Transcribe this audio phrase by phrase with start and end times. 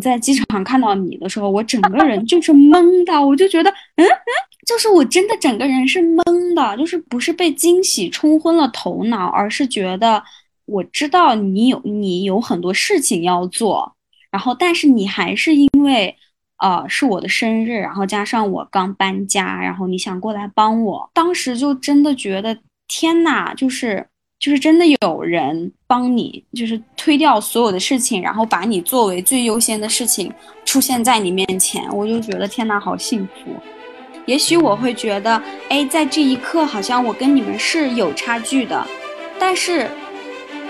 [0.00, 4.32] 在机场看到你的时候，我整个人就是懵的，我就觉得，嗯嗯，
[4.66, 10.22] 就是我真的整个人是懵的，就是不是被惊喜冲昏了头脑，而是觉得
[10.66, 13.94] 我知道你有你有很多事情要做，
[14.30, 16.16] 然后但是你还是因为，
[16.58, 24.06] 呃，是我的生日，然后加上我刚搬家，然后你想过来帮我，当时就真的觉得天呐，就是。
[24.40, 30.32] 就是真的有人帮你，就是推掉所有的事情，然后把你作为最优先的事情
[30.64, 33.52] 出现在你面前，我就觉得天哪，好幸福。
[34.24, 38.86] 也许我会觉得，哎，在这一刻好像我跟你们是有差距的，
[39.38, 39.90] 但是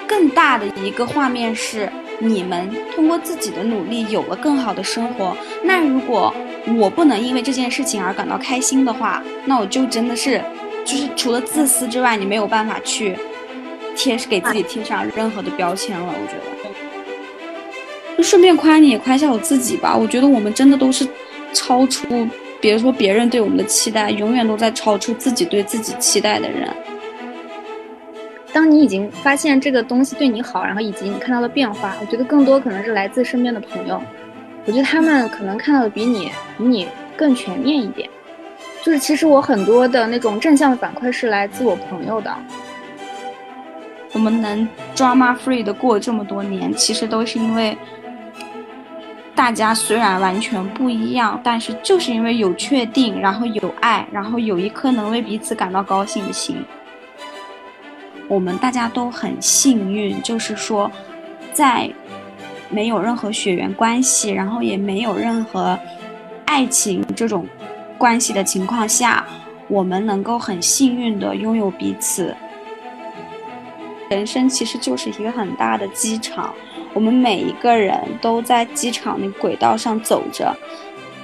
[0.05, 5.37] 更大的一个画面是，你们通过自己的努力有了更好的生活。
[5.63, 6.35] 那如果
[6.77, 10.43] 我不能因为这件事情而感到开心的话，那我就真的是，
[10.85, 13.17] 就是除了自私之外，你没有办法去。
[14.03, 16.41] 贴是给自己贴上任何的标签了，我觉得。
[18.17, 21.07] 就顺便夸你也夸一下我自己吧，我觉得我们真的都是
[21.53, 22.27] 超出，
[22.63, 26.67] 别说别人对我们的期待，永远都在超出自己对自己期待的人。
[28.55, 34.01] 当你已经发现这个东西对你好，然后以及你看到了变化，我觉得更多可能是来自身边的朋友。
[34.65, 38.09] 我觉得他们可能看到的比你比你更全面一点。
[38.83, 42.35] 就是其实我很多的那种正向的反馈是来自我朋友的。
[44.13, 47.77] 我们能 drama free 的过这么多年，其实都是因为
[49.35, 56.57] 大家虽然完全不一样，但是就是因为有确定，然后有爱，然后有一颗能为彼此感到高兴的心。
[58.29, 60.91] 我们大家都很幸运，就是说，
[61.53, 61.91] 在
[62.69, 65.79] 没有任何血缘关系，然后也没有任何
[66.45, 67.47] 爱情这种
[67.97, 69.25] 关系的情况下，
[69.69, 72.37] 我们能够很幸运的拥有彼此。
[74.11, 76.53] 人生其实就是一个很大的机场，
[76.93, 80.53] 我们每一个人都在机场的轨道上走着。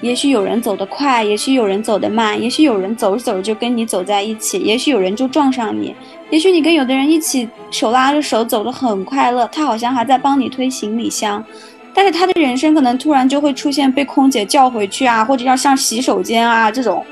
[0.00, 5.92] 也许有人走得快，也许有人走得慢，也许有人走着走着就跟你走在一起，也许有人就撞上你。
[6.30, 11.44] 也许你跟有的人一起手拉着手走得很快乐，他好像还在帮你推行李箱，
[11.92, 17.04] 但是他的人生可能突然就会出现被空姐叫回去啊，或者要上洗手间啊这种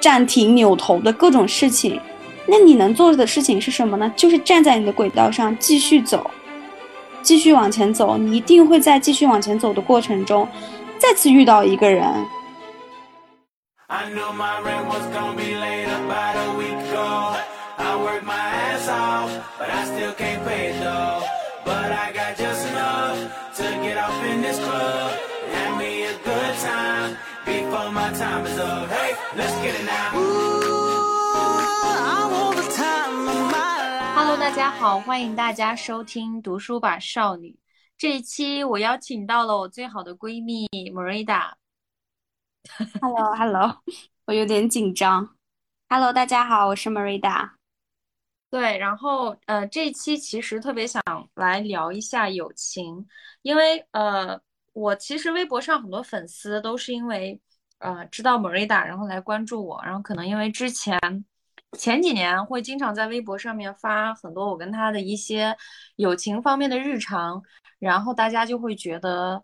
[0.00, 2.00] 暂停扭头的各种事情。
[2.46, 4.12] 那你能做的事情是什么呢？
[4.16, 6.30] 就是站在你的轨道上继续走，
[7.22, 8.18] 继续往前走。
[8.18, 10.46] 你一定会在继续往前走的过程中，
[10.98, 12.04] 再次遇到一个人。
[34.54, 37.58] 家好，欢迎大家收听读书吧少女。
[37.96, 41.52] 这一期我邀请到了我最好的闺蜜 Marida。
[43.00, 43.82] Hello，Hello，
[44.26, 45.36] 我有点紧张。
[45.88, 47.52] Hello，大家好，我是 Marida。
[48.50, 51.02] 对，然后呃，这一期其实特别想
[51.34, 53.06] 来聊一下友情，
[53.40, 54.38] 因为呃，
[54.74, 57.40] 我其实微博上很多粉丝都是因为
[57.78, 61.24] 呃知道 Marida，然后来关注我，然后可能因为之前。
[61.78, 65.56] 前几年会经常在微博上面发很多我跟他的一些
[65.96, 67.42] 友情方面的日常，
[67.78, 69.42] 然后大家就会觉得，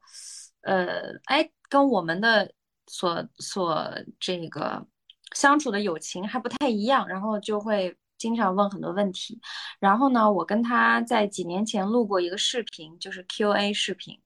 [0.62, 2.52] 呃，哎，跟我们的
[2.86, 3.90] 所所
[4.20, 4.86] 这个
[5.34, 9.40] 相处的友情还不太一样，然后就会经常问很多问题。
[9.80, 14.18] 然后呢，我跟他在几年前录过一个视频，就是 Q&A 视频。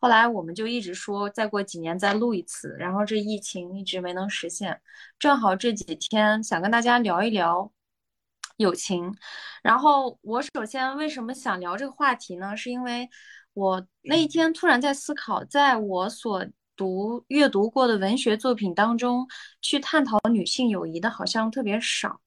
[0.00, 4.80] 后来我们就一直说再过几年再录一次，然后这疫情一直没能实现。
[5.18, 7.70] 正好这几天想跟大家聊一聊
[8.56, 9.14] 友情。
[9.62, 12.56] 然后我首先为什么想聊这个话题呢？
[12.56, 13.08] 是因为
[13.52, 19.26] 我那一天突然在思考，在我所读阅读过的文学作品当中，
[19.60, 22.20] 去探讨女性友谊的好像特别少。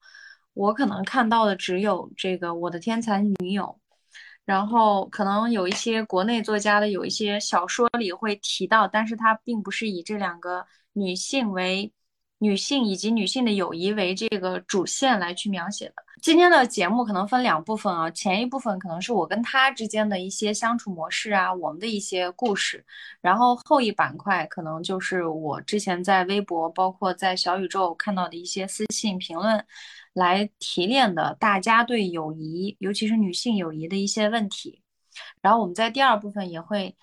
[0.53, 3.63] 我可能看到的只有这个《我的天才女友》。
[4.45, 11.91] 然后可能有一些国内作家的有一些小说里会提到，但是它并不是以这两个女性为
[12.39, 15.95] 女性以及女性的友谊为这个主线来去描写的。
[16.21, 22.85] 今天的节目可能分两部分啊，前一部分可能是我跟他之间的一些相处模式啊，我们的一些故事，
[23.21, 29.65] 然后后一板块可能就是我之前在微博，包括在小宇宙看到的一些私信评论，
[30.13, 34.81] 来提炼的大家对友谊，尤其是女性友谊的一些问题。
[35.41, 36.95] 然后我们在第二部分也会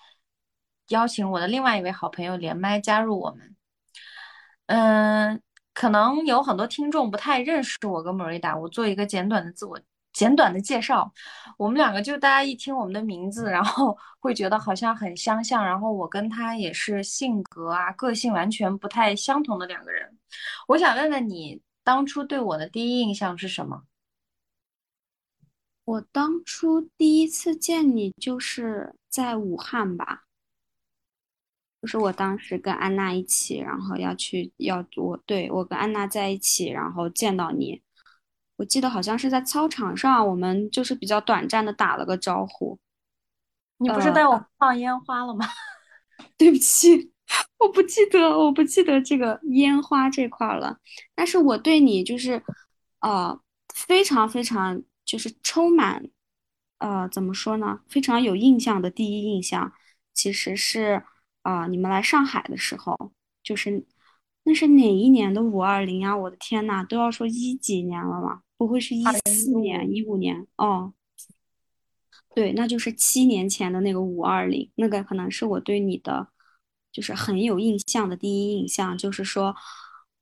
[0.89, 3.55] 邀请我的另外一位好朋友连麦加入我们。
[4.67, 5.41] 嗯，
[5.73, 9.79] 可能有很多听众不太认识我跟莫瑞达，我做一个简短的自我
[10.13, 11.11] 简短的介绍。
[11.57, 15.63] 我们两个就大家一听我们的名字，然后 会觉得好像很相像。
[15.65, 20.17] 然后我跟他也是性格啊、个性完全不太相同的两个人。
[20.67, 21.61] 我想问问你，
[21.91, 23.83] 当初对我的第一印象是什么？
[25.83, 30.23] 我当初第一次见你就是在武汉吧。
[31.81, 37.81] 就是我当时跟安娜一起，然后要去要我对我跟安娜在一起，然后见到你，
[38.55, 42.79] 我记得好像是在操场上，我们就是比较短暂的打了个招呼。
[43.79, 45.45] 你不是带我放烟花了吗？
[46.37, 47.11] 对不起，
[47.57, 50.77] 我不记得，我不记得这个烟花这块了。
[51.15, 52.41] 但是我对你就是，
[52.99, 53.39] 呃，
[53.73, 56.09] 非常非常就是充满，
[56.79, 57.81] 呃，怎么说呢？
[57.87, 59.73] 非常有印象的第一印象，
[60.13, 61.03] 其实是。
[61.43, 62.95] 啊，你们来上海的时候，
[63.41, 63.83] 就是
[64.43, 66.15] 那是哪一年的五二零啊？
[66.15, 68.43] 我的天呐，都要说一几年了吗？
[68.57, 70.45] 不会是一四年、一五年？
[70.57, 70.93] 哦，
[72.35, 76.27] 对，那就是七年前的那个五二零，那个可能是我对你的
[76.91, 79.55] 就是很有印象的第一印象，就是说，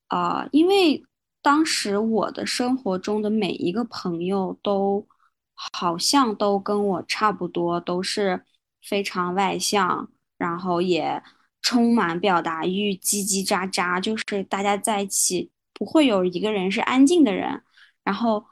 [0.07, 1.03] 啊，因为
[1.41, 5.07] 当时我的生活中的每一个朋友都
[5.55, 8.43] 好像都跟我差不多，都是
[8.81, 10.09] 非常外向。
[10.39, 11.21] 然后也
[11.61, 17.61] 充满表达欲，叽叽喳喳，就是大家在一起不会有一个人是安静的人。
[18.05, 18.45] 然后，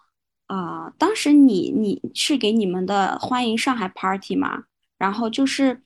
[0.48, 4.66] 啊，当时你你是给你们的欢迎上海 party 嘛？
[4.98, 5.82] 然后就是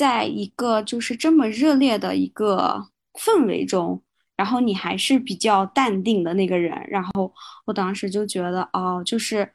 [0.00, 4.02] 在一个就是这么热烈的一个氛围中，
[4.36, 6.72] 然后你还是比较淡定的那个人。
[6.88, 7.30] 然后
[7.66, 9.52] 我当时就觉得，哦，就是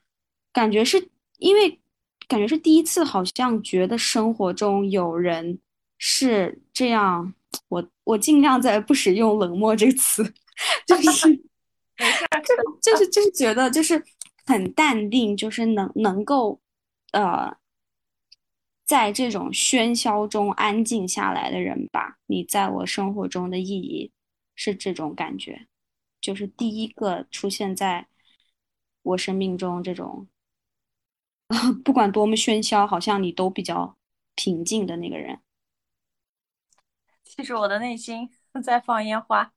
[0.53, 1.09] 感觉是
[1.39, 1.79] 因为
[2.27, 5.57] 感觉是第一次，好像觉得生活中有人。
[5.97, 7.33] 是这样，
[7.69, 10.21] 我我尽量在不使用冷漠这个词，
[10.85, 11.29] 就是
[11.97, 12.19] 没事，
[12.81, 14.03] 就是就是觉得就是
[14.45, 16.59] 很淡定，就是能能够
[17.13, 17.49] 呃，
[18.85, 22.17] 在这种喧嚣中安静下来的人吧。
[22.27, 24.11] 你在我生活中的意义
[24.55, 25.67] 是这种感觉，
[26.21, 28.07] 就是第一个出现在
[29.01, 30.27] 我生命中这种，
[31.83, 33.97] 不管多么喧嚣，好像你都比较
[34.35, 35.39] 平静的那个人。
[37.23, 38.29] 其实我的内心
[38.63, 39.51] 在放烟花。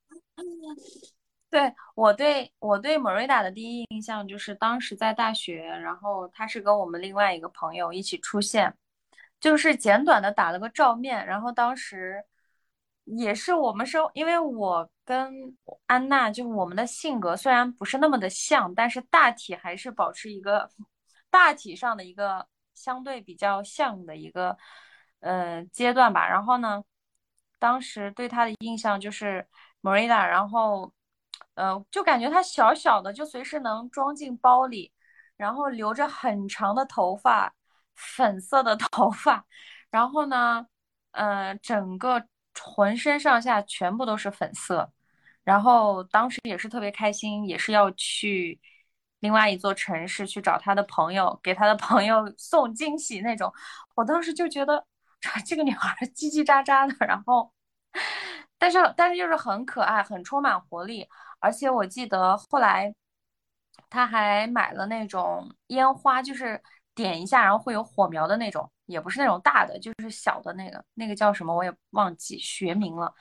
[1.51, 8.75] 对我对我对 Marita 的第一印象就是当时在大学，然后他是跟我们另外一个朋友一起出现，
[9.41, 11.27] 就是简短的打了个照面。
[11.27, 12.25] 然后当时
[13.05, 15.33] 也是我们生，因为我跟
[15.87, 20.69] 安娜就是我们的性格虽然不是那么的像，但是大体还是保持一个
[21.31, 24.57] 大体上的一个相对比较像的一个
[25.21, 26.29] 呃阶段吧。
[26.29, 26.83] 然后呢？
[27.61, 29.45] 当时对他的印象就是
[29.83, 30.93] Marita，然后，
[31.55, 34.93] 呃，就感觉他小小的，就随时能装进包里，
[35.37, 37.53] 然后留着很长的头发，
[37.99, 39.45] 粉色的头发，
[39.91, 40.67] 然后呢，
[41.11, 42.25] 呃，整个
[42.59, 44.91] 浑身上下全部都是粉色，
[45.45, 48.59] 然后当时也是特别开心，也是要去
[49.21, 53.53] 另外一座城市去找他的朋友，给他的朋友 送惊喜那种，
[53.95, 54.87] 我当时就觉得。
[55.45, 57.53] 这个女孩叽叽喳喳的，然后，
[58.57, 61.09] 但是但是就是很可爱，很充满活力。
[61.41, 62.95] 而且我记得后来，
[63.91, 66.63] 他还买了那种烟花，就是
[66.99, 73.15] 点一下然后会有火苗的那种，也不是那种大的，就是小的那个，那个叫什么我也忘记学名了。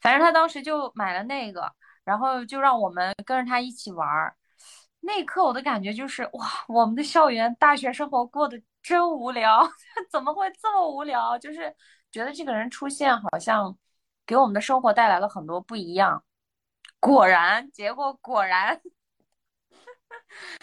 [0.00, 1.70] 反正他当时就买了那个，
[2.04, 4.34] 然后就让我们跟着他一起玩儿。
[5.00, 8.60] 那一刻我的感觉就是哇，我们的校园大学生活过得。
[8.80, 9.68] 真无聊，
[10.10, 11.36] 怎么会这么无聊？
[11.38, 11.74] 就是
[12.10, 13.76] 觉得这个人出现，好像
[14.24, 16.24] 给我们的生活带来了很多不一样。
[16.98, 18.80] 果然，结果果然，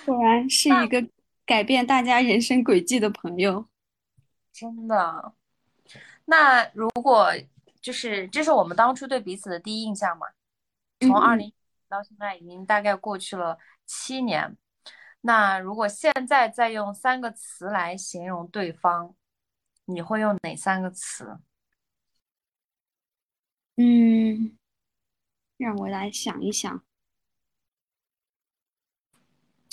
[0.05, 1.07] 果然是一个
[1.45, 3.67] 改变大家人生轨迹的朋友。
[4.51, 5.33] 真的。
[6.25, 7.31] 那如果
[7.81, 10.27] 就是这是我们当初对彼此的第一印象嘛？
[11.01, 11.53] 从二零
[11.87, 14.57] 到现在已经大概过去了七年。
[15.21, 19.15] 那如果现在再用三个词来形容对方，
[19.85, 21.37] 你会用哪三个词？
[23.75, 24.57] 嗯，
[25.57, 26.83] 让我来想一想。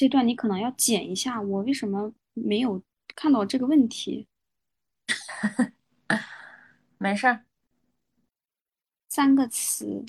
[0.03, 2.83] 这段你可能要剪一下，我为什么没有
[3.15, 4.27] 看到这个问题？
[6.99, 7.45] 没事儿。
[9.09, 10.05] 三个词，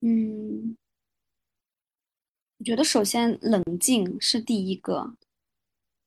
[0.00, 0.74] 嗯，
[2.56, 5.14] 我觉得首先冷静是第一个，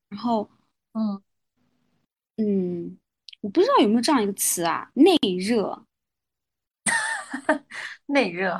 [0.08, 0.50] 然后，
[0.94, 1.22] 嗯
[2.38, 2.98] 嗯，
[3.42, 5.86] 我不知道有没有这样一个词啊，内热，
[8.06, 8.58] 内热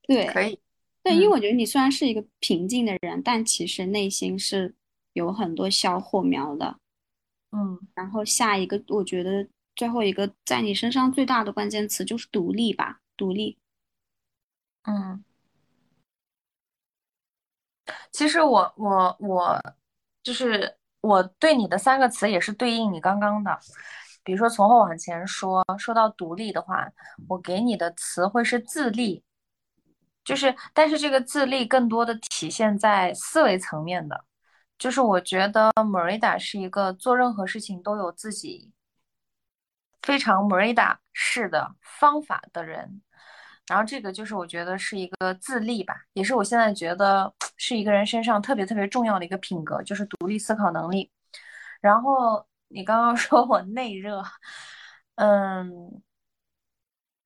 [0.00, 0.58] 对，可以。
[1.02, 4.74] 对，因为嗯我觉得你虽然是一个平静的人，但其实内心是
[5.14, 6.78] 有很多小火苗的。
[7.52, 13.58] 嗯然后下一个，我觉得最后一个在你身上最大的关键词就是独立吧，独立。
[14.82, 15.24] 嗯，
[18.12, 19.60] 其实我我我
[20.22, 23.58] 就是我对你的三个词也是对应你刚刚的，
[24.22, 26.88] 比如说从后往前说，说到独立的话，
[27.28, 29.22] 我给你的词会是自立，
[30.24, 34.24] 就是但是这个自立更多的体现在思维层面的，
[34.78, 38.70] 就是我觉得 Merida 是一个做任何事情都有自己
[40.02, 43.02] 非常 Merida 式的方法的人。
[43.66, 51.10] 然后这个就是我觉得是一个自立吧，也是我现在觉得 是一个人身上特别特别重要的一个品格，就是独立思考能力。
[51.80, 54.24] 然后你刚刚 说我内热，
[55.16, 56.02] 嗯，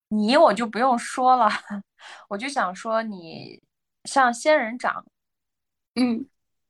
[0.09, 1.49] 你我就不用说了，
[2.29, 3.63] 我就想说你
[4.05, 5.05] 像仙人掌，
[5.95, 6.27] 嗯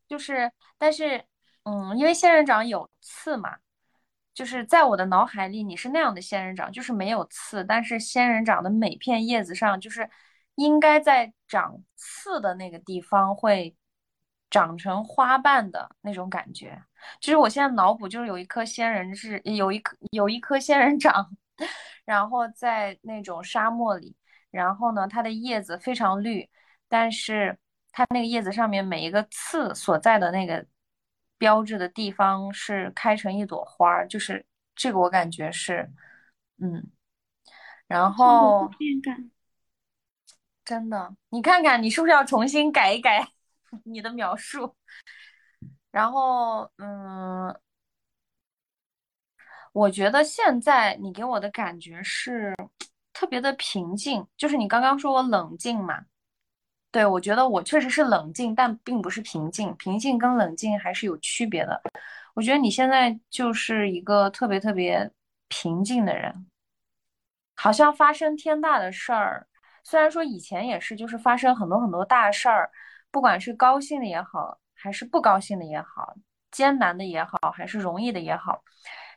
[0.09, 1.25] 就是，但是，
[1.64, 3.57] 嗯，因为仙人掌有刺嘛，
[4.35, 10.09] 就是在我的脑海里，你是那样的仙人掌，就是没有刺，但是仙人掌的每片叶子上，就是
[10.57, 13.75] 应该在长刺的那个地方会
[14.50, 16.81] 长成花瓣的那种感觉。
[17.21, 21.35] 就是我现在脑补，就是有一颗仙人是有一颗有一颗仙人掌，
[22.05, 24.14] 然后在那种沙漠里，
[24.54, 26.49] 然后呢，它的叶子非常绿。
[26.88, 27.58] 但是
[27.92, 30.64] 它那个叶子上面每一个刺所在的那个
[31.38, 34.44] 标志的地方是开成一朵花儿，就是
[34.75, 35.90] 这个我感觉是，
[36.58, 36.90] 嗯，
[37.87, 38.70] 然后。
[40.64, 43.28] 真的，你看看你是不是要重新改一改
[43.84, 44.75] 你的描述？
[45.90, 47.54] 然后，嗯，
[49.73, 52.54] 我觉得现在你给我的感觉是
[53.25, 56.04] 特别的平静，就是你刚刚说我冷静嘛。
[56.90, 59.75] 对，我觉得我确实是冷静，但并不是平静。
[59.76, 61.81] 平静跟冷静还是有区别的。
[62.35, 65.11] 我觉得你现在就是一个特别特别
[65.49, 66.47] 平静的人，
[67.57, 69.47] 好像发生天大的事儿。
[69.83, 72.71] 虽然说以前也是，就是发生很多很多大事儿，
[73.11, 76.14] 不管是高兴的也好，还是不高兴的也好，
[76.50, 78.62] 艰难的也好，还是容易的也好，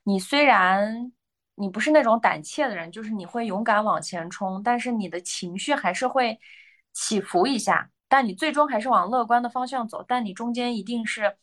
[0.03, 1.11] 你虽然
[1.59, 6.39] 你不是那种胆怯的人，就是你会勇敢往前冲，但是你的情绪还是会
[6.93, 11.35] 起伏一下，但你最终还是往乐观的方向走，但你中间一定是，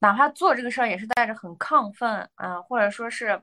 [0.00, 3.42] 哪怕做这个事儿也是带着很亢奋啊，或者说是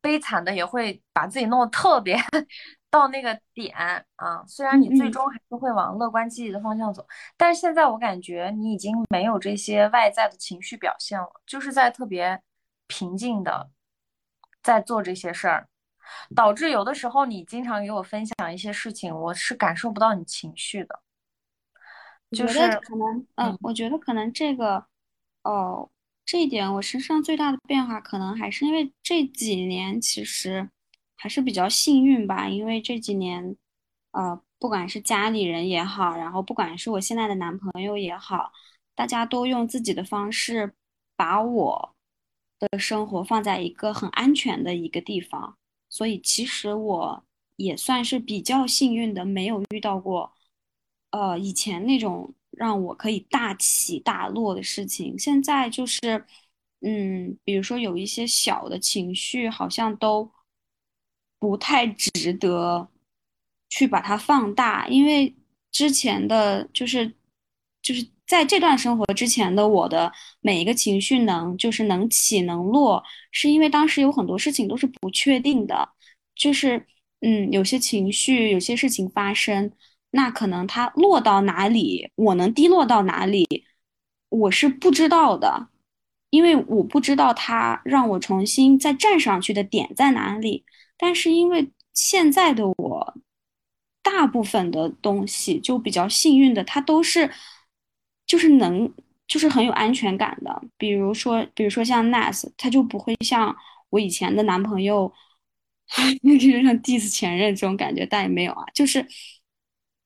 [0.00, 2.16] 悲惨的，也会把自己弄得特别
[2.90, 3.76] 到那个点
[4.16, 4.42] 啊。
[4.46, 7.06] 虽然嗯你最嗯，终还是会往乐观积极的方向走，
[7.36, 12.40] 但是现在我感觉你已经没有这些外在的情绪表现了，就是在特别
[12.86, 13.70] 平静的
[14.62, 15.66] 在做这些事儿。
[16.34, 21.00] 导致有的时候你经常给我分享一些事情，我是感受不到你情绪的，
[22.30, 24.84] 我觉得就是可能，嗯，嗯我觉得可能这个，
[25.44, 25.88] 哦，
[26.24, 30.68] 这一点我身上最大的变化，可能还是因为这几年其实
[31.16, 33.56] 还是比较幸运吧，因为这几年，
[34.10, 38.50] 呃，不管是家里人也好，然后不管是我现在的男朋友也好，
[38.96, 40.74] 大家都用自己的方式
[41.14, 41.94] 把我
[42.60, 45.56] 的生活放在一个很安全的一个地方。
[45.88, 47.24] 所以其实我
[47.56, 50.32] 也算是比较幸运的，没有遇到过，
[51.10, 55.18] 呃，以前那种让我可以大起大落的事情。
[55.18, 56.24] 现在就是，
[56.82, 60.30] 嗯，比如说有一些小的情绪，好像都
[61.40, 62.88] 不太值得
[63.68, 65.34] 去把它放大，因为
[65.72, 67.12] 之前的就是
[67.82, 73.02] 就是在这段生活之前的我的每一个情绪能就是能起能落。
[73.32, 75.88] 是因为当时有很多事情都是不确定的，
[76.36, 76.86] 就是
[77.22, 79.72] 嗯，有些情绪，有些事情发生，
[80.12, 83.48] 那可能它落到哪里，我能低落到哪里，
[84.28, 85.66] 我是不知道的，
[86.30, 90.64] 因为我不知道它让我重新再站上去的点在哪里。
[90.96, 93.14] 但是因为现在的我，
[94.04, 97.28] 大部分的东西就比较幸运的，它都是
[98.30, 98.88] 就是能
[99.26, 100.62] 就是很有安全感的。
[100.78, 103.56] 比如说，比如说像 Nas，他就不会像
[103.90, 105.12] 我以前的男朋友
[106.22, 108.64] 就是像 diss 前任这种感觉，但也没有啊。
[108.72, 109.04] 就是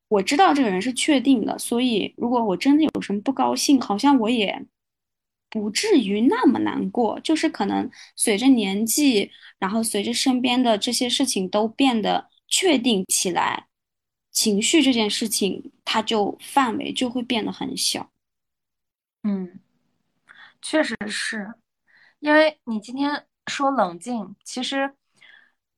[0.08, 4.64] 我知道这个人是确定的，所以如果我真的有什么不高兴，好像我也
[5.50, 7.20] 不至于那么难过。
[7.20, 13.66] 就是可能随着年纪，然后随着身边的这些事情都变得确定起来，
[14.32, 18.10] 情绪这件事情它就范围就会变得很小。
[19.24, 19.58] 嗯，
[20.62, 21.54] 确实是
[22.20, 24.94] 因为你今天说冷静，其实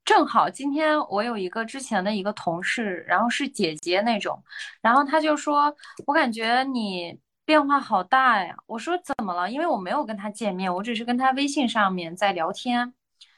[0.05, 4.43] 正好今天我有一个之前的一个同事，然后是姐姐那种，
[4.81, 5.75] 然后他就说，
[6.07, 8.57] 我感觉你变化好大呀。
[8.67, 9.50] 我说怎么了？
[9.50, 12.93] 因为我没有跟他见面，我只是跟他微信上面在聊天。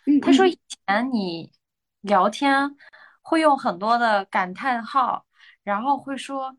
[0.07, 1.53] 嗯他说嗯，以前你
[2.01, 2.77] 聊天
[3.23, 5.27] 会用很多的感叹号，
[5.63, 6.57] 然后会说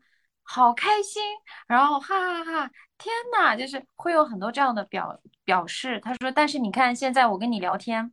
[0.52, 1.22] 好开心，
[1.68, 6.00] 然后哈哈哈，天呐，就是会有很多这样的表表示。
[6.00, 8.12] 他说，但是你看现在我跟你聊天，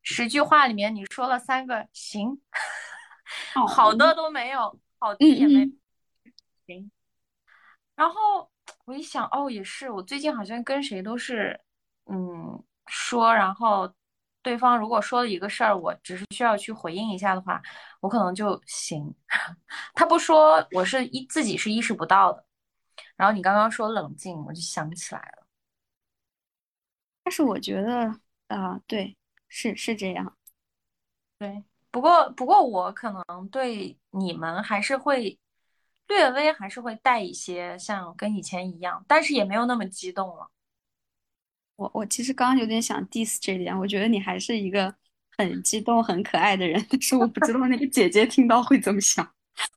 [0.00, 2.40] 十句话里面你说了三个行，
[3.54, 5.78] 哦，好的都没有，好的嗯也没嗯，
[6.66, 6.90] 行。
[7.94, 8.50] 然后
[8.86, 11.60] 我一想，哦，也是，我最近好像跟谁都是，
[12.06, 13.92] 嗯，说，然后
[14.46, 17.60] 对方如果说了一个事儿，我只是需要去回应一下的话，
[17.98, 19.12] 我可能就行。
[19.92, 22.44] 他不说，我是一自己是意识不到的。
[23.16, 25.46] 然后你刚刚说冷静，我就想起来了。
[27.24, 29.16] 但是我觉得啊、对，
[29.48, 30.36] 是是这样。
[31.40, 35.36] 对，不过不过我可能对你们还是会
[36.06, 40.48] 略微还是会带一些像跟以前一样，但是也没有那么激动了。
[41.76, 44.94] 我我其实刚刚有点想 diss 这一点，我觉得你还是一个
[45.36, 49.26] 很激动、很可爱的人，但是我不知道那个姐姐听到会怎么想，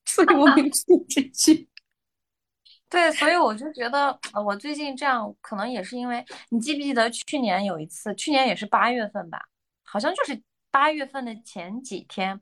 [0.06, 1.68] 所以我没说这句。
[2.90, 9.40] 对，所以我就觉得，呃我最近这样可能也是因为，你记不记得去年有一次，去年也是八月份吧，
[9.84, 10.42] 好像就是
[10.72, 12.42] 八月份的前几天，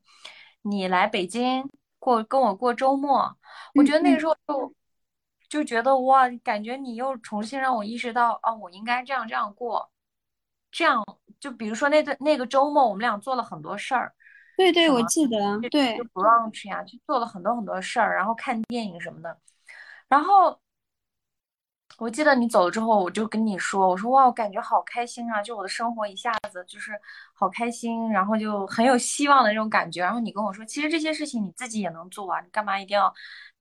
[0.61, 3.37] 你来北京过跟我过周末，
[3.75, 4.73] 我觉得那个时候就
[5.49, 9.89] 就觉得哇，感觉你又重新让我意识到，哦，我应该这样这样过，
[10.71, 11.03] 这样
[11.39, 14.13] 就比如说那段那个周末，我们俩做了很多事儿，
[14.57, 19.37] 对对，我记得，对就对，brunch 呀，就做了很多很多事儿，然后看电影什么的。
[20.09, 20.59] 然后
[21.97, 26.91] 我记得你走了之后，我就跟你说，我说哇，我感觉好开心啊，就我的生活一下子就是
[27.33, 30.01] 好开心，然后就很有希望的那种感觉。
[30.03, 33.11] 然后你跟我说，其实这些事情你自己也能做啊，你干嘛一定要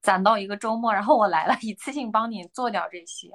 [0.01, 3.29] 攒到一个周末，然后我来了，一次性帮你做掉这些。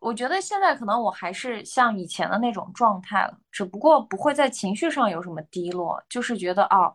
[0.00, 6.94] 我觉得现在可能我还是像以前的那种状态了，只不过不会在情绪上有什么低落，就是觉得哦，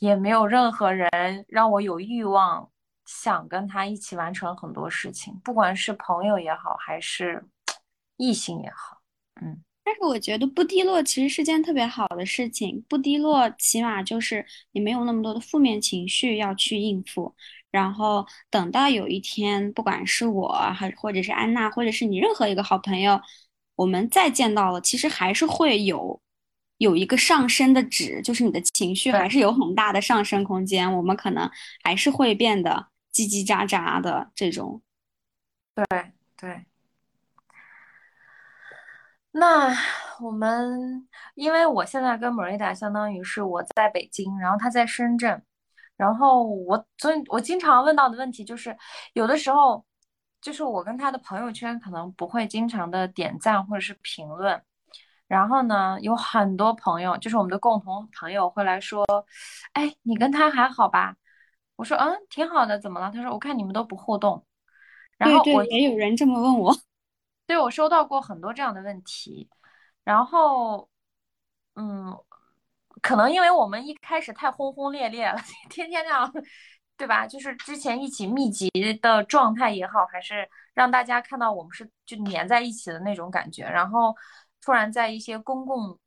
[0.00, 1.08] 也没有任何人
[1.48, 2.68] 让我有欲望
[3.04, 7.44] 想跟他一起完成很多事情，不管是朋友也好，还是
[8.16, 9.00] 异性也好。
[9.40, 17.34] 嗯，但是我觉得不低落其实是件特别好的事情，不低落起码就是你没有那么多的负面情绪要去应付，
[17.70, 23.20] 然后等到有一天，不管是我还或者是安娜，或者是你任何一个好朋友，
[23.76, 26.18] 我们再见到了，其实还是会有
[26.78, 31.50] 有一个上升的值，就是你的情绪还是有很大的上升空间，我们可能
[31.82, 34.80] 还是会变得叽叽喳喳的这种。
[35.74, 36.64] 对对。
[39.36, 39.68] 那
[40.20, 45.42] 我们，因为我现在跟 Marita 相当于是我在北京，然后他在深圳，
[45.96, 48.76] 然后我所以，我经常问到的问题就是，
[49.14, 49.84] 有的时候
[50.40, 54.62] 就是我跟他的朋友圈可能不会经常的点赞或者是评论，
[55.26, 59.04] 然后呢，有很多朋友，就是我们的共同朋友会来说，
[59.72, 61.16] 哎，你跟他还好吧？
[61.74, 63.10] 我说，嗯，挺好的，怎么了？
[63.12, 64.44] 他说，我看你们都不互动，
[65.18, 65.64] 然对对，后我。
[65.64, 66.72] 也有人这么问我。
[67.46, 69.48] 对，我收到过很多这样的问题，
[70.04, 70.88] 然后，
[71.74, 72.16] 嗯，
[73.02, 76.32] 可能因为我们一开始太轰轰烈烈了， 天天那样，
[76.96, 77.26] 对吧？
[77.26, 78.70] 就是之前一起密集
[79.02, 84.14] 的状态也好，还是让大家看到我们是就粘在一起的那种感觉，然后
[84.62, 85.98] 突然在一些公共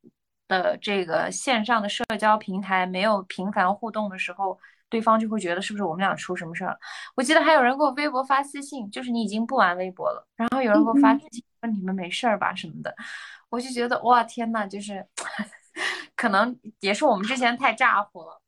[0.48, 6.80] 的这个线上的社交平台没有频繁互动的时候，对方就会觉得是不是我们俩出什么事儿了？
[7.16, 11.14] 我记得还有人给我微博发私信，就是你已经不玩微博了，然后有人给我发。
[11.18, 12.96] 私信说你们没事儿吧什么的，
[13.50, 15.06] 我就觉得哇天呐，就是
[16.16, 18.42] 可能也是我们之前太咋呼了。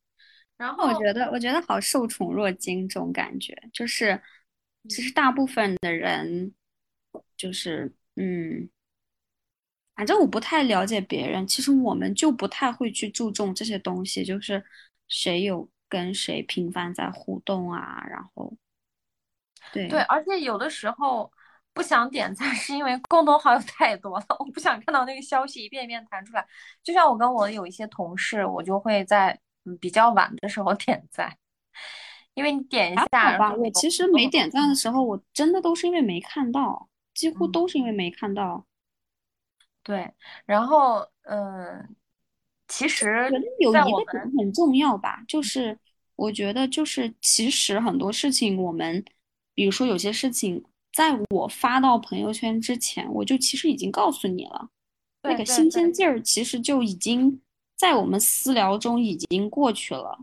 [0.56, 4.20] 然后我觉得，我觉得好受宠若惊这种感觉，就是
[4.88, 6.54] 其实大部分的人，
[7.36, 8.68] 就是嗯，
[9.96, 14.62] 反正我不太了解别人，其实我们就不太会去注重这些东西，就是
[15.08, 18.50] 谁有跟谁频繁在互动啊，然后
[19.70, 21.30] 对，对，而且有的时候
[21.74, 26.46] 不不想点赞，是因为共同好友太多了，我不想看到那个消息一遍一遍弹出来。
[26.82, 31.34] 就像我跟我有一些同事，我就会在嗯比较晚的时候点赞，
[32.34, 38.66] 因为你点一下，好吧，我其实没点赞的时候，我真的都是因为没看到，几乎都是因为没看到。
[39.82, 40.12] 对，
[40.44, 41.96] 然后嗯，
[42.70, 45.78] 其实有一个点很重要吧，就是
[46.16, 49.04] 我觉得就是其实很多事情我们，
[49.54, 50.64] 比如说有些事情。
[50.92, 54.68] 在我发到朋友圈之前，我就其实已经告诉你了，
[55.22, 57.40] 那个新鲜劲儿其实就已经
[57.76, 60.18] 在我们私聊中已经过去了。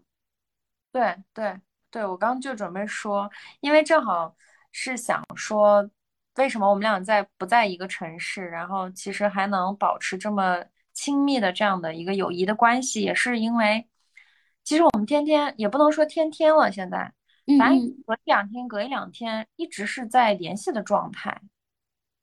[0.92, 1.58] 对对
[1.90, 3.32] 对，我刚就准备说，
[3.62, 4.36] 因为正好
[4.74, 5.90] 是想说，
[6.36, 10.62] 为什么我们俩在不在一个城市，然后其实还能保持这么
[10.98, 13.88] 亲密的这样的一个友谊的关系，也是因为，
[14.64, 17.14] 其实我们天天也不能说天天了，现在。
[17.58, 21.40] 反正隔一两天，隔一两天，一直是在联系的状态，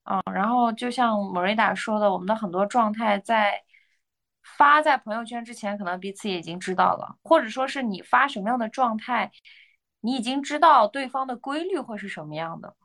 [0.04, 3.62] 嗯，然后就像莫瑞达说的，我们的很多状态在
[4.42, 9.30] 发在朋友圈之前，可能彼此也已经知道了，或者说是你发什么样的状态，
[10.00, 12.76] 你已经知道对方的规律会是什么样的，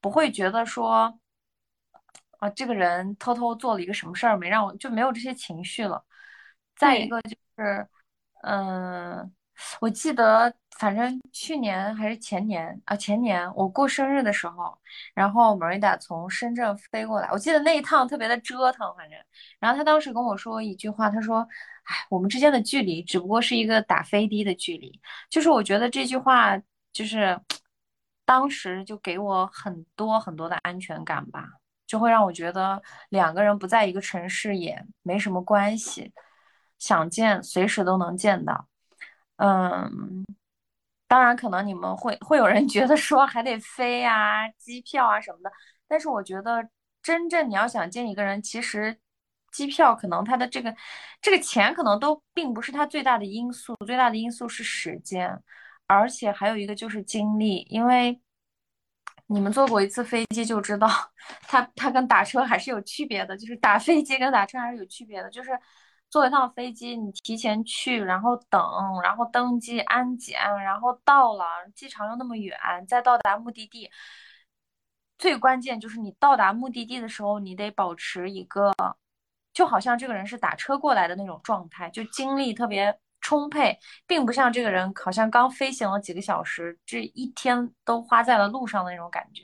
[0.00, 1.18] 不会觉得说，
[2.38, 6.04] 啊，这个人偷偷做了一个什么事儿没让我就没有这些情绪了。
[6.76, 7.88] 再一个就是，
[8.42, 9.32] 嗯。
[9.80, 14.78] 我记得，反正去年还是前年啊，前年我过生日的时候，
[15.14, 19.18] 然后 Marina 从深圳飞过来，我记得那一趟特别的折腾，反正，
[19.58, 21.40] 然后他当时跟我说一句话，他说
[21.82, 26.56] ：“哎，我们之间的距离只不过是一个打飞的的距离。”就是我觉得这句话
[26.92, 27.36] 就是
[28.24, 31.44] 当时就给我很多很多的安全感吧，
[31.88, 36.12] 就会让我觉得两个人不在一个城市也没什么关系，
[36.78, 38.68] 想见随时都能见到。
[39.36, 40.24] 嗯，
[41.08, 45.50] 当然，可能你们会会有人觉得说还得飞啊，机票啊什么的。
[45.88, 46.68] 但是我觉得，
[47.02, 48.98] 真正你要想见一个人，其实
[49.50, 50.74] 机票可能它的这个
[51.22, 55.42] 这个钱可能都并不是它最大的因素，最大的因素是时间，
[55.86, 57.66] 而且还有一个就是精力。
[57.70, 58.20] 因为
[59.28, 60.88] 你们坐过一次飞机就知道，
[61.42, 65.50] 它它跟打车还是有区别的，就是打飞机跟打车还是有区别的，就是。
[66.10, 68.58] 坐一趟飞机，你提前去，然后等，
[69.02, 72.56] 然后登机安检，然后到了机场又那么远，
[72.88, 73.90] 再到达目的地。
[75.18, 78.72] 最关键就是你到达目的地的时候，你得保持一个，
[79.52, 89.42] 就好像这个人是打车过来的那种状态，就精力特别充沛，并不像这个人好像刚飞行了几个小时，这一天都花在了路上的那种感觉。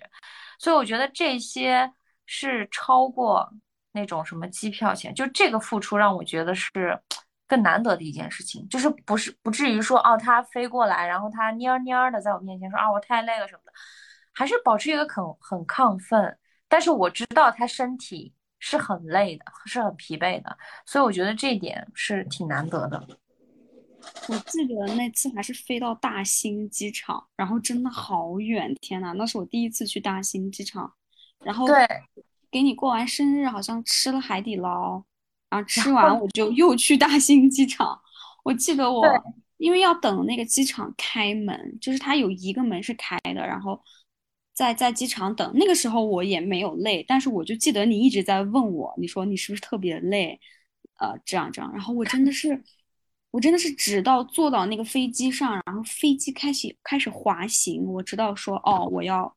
[0.59, 1.92] 所以我觉得这些
[2.27, 3.53] 是超过。
[3.97, 6.99] 那种什么机票钱，就这个付出让我觉得是
[7.47, 13.73] 更难得的一件事情，就是不是不至于说哦，他飞过来，然后他蔫蔫的在我面前说啊，我太累了什么的，
[14.33, 16.37] 还是保持一个很很亢奋。
[16.66, 23.01] 但是我知道他身体是很累的，是很疲惫的，所以我觉得这一点是挺难得的。
[24.29, 30.93] 我记得那次还是飞到大兴机场，然后真的好远，天呐，那是我第一次去大兴机场，
[31.45, 31.87] 然后对。
[32.51, 35.03] 给你过完生日，好像吃了海底捞，
[35.51, 38.01] 然后吃完我就又去大兴机场。
[38.45, 39.05] 我记得我
[39.57, 43.83] 因为要等那个机场开门，就是它有一个门是开的，然后
[44.53, 45.53] 在在机场等。
[45.57, 50.38] 那个时候我也没有累，但是我就记得你一直在问我，你说你是不是特别累？
[51.01, 51.73] 呃，这样这样。
[51.73, 52.62] 然后我真的是，
[53.35, 59.35] 我真的是直到坐到那个飞机上，然后飞机开始开始滑行，我知道说哦，我要。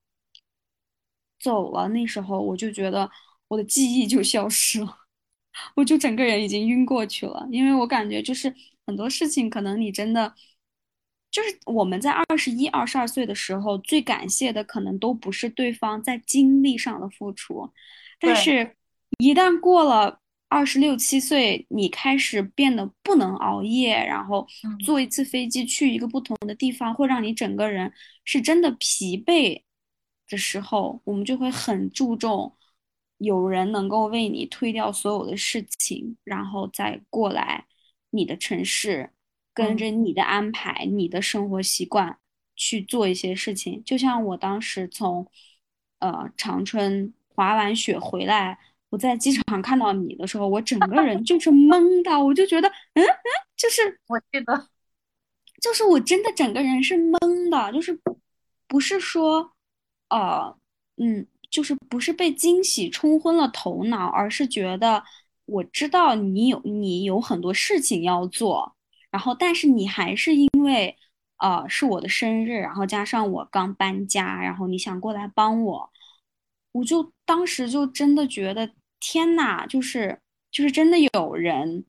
[1.39, 3.09] 走了，那时候我就觉得
[3.47, 4.97] 我的记忆就消失了，
[5.75, 7.47] 我就整个人已经晕过去了。
[7.51, 8.53] 因为我感觉就是
[8.87, 10.33] 很多事情，可能你真的
[11.29, 17.71] 就是我们在二十一、二十二岁的时候，最感谢的可能都不是对方在精力上的付出，
[18.19, 18.75] 但是
[19.19, 24.47] 一旦过了二十六七岁，你开始变得不能熬夜，然后
[24.85, 27.91] 坐一次飞机去一个不同的地方，会让你整个人
[28.25, 29.63] 是真的疲惫。
[30.29, 32.53] 的时候，我们就会很注重
[33.17, 37.65] 有人能够为你推掉所有的事情，然后再过来
[38.09, 39.11] 你的城市，
[39.53, 42.17] 跟着你的安排、你的生活习惯
[42.57, 43.81] 去做一些事情。
[43.85, 45.25] 就像我当时从
[45.99, 53.07] 呃长春滑完雪回来，我在机场看到你的时候，我整个人就是懵的，我就觉得，嗯嗯，
[53.55, 54.67] 就是 我记得，
[55.61, 57.99] 就是我真的整个人是懵的，就是
[58.67, 59.51] 不是说。
[60.09, 60.55] 呃，
[60.95, 65.03] 嗯，就是不是被惊喜冲昏了头脑，而是觉得
[65.43, 68.73] 我知道你有你有很多事情要做，
[69.11, 70.95] 然后但是你还是因为
[71.39, 75.89] 呃是我的生日，然后加上我刚搬家，然后你想过来帮我，
[76.71, 81.85] 我就当时就真的觉得天呐，就是就是真的有人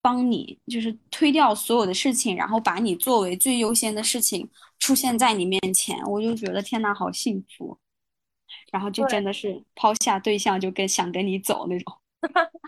[0.00, 4.48] 帮你，就是推掉所有的事情，然后把你作为最优先的事情
[4.78, 7.78] 出现在你面前，我就觉得天呐，好幸福。
[8.70, 12.00] 然后就真的是抛下对象就跟想跟你走那种。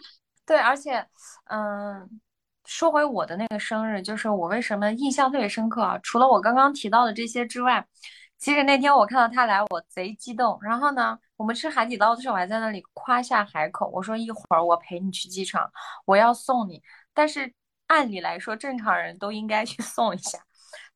[0.46, 1.06] 对，而且，
[1.44, 2.20] 嗯，
[2.64, 5.98] 说回我的那个生日，就是我为什么印象特别深刻啊？
[6.02, 7.86] 除了我刚刚提到的这些之外，
[8.38, 10.58] 其实那天我看到他来，我贼激动。
[10.62, 15.70] 然后呢，我们吃海底捞的时候，我还在那里夸下海口，我说一会儿我陪你去机场，
[16.04, 16.82] 我要送你。
[17.14, 17.52] 但是
[17.86, 20.38] 按理来说，正常人都应该去送一下，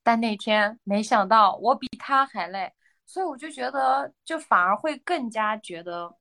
[0.03, 2.73] 但那天没想到我比他还累，
[3.07, 6.13] 所以我就觉得，就反而会更加觉得，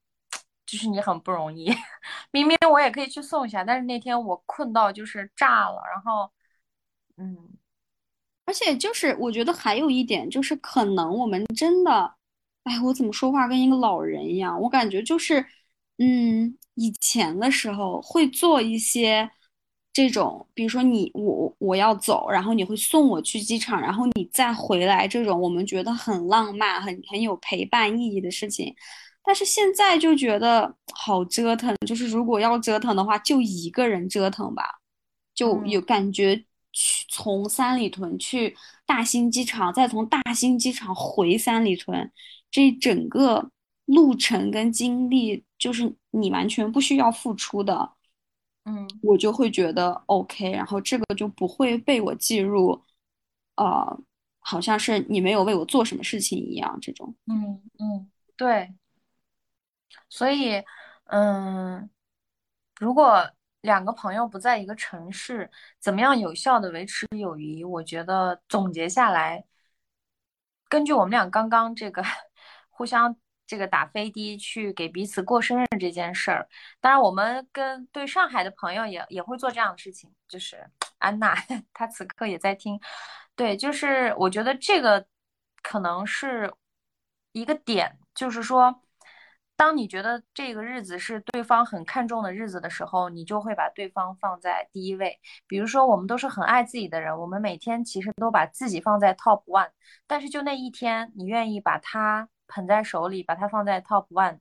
[0.65, 1.73] 就是你很不容易。
[2.31, 6.31] 明明我也可以去送一下，但是那天我困到就是炸了，然后，
[7.17, 7.49] 嗯
[8.45, 12.15] 而且就是我觉得还有一点就是，可能我们真的，
[12.63, 14.59] 哎，我怎么说话跟一个老人一样？
[14.61, 15.45] 我感觉就是，
[15.97, 19.29] 嗯，以前的时候会做一些
[19.91, 28.73] 这种，比如说你我我要走，然后你会送我去机场，然后你再回来这种，我们觉得很浪漫、很很有陪伴意义的事情。
[29.23, 34.63] 但是现在就觉得好折腾，就是如果要折腾的话，就一个人折腾吧。
[35.33, 36.35] 就有嗯感觉
[36.73, 42.11] 去从三里屯去大兴机场，再从大兴机场回三里屯，
[42.51, 43.49] 这整个
[43.85, 47.93] 路程跟经历，就是你完全不需要付出的，
[48.65, 52.83] 嗯我就会觉得 OK，然后这个就不会被我计入，
[53.55, 53.99] 呃，
[54.39, 57.15] 好像是你没有为我做什么事情一样，这种。
[57.27, 58.73] 嗯嗯，对，
[60.09, 60.61] 所以，
[61.05, 61.89] 嗯，
[62.79, 63.29] 如果
[63.61, 67.63] 两个朋友不在一个城市，怎么样有效的维持友谊？
[67.63, 69.45] 我觉得总结下来，
[70.69, 72.03] 根据我们俩刚刚这个
[72.81, 73.15] 互相
[73.45, 76.47] 这个打飞的去给彼此过生日这件事儿，
[76.79, 80.67] 当然我们跟对上海的朋友也也会做这样的事情，就是
[80.97, 81.35] 安娜
[81.71, 82.79] 她此刻也在听，
[83.35, 85.05] 对，就是我觉得这个
[85.61, 86.51] 可能是
[87.33, 88.81] 一个点，就是说。
[89.57, 95.19] 当你觉得这个日子是对方很看重的日子的时候，你就会把对方放在第一位。
[95.45, 99.69] 比如说，我们都是很爱自己的人，我们每天其实都把自己放在 top one，
[100.07, 104.39] 但是就那一天，你愿意把他捧在手里，把它放在 top one。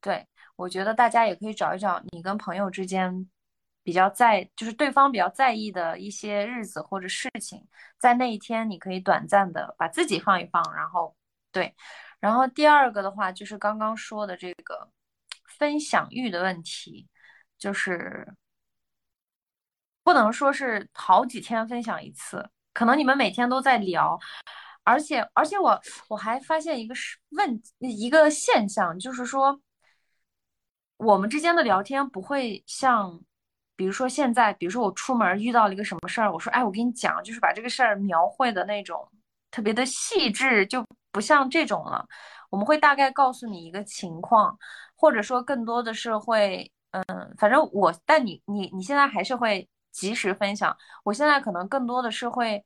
[0.00, 3.28] 对，我觉得大家也可以找一找你跟朋友之间
[3.82, 7.66] 比较在，就是对方比较在意的一些日子或者事情，
[7.98, 11.16] 在那一天你可以短暂的把自己放一放，然后
[11.52, 11.74] 对。
[12.20, 14.90] 然后第二个的话，就是刚刚说的这个
[15.58, 17.08] 分享欲的问题，
[17.58, 18.34] 就是
[20.02, 24.18] 不能说是好几天分享一次，可能你们每天都在聊，
[24.86, 29.60] 而且而且我我还发现一个是问一个现象，就是说
[30.96, 33.20] 我们之间的聊天不会像，
[33.74, 39.06] 比如说现在，比如说我出门遇到了一个什么事儿，我说哎，我跟你讲，就是把这个事儿描绘的那种
[39.50, 42.06] 特别的细致，就不像这种了。
[42.50, 44.56] 我们会大概告诉你一个情况，
[44.94, 52.64] 或者说更多的是会，嗯，反正我，但你你你现在还是会及时分享，我现在可能更多的是会，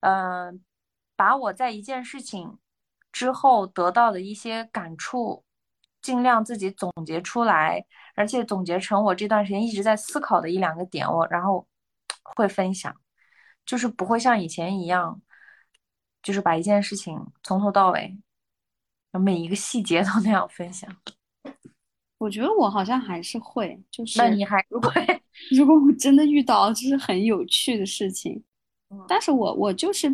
[0.00, 0.60] 嗯，
[1.18, 2.58] 把我在一件事情
[3.10, 5.42] 之后得到的一些感触，
[6.00, 11.66] 尽量自己总结出来，而且总结成我这段时间一直在思考的一两个点，我然后
[12.36, 12.94] 会分享，
[13.66, 15.20] 就是不会像以前一样，
[16.22, 18.16] 就是把一件事情从头到尾。
[19.18, 20.88] 每一个细节都那样分享，
[22.18, 28.44] 我觉得我好像还是会，就是那你还如果会， 如果我真的遇到就是很有趣的事情，
[28.90, 30.08] 嗯但是我我就是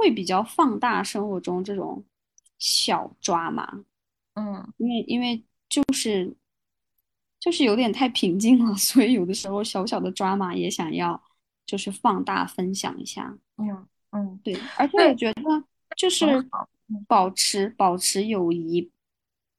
[0.00, 2.02] 会比较放大生活中这种
[2.58, 3.84] 小抓马，
[4.34, 6.34] 嗯因为因为就是
[7.38, 11.22] 就是有点太平静了， 所以有的时候小小的抓马也想要
[11.66, 13.36] 就是放大分享一下。
[13.58, 15.42] 嗯嗯，对，而且我对，觉得
[15.94, 16.26] 就是
[17.06, 18.90] 保持保持友谊，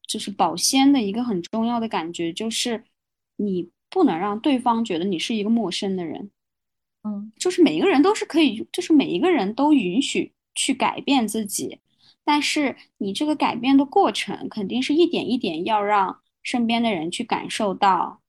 [0.08, 2.84] 就是保鲜的一个很重要的感觉，就是
[3.36, 6.30] 你不能让对方觉得你是一个陌生的人。
[7.04, 7.32] 嗯。
[7.36, 11.80] 就是每一个人都是可以，就是每一个人都允许去改变自己，
[12.24, 18.20] 但是你这个改变的过程，肯定是一点一点要让身边的人去感受到，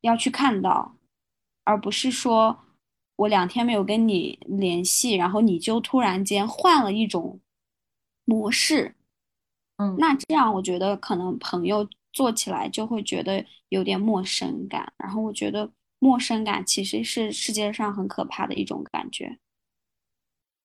[0.00, 0.96] 要去看到，
[1.64, 2.58] 而不是说
[3.16, 7.40] 我两天没有跟你联系，然后你就突然间换了一种
[8.24, 8.94] 模式，
[9.78, 9.96] 嗯。
[9.98, 19.38] 那这样我觉得可能朋友做起来就会觉得有点陌生感，然后我觉得陌生感其实是世界上很可怕的一种感觉。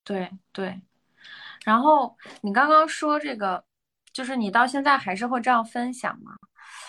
[0.04, 0.82] 对对。
[1.64, 3.64] 然后你刚刚说这个
[4.12, 6.34] 就是你到现在还是会这样分享吗？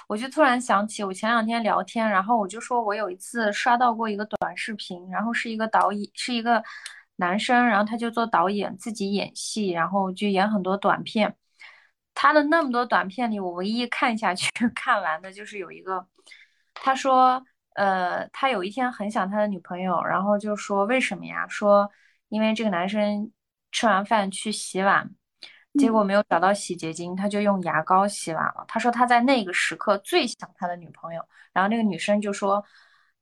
[0.08, 6.62] 我就突然想起，我前两天聊天，然后我就说我有一次刷到过一个短视频，然后是一个导演，是一个
[7.16, 11.36] 男生，然后他就做导演，自己演戏，然后就演很多短片。
[12.14, 16.06] 他的那么多短片里，我唯一看下去 看完的就是有一个，
[16.74, 21.46] 他说，呃，他有一天很想他的女朋友，然后就说为什么呀？
[21.48, 21.90] 说
[22.28, 23.32] 因为这个男生
[23.70, 25.10] 吃完饭去洗碗。
[25.78, 28.62] 结果没有找到洗洁精，他就用牙膏洗碗了。
[28.68, 31.26] 他说他在那个时刻最想他的女朋友。
[31.54, 32.62] 然后那个女生就说：“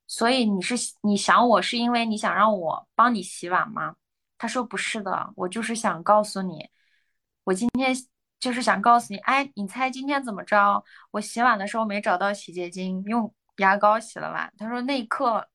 [0.05, 3.95] 所以你是你想我是因为你想让我帮你洗碗吗？”
[4.37, 6.69] 他说：“不是的，我就是想告诉你，
[7.45, 7.95] 我今天
[8.37, 10.83] 就是想告诉你，哎，你猜今天怎么着？
[11.11, 15.47] 我洗碗的时候没找到洗洁精，用牙膏洗了碗。”他说那一刻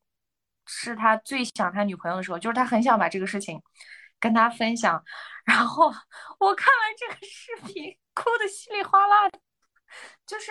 [0.66, 3.62] 是他最想他女朋友的时候，就是他很想把这个事情。
[4.18, 5.04] 跟他分享，
[5.44, 5.92] 然后
[6.40, 9.38] 我看完这个视频，哭的稀里哗啦的。
[10.26, 10.50] 就是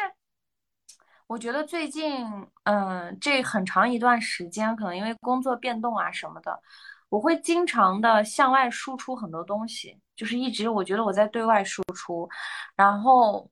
[1.25, 2.23] 我觉得最近，
[2.65, 6.61] 嗯，这很长一段时间，可能因为工作变动啊什么的，
[7.09, 12.29] 我会经常的向外输出很多东西，就是一直我觉得我在对外输出。
[12.75, 13.49] 然后，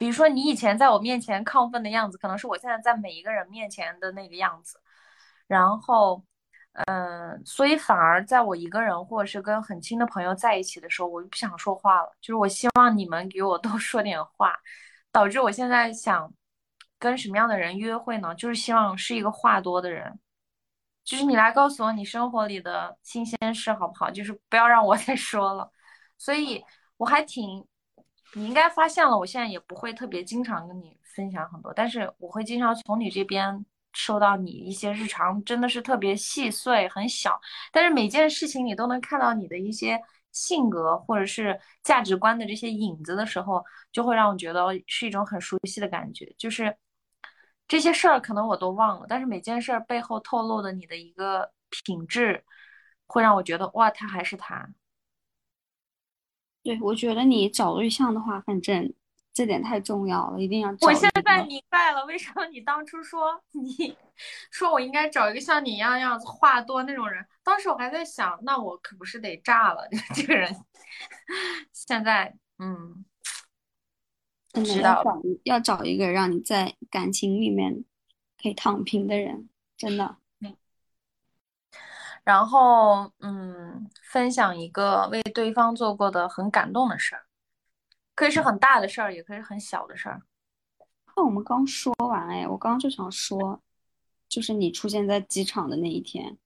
[0.00, 4.80] 比如说你以前在我面前亢奋的样子，可能是我现在在每一个人面前的那个样子。
[5.46, 6.24] 然后。
[6.86, 12.08] 嗯，所以反而在我一个人或者是跟很亲的朋友在一起的时候，我就不想说话了。
[12.20, 14.54] 就是我希望你们给我多 说点话，
[15.10, 16.32] 导致我现在想
[16.96, 18.32] 跟什么样的人约会呢？
[18.36, 20.16] 就是希望是一个话多的人，
[21.04, 24.08] 就是你来告诉我你生活里的新鲜事好不好？
[24.08, 25.68] 就是不要让我 再说了。
[26.18, 26.64] 所以
[26.98, 27.66] 我还挺，
[28.34, 33.64] 你应该发现了，我现在也不会特别经常跟你分享很多，但是我会经常从你这边。
[33.92, 37.40] 收到你一些日常真的是特别细碎很小，
[37.72, 46.32] 但是每件事情你都能看到你的一些性格或者是价值观的这些影子的时候，就会让我觉得是一种很熟悉的感觉。
[46.38, 46.72] 就是
[47.66, 51.50] 这些事儿可能我都忘了，但是每件事儿背后透露的你的一个
[51.84, 52.44] 品质，
[53.08, 54.68] 会让我觉得哇，他还是他。
[56.62, 58.92] 对，我觉得你找对象的话，反正。
[59.32, 60.68] 这点太重要了，一定要。
[60.80, 63.96] 我现在明白了，为什么你当初说 你
[64.50, 67.24] 说我应该找一个像你一样样子话多那种人。
[67.44, 70.52] 当时我还在想，那我可不是得炸了 这个人。
[71.72, 73.04] 现在，嗯，
[74.64, 75.04] 知道
[75.44, 77.84] 要找一个让你在感情里面
[78.42, 80.16] 可以躺平的人，真的。
[82.20, 82.24] 嗯。
[82.24, 87.24] 然后，嗯，分享一个为对方做过的很感动的事儿。
[88.14, 90.20] 可以是很大的事儿，也可以是很小的事儿。
[91.16, 93.60] 那我们刚说完哎，我刚刚就想说，
[94.28, 96.36] 就是你出现在机场的那一天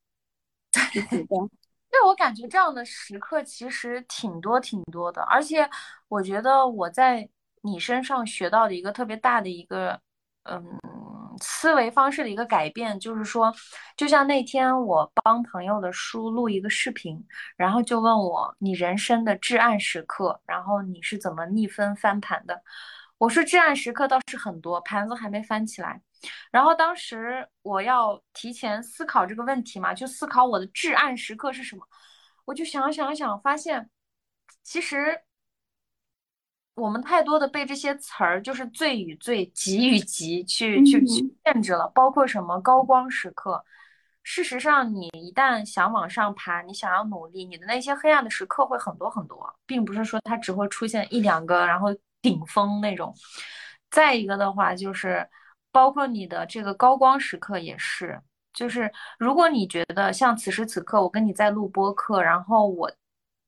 [1.90, 5.68] 对我感觉这样的时刻其实挺多挺多的，而且
[6.08, 7.28] 我觉得我在
[7.62, 10.00] 你身上学到的一个特别大的一个，
[10.44, 10.78] 嗯。
[11.40, 13.54] 思维方式的一个改变，就是说，
[13.96, 17.24] 就像那天我帮朋友的书录一个视频，
[17.56, 22.62] 然后就问我你人生的至暗时刻，然后你是怎么逆风翻盘的？
[23.18, 26.00] 我说至暗时刻倒是很多，盘子还没翻起来。
[26.50, 31.86] 然后当时我要提前思考这个问题嘛，就思考我的至暗时刻是什么，
[32.44, 33.90] 我就想想想，发现
[34.62, 35.20] 其实。
[36.74, 43.64] 我们太多的被这些词儿，就是罪与罪、急与急去去去限制了，包括什么高光时刻。
[44.22, 51.88] 事实上，你一旦想往上爬，你想要努力，你的那些黑暗的时刻会很多很多，并不是说它只会出现一两个，然后
[52.22, 53.14] 顶峰那种。
[53.90, 55.28] 再一个的话，就是
[55.70, 58.18] 包括你的这个高光时刻也是，
[58.52, 62.90] 就是如果你觉得像此时此刻我跟你在录播课，然后我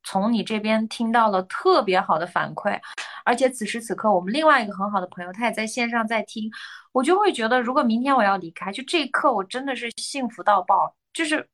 [0.07, 2.81] 从你这边听到了特别好的反馈。
[3.25, 6.49] 而且此时此刻，我们另外一个很好的朋友，他也在线上在听，
[6.93, 10.95] 我就会觉得，如果明天我要离开，就这一刻，我真的是幸福到爆。
[11.13, 11.49] 就是，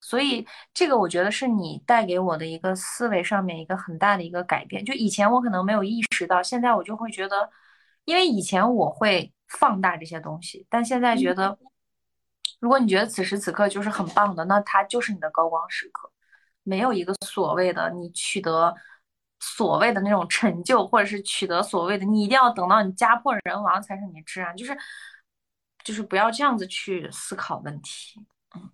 [0.00, 4.84] 所以这个我觉得是你带给我的一个思维上面一个很大的一个改变。
[4.84, 7.48] 就以前我可能没有意识到，现在我就会觉得，
[8.04, 11.56] 因为以前我会放大这些东西，但现在觉得，
[12.58, 16.10] 如果你觉得此时此刻就是很棒的，那它就是你的高光时刻，
[16.70, 18.74] 没有一个所谓的你取得。
[19.42, 24.76] 所谓的那种成就，或者是取得所谓的，你一定要等到你家破人亡才是你至暗，就是，
[25.82, 28.20] 就是不要这样子去思考问题，
[28.54, 28.70] 嗯。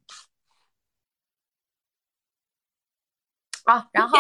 [3.65, 4.19] 啊，然后，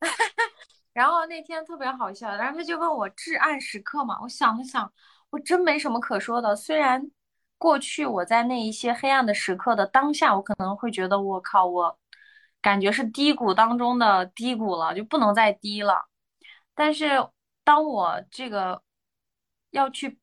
[0.92, 4.92] 然后那天特别好笑，然后他就问我至暗时刻嘛，我想了想，
[5.30, 6.54] 我真没什么可说的。
[6.54, 7.10] 虽然
[7.58, 11.99] 过去我在那一些黑暗的时刻的当下，我可能会觉得我靠我。
[12.62, 16.08] 感觉是低谷当中的低谷了，就不能再低了。
[16.74, 17.26] 但是
[17.64, 18.82] 当我这个
[19.70, 20.18] 要去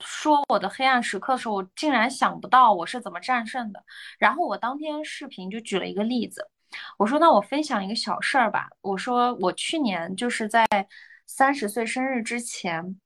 [0.00, 3.84] 说我的黑暗时刻的时候，我竟然想不到我是怎么战胜的。
[4.18, 6.48] 然后我当天视频就举了一个例子，
[6.98, 8.68] 我说那我分享一个小事儿吧。
[8.80, 10.66] 我说我去年就是在
[11.26, 13.00] 三十岁生日之前。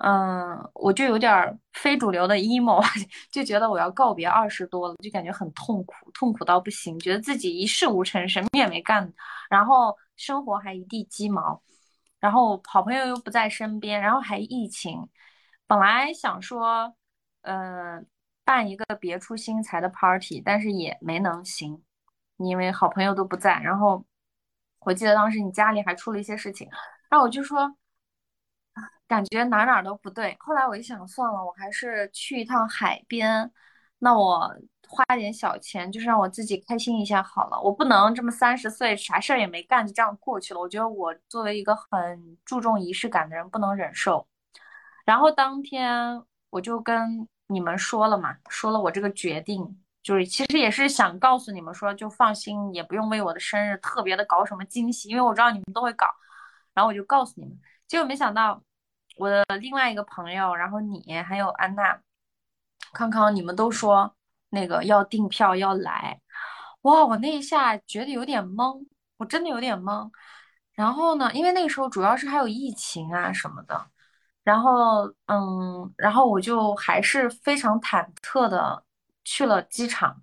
[0.00, 2.80] 嗯，我就有点非主流的 emo，
[3.32, 9.12] 就觉得我要告别二十多了，就感觉很痛苦，痛苦到不行，觉得自己一事无成，什么也没干，
[9.50, 11.60] 然后生活还一地鸡毛，
[12.20, 15.08] 然后好朋友又不在身边，然后还疫情，
[15.66, 16.94] 本来想说，
[17.42, 18.06] 嗯，
[18.44, 21.82] 办一个别出心裁的 party，但是也没能行，
[22.36, 24.04] 因为好朋友都不在，然后
[24.78, 26.68] 我记得当时你家里还出了一些事情，
[27.10, 27.74] 然后我就说。
[29.08, 33.50] 感觉哪哪都不对，后来我一想，算了，我还是去一趟海边。
[34.00, 34.54] 那我
[34.86, 37.60] 花点小钱，就是让我自己开心一下好了。
[37.60, 40.60] 我不能这么三十岁啥事儿也没干就这样过去了。
[40.60, 44.28] 我觉得我作为一个很注重仪式感的人，不能忍受。
[45.04, 56.06] 然后当天我就跟你们说了嘛，说了我这个决定，就是其实也是想告诉你们说，就放心，也不用为我的生日特别的搞什么惊喜，因为我知道你们都会搞。
[56.74, 58.62] 然后我就告诉你们，结果没想到。
[59.18, 62.00] 我的另外一个朋友，然后你还有安娜、
[62.92, 64.14] 康康，你们都说
[64.50, 66.20] 那个要订票要来，
[66.82, 67.04] 哇！
[67.04, 68.86] 我那一下觉得有点懵，
[69.18, 70.10] 我真的有点懵。
[70.72, 73.90] 然后呢，因为那个时候主要是还有疫情啊什么的，
[74.44, 78.84] 然后嗯，然后我就还是非常忐忑的
[79.24, 80.16] 去了机场。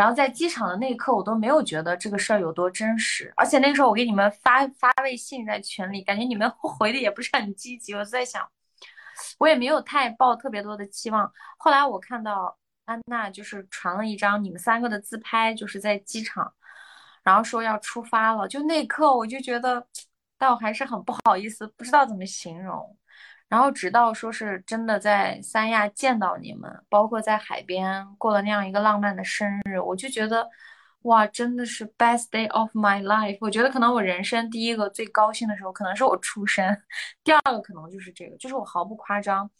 [0.00, 7.92] 然后在机场的那一刻，我都没有觉得这个事儿有多真实，而且那时候我给你们发发微信在群里，感觉你们 回的也不是很积极。
[7.92, 8.48] 我在想，
[9.38, 11.30] 我也没有太抱特别多的期望。
[11.58, 16.50] 后来我看到安娜就是传了一张你们三个的自拍，就是在机场，
[17.22, 18.48] 然后说要出发了。
[18.48, 19.86] 就那一刻我就觉得，
[20.38, 22.96] 但我还是很不好意思，不知道怎么形容。
[23.50, 30.48] 然后直到说是真的在三亚见到你们，包括在海边过了那样一个浪漫的生日，我就觉得，
[31.02, 33.36] 哇，真的是 best day of my life。
[33.40, 36.64] 我觉得可能我人生第一个最高兴的时候，可能是我出生，
[37.24, 39.50] 第二个可能就是这个，就是我毫不夸张。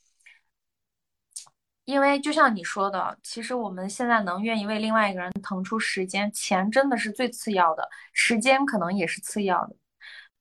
[1.85, 9.75] 因为就像你说的，其实我们现在能愿意为另外一个人腾出时间，钱真的是最次要的，时间可能也是次要的。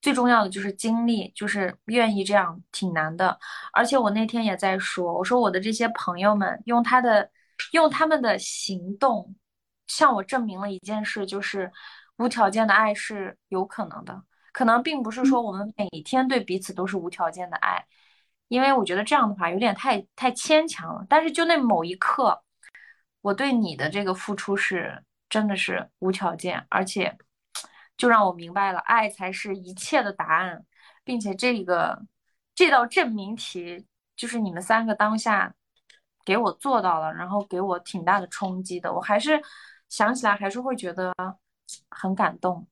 [0.01, 3.37] 最重要的就是精力，就是愿意这样，挺难的。
[3.73, 7.29] 而且我那天也在说，我说我的这些朋友们用他的，
[7.73, 9.35] 用他们的行动，
[9.87, 11.69] 向我证明了一件事，就是
[12.17, 14.23] 无条件的爱是有可能的。
[14.53, 17.85] 可能并不是说我们每天对彼此都是无条件的爱，
[18.47, 21.05] 因为我觉得这样的话有点太太牵强了。
[21.09, 22.41] 但是就那某一刻，
[23.21, 27.17] 我对你的这个付出是真的是无条件，而且。
[27.99, 30.65] 就让我明白了，爱才是一切的答案，
[31.03, 32.01] 并且这个
[32.55, 33.85] 这道证明题
[34.15, 35.53] 就是你们三个当下
[36.23, 38.93] 给我做到了，然后给我挺大的冲击的。
[38.93, 39.41] 我还是
[39.89, 41.13] 想起来还是会觉得
[41.89, 42.65] 很感动。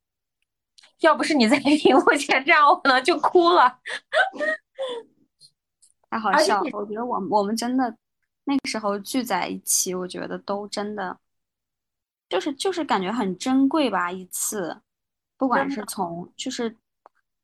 [1.01, 3.80] 要不是你在屏幕前这样，我可能就哭了。
[6.09, 6.69] 太好笑了！
[6.71, 7.93] 我觉得我我们真的
[8.45, 11.19] 那个时候聚在一起，我觉得都真的
[12.30, 14.82] 就是就是感觉很珍贵吧，一次。
[15.38, 16.76] 不管是从就是，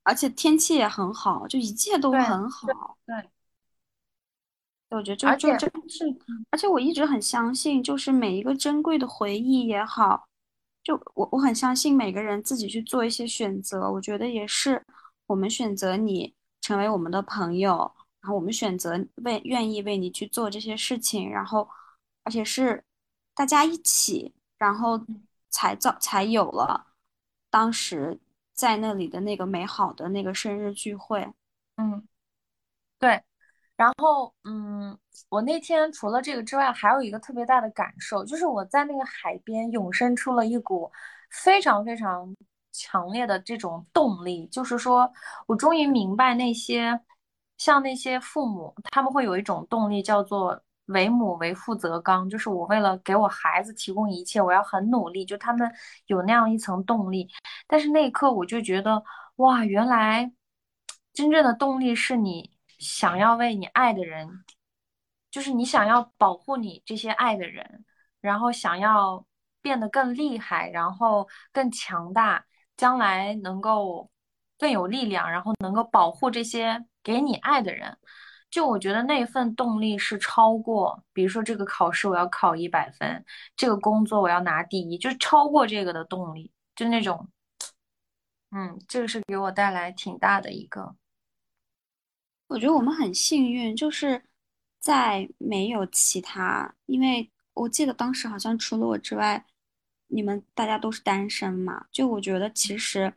[0.01, 2.97] 而且天气也很好，就一切都很好。
[3.05, 3.29] 对，
[4.89, 6.05] 我觉得就就真是，
[6.49, 10.27] 而且我一直很相信，就是每一个珍贵的回忆也好，
[10.83, 13.91] 就我我很相信每个人自己去做一些选择。
[13.91, 14.83] 我觉得也是，
[15.27, 17.91] 我们选择你成为我们的朋友，
[18.21, 21.69] 然后我们选择为愿意为你去做这些事情，然后
[22.23, 22.83] 而且是
[23.35, 24.99] 大家一起，然后
[25.49, 26.87] 才造才有了。
[27.53, 28.19] 当时
[28.51, 31.31] 在那里的那个美好的那个生日聚会，
[31.77, 32.07] 嗯，
[32.97, 33.21] 对，
[33.75, 34.97] 然后嗯，
[35.29, 40.91] 我那天除了这个之外，还有一个特别大的感受，就是我在那个海边涌生出了一股
[41.29, 42.35] 非常非常
[42.71, 45.11] 强烈的这种动力，就是说
[45.45, 46.99] 我终于明白那些
[47.57, 50.63] 像那些父母，他们会有一种动力叫做。
[50.87, 55.23] 为母为父则刚，就是我为了给我孩子提供一切，我要很努力。
[55.25, 55.71] 就他们
[56.07, 57.29] 有那样一层动力，
[57.67, 59.03] 但是那一刻我就觉得，
[59.37, 60.31] 哇，原来
[61.13, 64.43] 真正的动力是你想要为你爱的人，
[65.31, 67.85] 就是你想要保护你这些爱的人，
[68.21, 69.25] 然后想要
[69.61, 74.09] 变得更厉害，然后更强大，将来能够
[74.57, 77.97] 更有力量，然后能够保护这些给你爱的人。
[78.53, 83.25] 就我觉得那份动力是超过，比如说这个考试我要考一百分，
[83.57, 87.27] 这个工作我要拿第一，就是超过这个的动力，就那种，
[88.51, 90.95] 嗯，这个是给我带来挺大的一个
[92.45, 94.23] 我觉得我们很幸运，就是
[94.79, 99.43] 在没有其他，因为我记得当时好像除了我之外，
[100.09, 101.87] 你们大家都是单身嘛。
[101.91, 103.11] 就我觉得其实，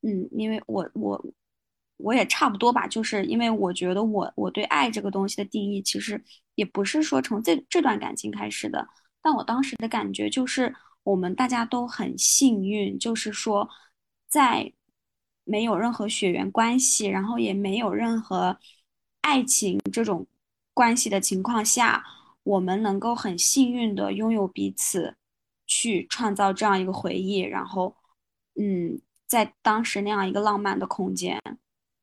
[0.00, 1.22] 嗯，因为我我
[1.98, 6.22] 我也差不多吧，就是因为我觉得我我对爱这个东西的定义，其实
[6.54, 8.88] 也不是说从这这段感情开始的，
[9.22, 13.68] 但我当时的感觉就是我们大家都很幸运，就是说
[14.26, 14.72] 在
[15.44, 18.58] 没有任何血缘关系，然后也没有任何。
[19.20, 20.26] 爱情这种
[20.72, 22.02] 关系的情况下，
[22.44, 25.16] 我们能够很幸运的拥有彼此，
[25.66, 27.94] 去创造这样一个回忆，然后，
[28.58, 31.38] 嗯，在当时那样一个浪漫的空间，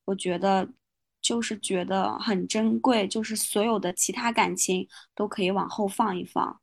[0.06, 0.68] 我觉得
[1.22, 6.62] 就是觉得很珍贵，就是所有的其他感情都可以往后放一放。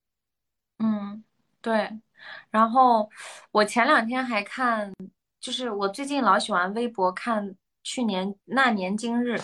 [0.78, 1.22] 嗯，
[1.60, 1.90] 对。
[2.50, 3.10] 然后
[3.50, 4.92] 我前两天还看，
[5.40, 9.40] 就是我最近老喜欢微博看去年那年今日。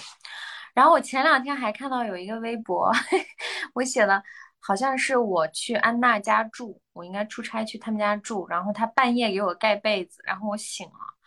[0.75, 2.93] 然后我前两天还看到有一个微博，
[3.75, 4.23] 我写了，
[4.61, 11.18] 好像是我去安娜家住，我应该出差去他们家住，然后他半夜给我盖被子，然后我醒了，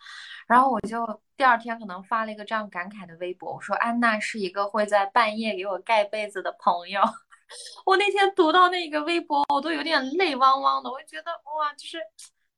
[0.48, 7.00] 然后我就第二天可能发了一个这样感慨的微博，我说安娜是一个会在半夜给我盖被子的朋友。
[7.84, 11.98] 我那天读到那个微博，我都有点泪汪汪的，我就觉得哇，就是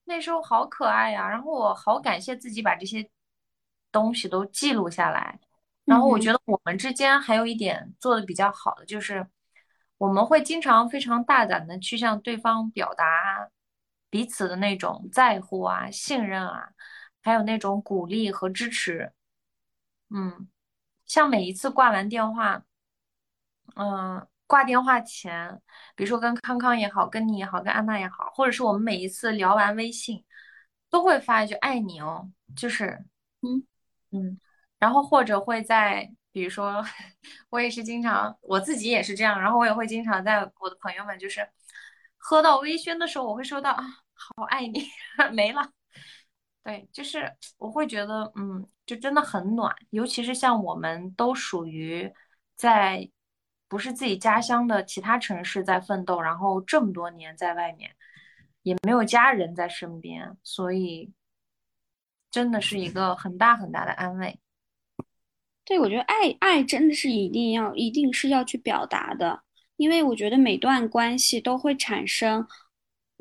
[0.05, 3.09] 那时候好可爱呀，然后我好感谢自己把这些
[3.91, 5.39] 东西都记录下来。
[5.85, 9.27] 然后我觉得我们之间还有一点做的比较好的，就是
[9.99, 13.05] 我们会经常非常大胆的去向对方表达
[14.09, 16.69] 彼此的那种在乎啊、信任啊，
[17.25, 19.13] 还有那种鼓励和支持。
[20.11, 20.49] 嗯，
[21.07, 22.63] 像每一次挂完电话，
[23.77, 25.61] 嗯，挂电话前，
[25.97, 30.25] 比如说跟康康也好，跟你也好，跟安娜也好，或者是我们每一次聊完微信，
[30.91, 33.05] 都会发一句“爱你哦”，就是，
[33.43, 33.67] 嗯
[34.13, 34.41] 嗯。
[34.79, 36.85] 然后或者会在，比如说，
[37.51, 39.41] 我也是经常，我自己也是这样。
[39.41, 41.49] 然后我也会经常在我的朋友们，就是
[42.19, 43.83] 喝到微醺的时候，我会收到啊，
[44.15, 44.89] 好爱你，
[45.33, 45.73] 没了。
[46.65, 49.75] 对，就是我会觉得，嗯，就真的很暖。
[49.91, 52.11] 尤其是像我们都属于
[52.57, 53.09] 在
[53.69, 57.91] 不是自己家乡的其他城市在奋斗，然后这么多年在外面，
[58.63, 61.13] 也没有家人在身边，所以
[62.31, 64.41] 真的是一个很大很大的安慰。
[65.67, 69.43] 对，我觉得爱爱真的是一定要，一定是要去表达的，
[69.77, 72.47] 因为我觉得每段关系都会产生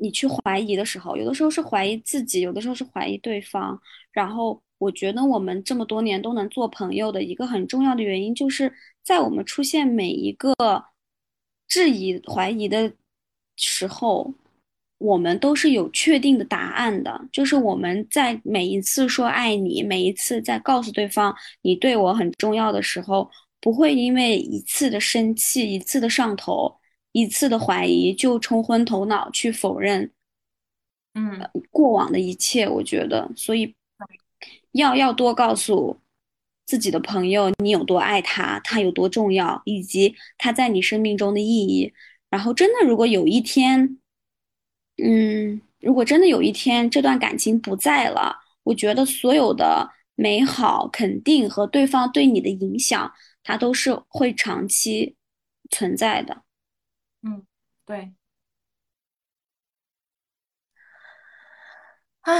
[0.04, 3.80] 你去怀疑的时候，有的时候是怀疑自己，有的时候是怀疑对方。
[4.12, 10.54] 然后我觉得我们这么多年都能做朋友的一个很重要的原因，就是在我们出现每一个
[11.66, 12.92] 质疑、怀疑的
[13.56, 14.34] 时候。
[14.98, 23.28] 我们都是有确定的答案的，就是我们在每一次说爱你，每一次在告诉对方你对我很重要的时候，
[23.60, 26.74] 不会因为一次的生气、一次的上头、
[27.14, 30.10] 一次的怀疑就冲昏头脑去否认，
[31.14, 32.68] 嗯，过往的一切。
[32.68, 33.74] 我觉得，所以
[34.72, 35.96] 要要多告诉
[36.66, 41.92] 自己的朋友你有多爱他，他有多重要，以及他在你生命中的意义。
[42.28, 43.98] 然后，真的，如果有一天。
[45.02, 53.12] 嗯，如果真的有一天这段感情不在了，我觉得所有的美好、肯定和对方对你的影响，
[53.42, 55.16] 它都是会长期
[55.68, 56.43] 存在的。
[57.86, 58.14] 嗯，对。
[62.22, 62.32] 啊，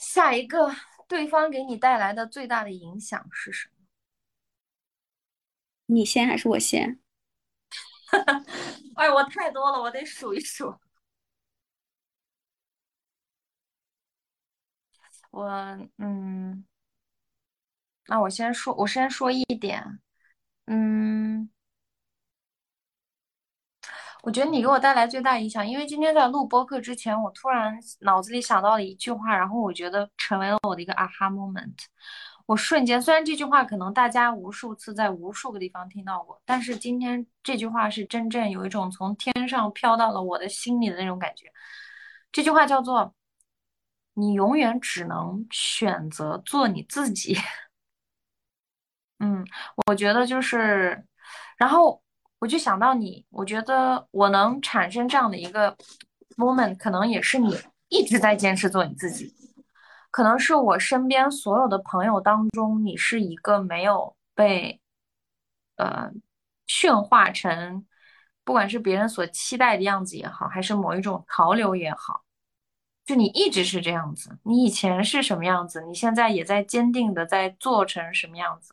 [0.00, 0.70] 下一个，
[1.08, 3.72] 对方给你带来的最大的影响是什么？
[5.86, 6.98] 你先还是我先？
[8.96, 10.74] 哎，我太多了，我得数一数。
[15.32, 15.48] 我
[15.98, 16.64] 嗯，
[18.06, 20.00] 那我先说，我先说一点，
[20.66, 21.50] 嗯，
[24.22, 31.74] 我觉得你给我带来最大影响，因为今天在录播课之前，我突然脑子里想到了一句话，然后我觉得成为了我的一个 aha moment。
[32.46, 41.46] 我瞬间，虽然这句话可能大家无数次在无数个地方听到过，但是今天这句话是真正有一种从天上飘到了我的心里的那种感觉。
[42.32, 43.14] 这句话叫做。
[44.14, 47.34] 你永远只能选择做你自己。
[49.20, 49.42] 嗯，
[49.86, 51.02] 我觉得就是，
[51.56, 52.01] 然后
[52.42, 55.76] 我就想到你，我觉得我能产生这样的一个
[56.36, 57.56] moment，可能也是你
[57.88, 59.32] 一直在坚持做你自己。
[60.10, 64.80] 可能是我身边所有的朋友当中，你是一个没有被
[65.76, 66.10] 呃
[66.66, 67.86] 驯化成，
[68.42, 72.24] 不管是别人所期待的样子也好，还是某一种潮流也好。
[73.04, 78.72] 就你一直是这样子，你以前是什么样子，你现在也在坚定的在做成什么样子。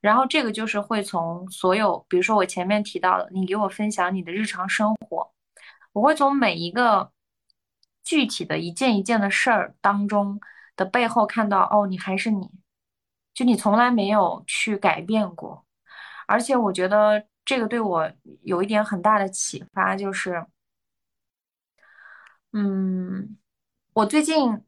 [0.00, 5.30] 然后这个就是会从所有，比如说我前面提到的，你给我分享你的日常生活，
[5.92, 7.12] 我会从每一个
[8.04, 10.40] 具体的一件一件的事儿当中
[10.76, 12.50] 的背后看到，哦，你还是你，
[13.34, 15.66] 就你从来没有去改变过。
[16.26, 18.10] 而且我觉得这个对我
[18.42, 20.46] 有一点很大的启发，就是，
[22.52, 23.36] 嗯。
[23.96, 24.62] 我最近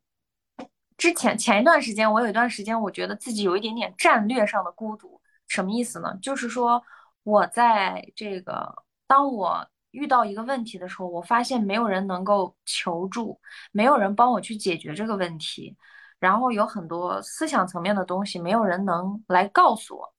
[0.97, 5.21] 之前前一段时间，我有一段时间，我觉得自己有一点点战略上的孤独。
[5.47, 6.17] 什么意思呢？
[6.23, 6.83] 就是说，
[7.25, 8.75] 我在这个
[9.07, 13.39] 当我遇到一个问题的时候，我发现没有人能够求助，
[13.71, 15.77] 没有人帮我去解决这个问题，
[16.19, 20.15] 然后有很多思想层面的东西，没有人能来告诉我。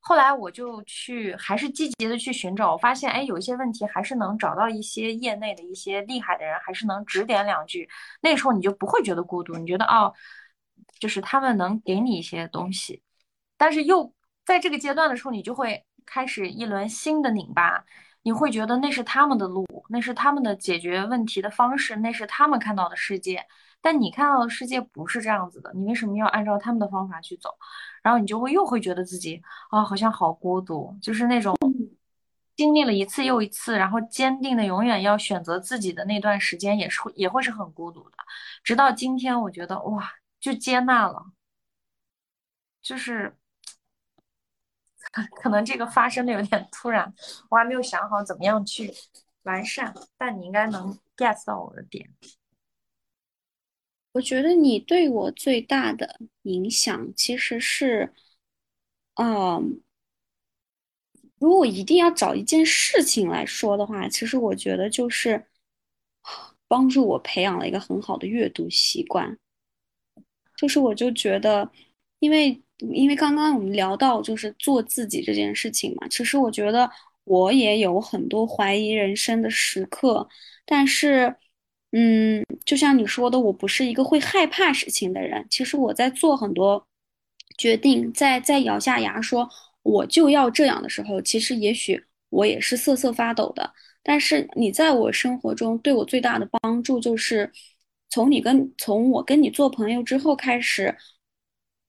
[0.00, 7.88] 后来我就去，还是积极的去寻找，我发现，哎，有一些问题还是能找到一些业内的一些厉害的人，还是能指点两句。
[8.22, 10.14] 那时候你就不会觉得孤独，你觉得哦，
[10.98, 13.02] 就是他们能给你一些东西。
[13.58, 14.14] 但是又
[14.46, 17.84] 在这个阶段的时候，你就会开始一轮新的拧巴，
[18.22, 23.44] 你会觉得那是他们的路，那是他们的解决问题的方式，那是他们看到的世界。
[23.80, 27.50] 但你看到的世界不是这样子的，你为什么要按照他们的方法去走？
[28.02, 31.56] 然后你就会又会觉得自己啊，好像好孤独，就是那种
[32.56, 38.16] 经历了一次又一次，然后坚定的永远要选择自己的那段时间，也是也会是很孤独的。
[38.64, 41.26] 直到今天，我觉得哇，就接纳了，
[42.82, 43.36] 就是
[45.40, 47.14] 可能这个发生的有点突然，
[47.48, 48.92] 我还没有想好怎么样去
[49.44, 52.10] 完善，但你应该能 get 到我的点。
[54.18, 58.12] 我觉得你对我最大的影响其实是，
[59.14, 59.80] 嗯，
[61.38, 65.46] 如果一定要找一件事情来说的话，其实我觉得就是
[66.66, 69.38] 帮助我培养了一个很好的阅读习惯。
[70.56, 71.70] 就是我就觉得，
[72.18, 76.90] 因为因为刚刚我们聊到就是做自己这件事情嘛，其实我觉得
[77.22, 80.28] 我也有很多怀疑人生的时刻，
[80.66, 81.36] 但是。
[81.92, 85.46] 嗯，就像你说的，我不是一个会害怕事情的人。
[85.48, 86.86] 其实我在做很多
[87.56, 89.48] 决定，在在咬下牙说
[89.82, 93.72] 我就要这样的时候，其实也许我也是瑟瑟发抖的。
[94.02, 97.50] 但是你在我生活中对我最大的帮助，就是
[98.10, 100.94] 从你跟从我跟你做朋友之后开始，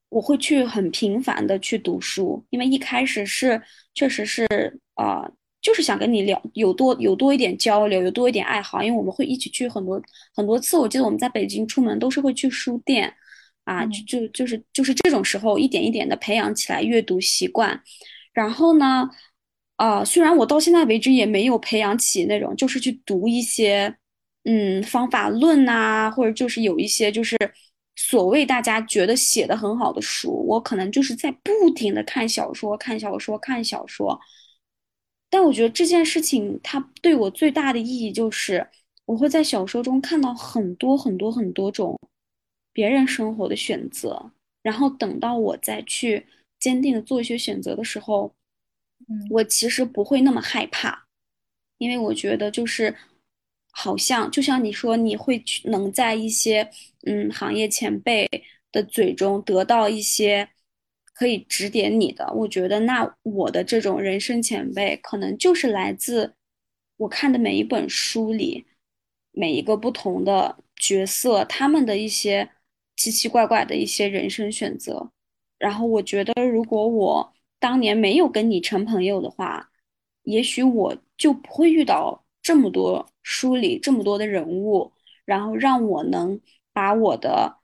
[0.07, 3.61] 我会去很频繁的去读书，因为一开始是
[3.93, 4.47] 确实是
[4.93, 5.29] 啊。
[5.61, 10.01] 就是想跟你聊，有多有多一点交流，有多一点爱好，因为我们会一起去很多
[10.33, 10.77] 很多次。
[10.77, 13.13] 我记得我们在北京出门都是会去书店，
[13.65, 17.81] 啊，就就就是就是这种时候一点一点的培养起来阅读习惯。
[18.31, 19.09] 然后呢，
[19.75, 23.93] 啊，虽然我到现在为止也没有培养起那种就是去读一些
[24.45, 27.35] 嗯方法论呐，或者就是有一些就是
[27.97, 34.17] 所谓大家觉得写的很好的书，我可能就是在不停的看小说，看小说，看小说。
[35.31, 38.67] 但我觉得这件事情，它对我最大的意义就是，
[39.05, 41.99] 我会在小说中看到很多很多很多种
[42.73, 44.31] 别人生活的选择，
[44.63, 46.25] 然后等到我再去
[46.59, 48.33] 坚定的做一些选择的时候，
[49.07, 51.05] 嗯，我其实不会那么害怕，
[51.77, 52.95] 因为我觉得就是，
[53.71, 56.67] 好像就像你说，你会去能在一些
[57.05, 58.27] 嗯行业前辈
[58.71, 60.49] 的嘴中得到一些。
[61.19, 66.33] 可以指点你的，我觉得那我的这种人生前辈，可能就是来自
[66.95, 68.65] 我看的每一本书里，
[69.33, 72.49] 每一个不同的角色，他们的一些
[72.95, 75.11] 奇奇怪怪的一些人生选择。
[75.57, 79.69] 然后我觉得，如果我当年没有跟你成朋友的话，
[80.23, 84.93] 也许我就不会遇到这么多书里这么多的人物，
[85.25, 86.39] 然后让我能
[86.71, 87.57] 把我的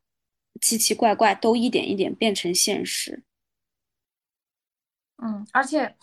[0.59, 3.23] 奇奇怪怪都一点一点变成现实。
[5.17, 5.95] 嗯，而且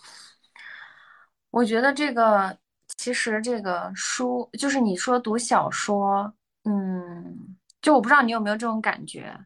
[1.51, 2.57] 我觉得这个
[2.97, 6.33] 其实这个书就是你说读小说，
[6.63, 9.37] 嗯，就我不知道你有没有这种感觉。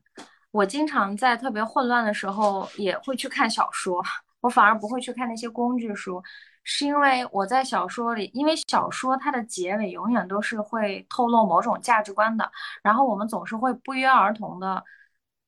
[0.51, 4.03] 我经常在特别混乱的时候也会去看小说，
[4.39, 6.24] 我反而不会去看那些工具书，
[6.63, 12.49] 是因为我在小说里，因为小说它的结尾永远都是会透露某种价值观的，
[12.82, 14.84] 然后我们总是会不约而同的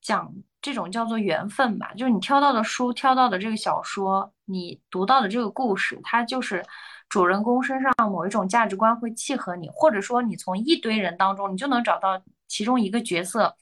[0.02, 0.32] 讲。
[0.62, 6.64] 这种叫做缘分吧，就是你挑到的书、挑到的这个小说，你读到的这个故事，它就是
[7.08, 13.56] 主人公身上某一种价值观会契合你，或者说你从一堆人当中，你就能找到其中一个角色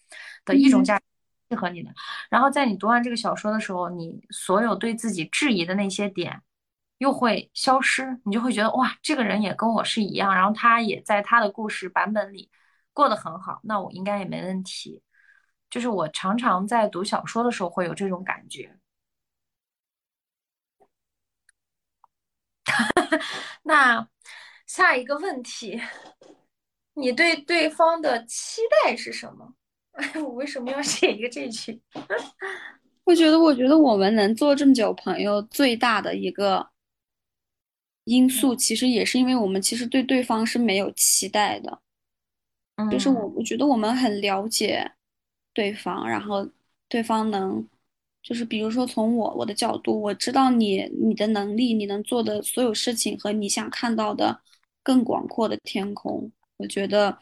[0.43, 0.99] 的一种价
[1.49, 1.91] 契合你的。
[2.29, 6.41] 然后在你读完这个小说的时候，你所有对自己质疑的那些点
[6.97, 12.49] 又会消失，你就会觉得哇，这个人也跟我是一样，然后他也在他的故事版本里。
[12.93, 15.03] 过得很好，那我应该也没问题。
[15.69, 18.77] 就是我常常在读小说的时候会有这种感觉。
[23.63, 24.07] 那
[24.65, 25.81] 下一个问题，
[26.93, 29.53] 你对对方的期待是什么？
[29.97, 31.81] 哎，我为什么要写一个这句？
[33.05, 36.69] 我觉得，我觉得我们能做这么久朋友，最大的一个
[38.03, 41.81] 因素，其实也是因为我们其实对对方是没有期待的。
[42.91, 44.91] 就是我，我觉得我们很了解
[45.57, 46.47] 对方，然后
[46.87, 47.67] 对方能，
[48.21, 54.39] 就是比如说从我我的角度，我知道你你的能力，你能做的所有事情和你想看到的
[54.83, 57.17] 更广阔的天空，我觉得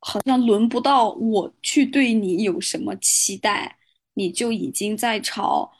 [0.00, 3.78] 好像轮不到我去对你有什么期待，
[4.14, 5.70] 你就已经在朝，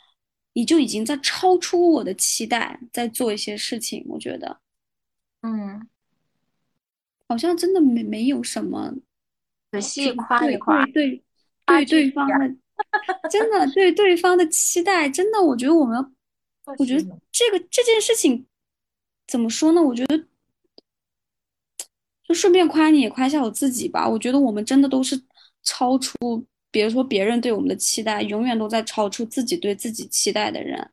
[0.53, 4.61] 你就已经在超出我的期待，在做一些事情，我觉得，
[5.43, 5.89] 嗯。
[7.27, 8.95] 好像真的没没有什么，
[9.73, 11.24] 仔细夸一夸，对对
[11.67, 12.57] 对对方的，
[13.31, 16.15] 真的对对方的期待，真的，我觉得我们，
[16.79, 18.47] 我觉得这个这件事情
[19.27, 19.83] 怎么说呢？
[19.83, 20.25] 我觉得
[22.25, 24.09] 就顺便夸你也夸一下我自己吧。
[24.09, 25.21] 我觉得我们真的都是
[25.63, 26.17] 超出，
[26.71, 30.91] 别说别人对我们的期待，永远都在超出自己对自己期待的人。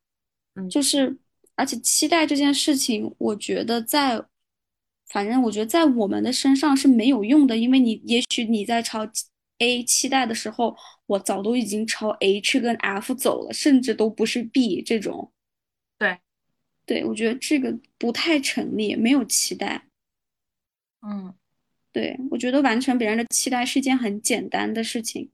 [0.55, 1.17] 嗯，就是
[1.55, 4.23] 而且期待这件事情，我觉得在。
[5.07, 9.05] 反正我觉得在我们的身上是没有用的，因为你也许你在朝
[9.61, 15.31] A 期待的时候，我早都已经朝 H 跟 F 走了，甚至都不是 B 这种。
[15.97, 16.19] 对，
[16.85, 19.85] 对，我觉得这个不太成立，没有期待。
[21.01, 21.33] 嗯，
[21.91, 25.31] 对，我觉得完成别人的期待是一件很简单的事情。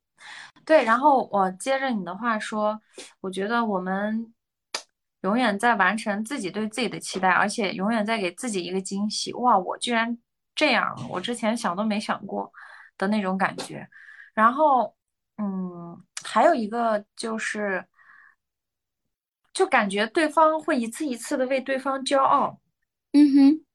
[0.66, 2.82] 对，然后我接着你的话说，
[3.22, 4.34] 我觉得我们。
[5.22, 9.34] 永远在完成自己对自己的期待，而且永远在给自己一个惊喜。
[9.34, 10.16] 哇，我居然
[10.54, 12.50] 这样了，我之前想都没想过
[13.00, 13.86] 的那种感觉。
[14.38, 14.96] 然后，
[15.38, 17.84] 嗯，还有一个就是，
[19.52, 22.62] 就感觉对方会一次一次的为对方骄傲。
[23.14, 23.66] 嗯哼，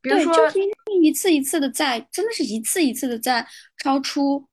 [0.00, 0.58] 比如说，就是
[1.00, 4.48] 一次一次的在，真的是一次一次的在超出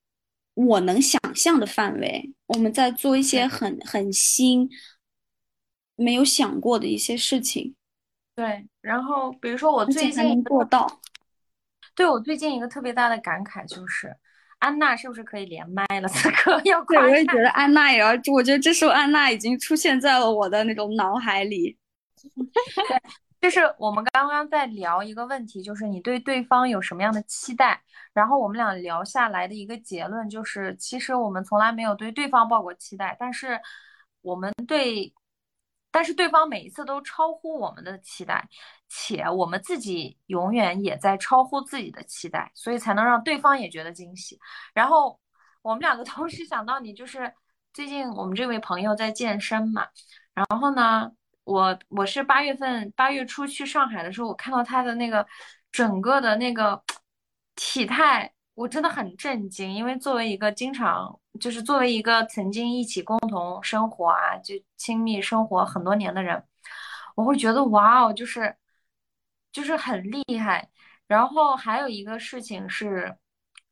[0.53, 2.31] 我能想象的范围。
[2.45, 4.69] 我们在做一些很很新。
[5.95, 7.75] 没有想过的一些事情，
[8.33, 8.67] 对。
[8.81, 10.99] 然后比如说我最近做到，
[11.93, 14.17] 对我最近一个特别大的感慨就是，
[14.63, 16.07] 安娜是不是可以连麦了？
[16.09, 21.77] 此刻要夸对，我也觉得安娜也要，我觉得这时候安娜已经出现在了我的那种脑海里。
[22.21, 23.01] 对，
[23.41, 27.81] 就是我们刚刚在聊一个问题，就是你对对方有什么样的期待？
[28.13, 33.59] 然后我们俩聊下来的一个结论就是，其实我们从来没有对对方抱过期待，但是
[34.21, 35.13] 我们对。
[35.95, 38.43] 但是对方每一次都超乎我们的期待，
[38.95, 44.39] 且我们自己永远也在超乎自己的期待，所以才能让对方也觉得惊喜。
[44.73, 45.19] 然后
[45.63, 47.33] 我们两个同时想到你，就是
[47.73, 49.87] 最近我们这位朋友在健身嘛。
[50.35, 51.09] 然后呢，
[51.43, 55.25] 我我是八月份八月初去上海的时候，我看到他的那个
[55.71, 56.83] 整个的那个
[57.55, 58.31] 体态。
[58.55, 66.43] 我真的很震惊，因为作为一个经常，就是作为一个曾经一起共同生活啊，就亲密生活很多年的人，
[67.15, 68.55] 我会觉得哇哦，就是
[69.53, 70.69] 就是很厉害。
[71.07, 73.15] 然后还有一个事情是，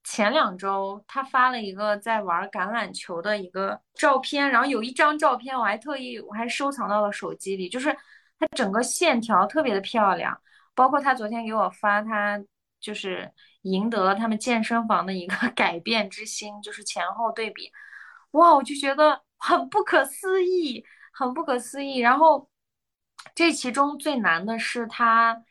[0.04, 7.92] 前两周他发了一个在玩橄榄球的一个照片，然后有一张照片我还特意我还收藏到了手机里，就是
[8.40, 10.40] 他整个线条特别的漂亮，
[10.76, 12.42] 包括他昨天给我发他
[12.80, 13.32] 就是。
[13.64, 17.72] 赢得了他们健身房的一个 改变之星，就是前后对比，
[18.32, 22.00] 哇，我就觉得很不可思议，很不可思议。
[22.00, 22.50] 然后
[23.36, 25.44] 这其中最难的是他，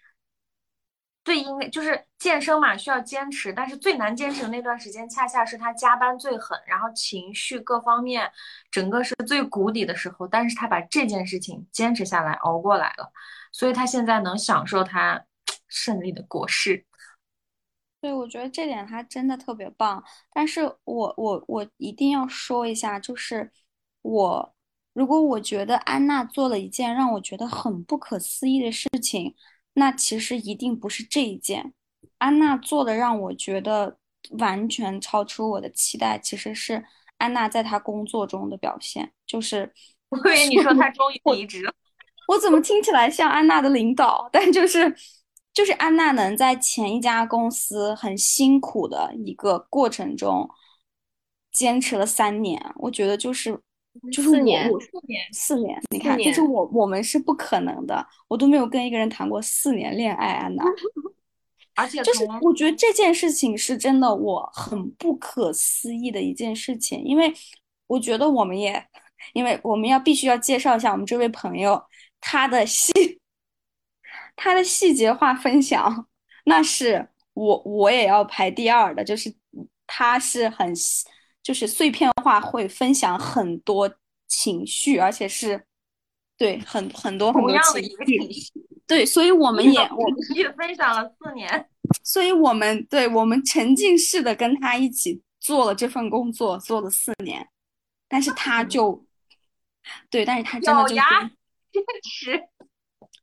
[1.22, 8.30] 最因为就是健身嘛，需要坚持，但是最难坚持的那段时间，恰恰是他加班最狠，然后情绪各方面
[8.70, 10.26] 整个是最谷底的时候。
[10.26, 13.12] 但是他把这件事情坚持下来，熬过来了，
[13.52, 15.24] 所以他现在能享受他
[15.68, 16.84] 胜利的果实。
[18.00, 20.02] 对，我觉得这点他真的特别棒，
[20.32, 23.52] 但是我我我一定要说一下，就是
[24.00, 24.54] 我
[24.94, 29.34] 如果我觉得安娜做了一件让我觉得很不可思议的事情，
[29.80, 31.72] 那其实一定不是这一件。
[32.18, 33.98] 安娜做的让我觉得
[34.38, 36.84] 完全超出我的期待，其实是
[37.18, 39.72] 安娜在她工作中的表现，就是
[40.10, 41.74] 我以为你说她 终于离职了，
[42.28, 44.28] 我怎么听起来像安娜的领导？
[44.30, 44.94] 但就是。
[45.52, 50.48] 就是安娜能在前一家公司很辛苦的一个过程中
[51.50, 53.60] 坚持了三年，我觉得就是
[54.12, 60.64] 就是四年四年四年，你看，就是我我们是不可能的，我都没有跟一个人谈过四年恋爱，安娜。
[61.76, 67.32] 而且就是我觉得这件事情是真的，我很不可思议的一件事情，因为
[67.86, 68.84] 我觉得我们也，
[69.32, 71.82] 因为我们要必须要介绍一下我们这位朋友，
[72.20, 72.92] 他的细，
[74.36, 76.06] 他的细节化分享，
[76.44, 79.34] 那是我我也要排第二的，就是
[79.86, 80.74] 他是很
[81.42, 83.92] 就是碎片化会分享很多
[84.26, 85.64] 情绪，而且是
[86.36, 88.52] 对很很多很多情绪，
[88.86, 91.68] 对，所以我们也我们也分享了四年。
[92.04, 97.48] 所以我们对我们沉浸式的跟他一起做了这份工作，做了四年，
[98.06, 99.04] 但是他就，
[100.08, 101.04] 对，但是他真的就坚
[102.04, 102.48] 持，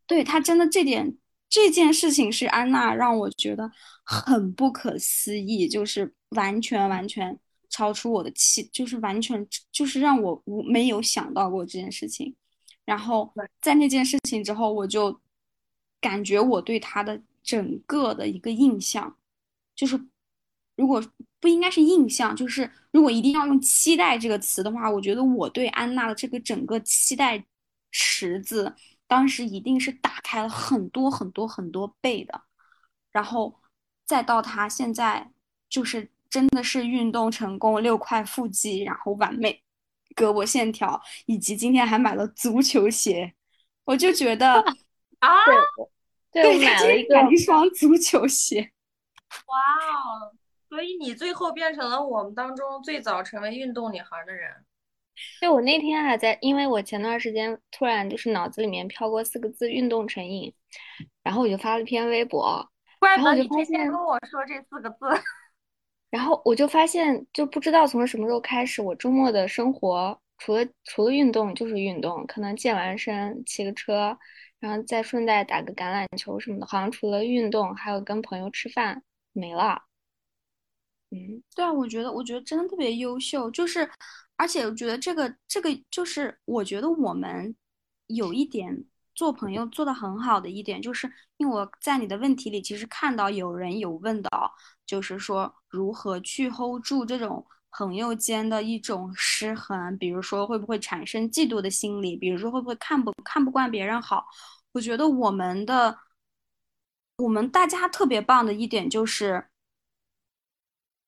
[0.06, 1.16] 对他真的这点
[1.48, 3.72] 这件事情是安娜让我觉得
[4.04, 7.40] 很不可思议，就是完全完全
[7.70, 12.36] 超出我的期，就是完全就是让我无没有想到过这件事情，
[12.86, 15.20] 然后在那件事情之后，我就
[16.02, 17.22] 感觉我对他的。
[17.48, 19.16] 整个的一个印象，
[19.74, 19.98] 就是
[20.76, 21.02] 如果
[21.40, 27.42] 不应该是印象，就是如果一定要用期待这个词的话，我觉得我对安娜的这个整个期待
[27.90, 28.76] 池子，
[29.08, 32.42] 当时一定是打开了很多很多很多倍的，
[33.14, 33.62] 然后
[34.04, 35.32] 再到他现在
[35.70, 39.62] 就是真的是运动成功，六块腹肌，然后完美
[40.16, 43.34] 胳膊线条，以及今天还买了足球鞋，
[43.86, 44.64] 我就觉得
[45.20, 45.30] 啊。
[46.30, 48.72] 对，买了一个一双足球鞋。
[49.48, 50.36] 哇哦！
[50.70, 54.52] 所以你最后变成了我们当中最早成为运动女孩的人。
[55.40, 60.54] 对我那天还在，因为我前段时间突然就是脑子里面飘过四个字“运动成瘾”，
[61.24, 62.70] 然后我就发了篇微博。
[63.00, 64.98] 怪不得你天天跟我说这四个字。
[66.10, 74.18] 然后我就发现，就不知道从什么时候开始，我周末的生活除了除了运动就是运动，可能健完身骑个车。
[74.60, 79.84] 然后再顺带打个橄榄球什么的，好像除了运动，还有跟朋友吃饭，没了。
[81.12, 83.88] 嗯，对啊，我觉得，我觉得真的特别优秀，就是，
[84.36, 87.56] 而且我觉得这个，这个就是，我觉得我们
[88.08, 88.84] 有一点
[89.18, 94.54] 做朋友做的很好的一点，就是因为我在你的问题里其实看到有人有问到，
[94.86, 104.28] 就是说如何去 hold 住这种朋友间的一种失衡，比如说会不会产生嫉妒的心理，比如说会不会看不看不惯别人好。
[104.74, 105.98] 我觉得我们的，
[107.18, 109.48] 我们大家特别棒的一点就是，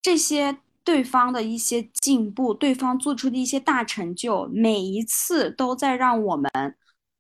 [0.02, 6.50] 这些对方的一些进步，对方做出的一些大成就，每一次都在让我们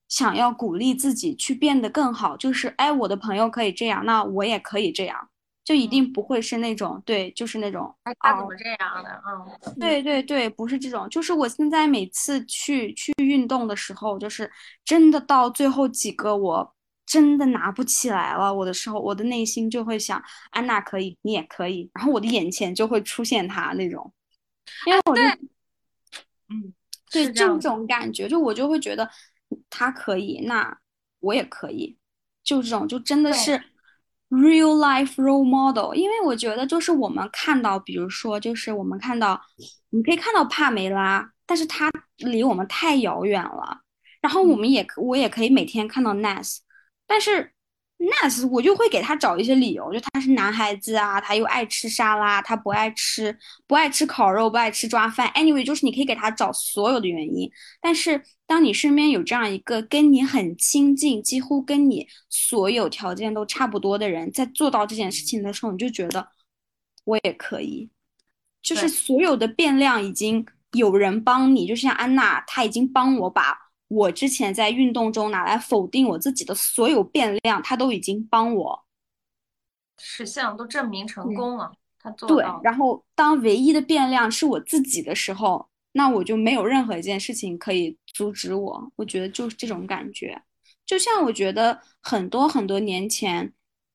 [0.09, 2.35] 想要鼓励自己去变得更好。
[2.35, 5.29] 就是，哎，我的朋友可以这样，那我也可以这样，
[5.63, 9.21] 就一定不会是那种，对，就是那种，他怎么这样的？
[9.25, 14.51] 嗯，对对对，不是这种，就是我现在每次去去运动的时候，就是
[14.83, 24.11] 真的到最后几个，我真的拿不起来了，我的时候，我的内心就会想，安娜可以，你也可以，然后我的眼前就会出现他那种，
[24.87, 25.21] 因为我就，
[26.49, 26.73] 嗯，
[27.11, 29.07] 对这种感觉，就我就会觉得
[29.69, 30.77] 他可以，那
[31.19, 31.97] 我也可以，
[32.43, 33.61] 就这种，就真的是。
[34.29, 39.41] Real life role model，因为我觉得就是我们看到，比如说，就是我们看到，
[39.89, 43.79] 你可以看到帕梅拉，但是她离我们太遥远了。
[44.21, 46.59] 然后我们也我也可以每天看到 Nas，
[47.07, 47.51] 但是。
[48.01, 53.37] 那是我就会给他找一些理由，就他是男孩子啊，他又爱吃沙拉，他不爱吃
[53.67, 55.29] 不爱吃烤肉，不爱吃抓饭。
[55.35, 57.51] Anyway，就是你可以给他找所有的原因。
[57.81, 66.25] 但是当你身边有这样一个跟你很亲近，几乎跟你所有条件都差不多的人，在做到这件事情的时候，你就觉得
[67.03, 67.89] 我也可以。
[68.61, 73.68] 就是所有的变量已经有人帮你，就像安娜，她已经帮我把。
[73.89, 78.85] 我之前在运动中拿来否定我自己的所有变量，他都已经帮我
[79.97, 81.71] 实现，都证明成功了。
[81.99, 88.91] 他做对，然后当唯一的变量是我自己的时候，那我就没有任何一件事情可以阻止我。
[88.95, 90.41] 我觉得就是这种感觉，
[90.85, 93.51] 就像我觉得很多很多年前，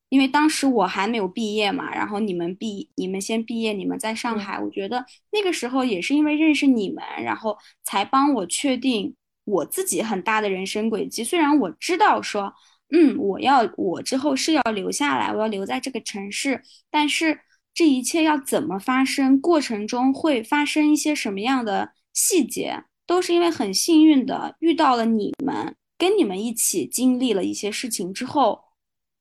[0.09, 9.15] 因为当时我还没有毕业嘛，然后你们毕，你们先毕业，你们在上海，我觉得那个时候也是因为认识你们，然后才帮我确定。
[9.45, 12.53] 我自己很大的人生轨迹，虽然我知道说，
[12.91, 17.41] 嗯，我要我之后是要留下来，我要留在这个城市，但是
[17.73, 28.63] 这一切要怎么发生，过程中会发生一些什么样的细节，都是因为很幸运的遇到了你们，跟你们一起经历了一些事情之后，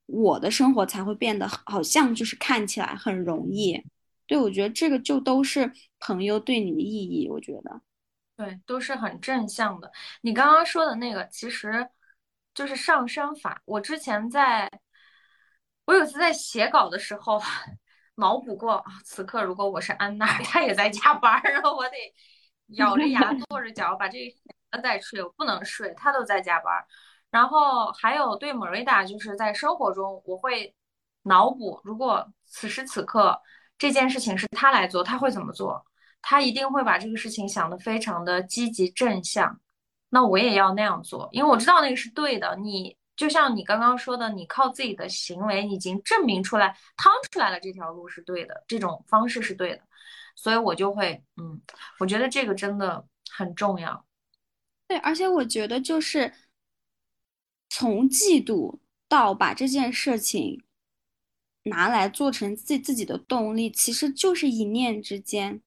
[0.05, 3.81] 我的生活才会变得好像就是看起来很容易。
[4.27, 7.81] 对，我觉得这个就都是朋友对你的意义，我觉得。
[8.43, 9.91] 对，都是很正向的。
[10.21, 11.87] 你刚刚说的那个，其实
[12.53, 13.61] 就是上升法。
[13.65, 14.69] 我之前在
[15.85, 17.41] 我有次在写稿的时候，
[18.15, 21.95] 脑补过啊，此刻如果我是安娜，她也在加班，然后我得
[22.75, 24.19] 咬着牙跺着脚把这
[24.71, 26.73] 个再睡，我不能睡，她都在加班。
[27.31, 30.75] 然后还有对莫瑞达，就是在生活中我会
[31.23, 33.41] 脑补，如果此时此刻
[33.77, 35.85] 这件事情是他来做，他会怎么做？
[36.23, 39.59] 他一定会把这个事情想得非常的积极正向。
[40.09, 42.55] 那我也要那样做，因为我知道那个是对的。
[42.55, 49.81] 你就像你刚刚说的，你靠自己的行为已经证明出来、趟出来了这条路是对的，这种方式是对的，
[50.35, 51.59] 所以我就会，嗯，
[51.99, 54.05] 我觉得这个真的很重要。
[54.87, 56.31] 对，而且我觉得就是
[57.69, 60.63] 从嫉妒到把这件事情
[61.63, 65.61] 拿来做成自自己的动力，其实就是一念之间，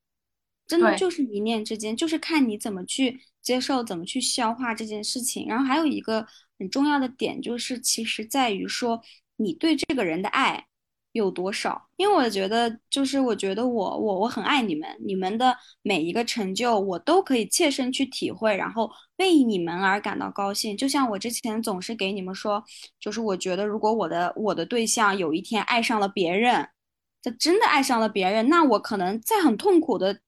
[0.67, 5.47] 真的，就是一念之间，就是看你怎么去接受，怎么去消化这件事情。
[5.47, 6.27] 然后还有一个
[6.59, 9.01] 很重要的点，就是其实在于说
[9.37, 10.67] 你对这个人的爱。
[11.13, 11.89] 有多少？
[11.97, 20.77] 因为我觉得，就是我觉得我我我很爱你们，你们的每一个成就我都可以切身去体会，然后为你们而感到高兴。
[20.77, 22.63] 就像我之前总是给你们说，
[23.01, 26.69] 就是我觉得如果我的我的对象有一天爱上了别人，
[27.23, 30.21] 他真的爱上了别人，那我可能在很痛苦的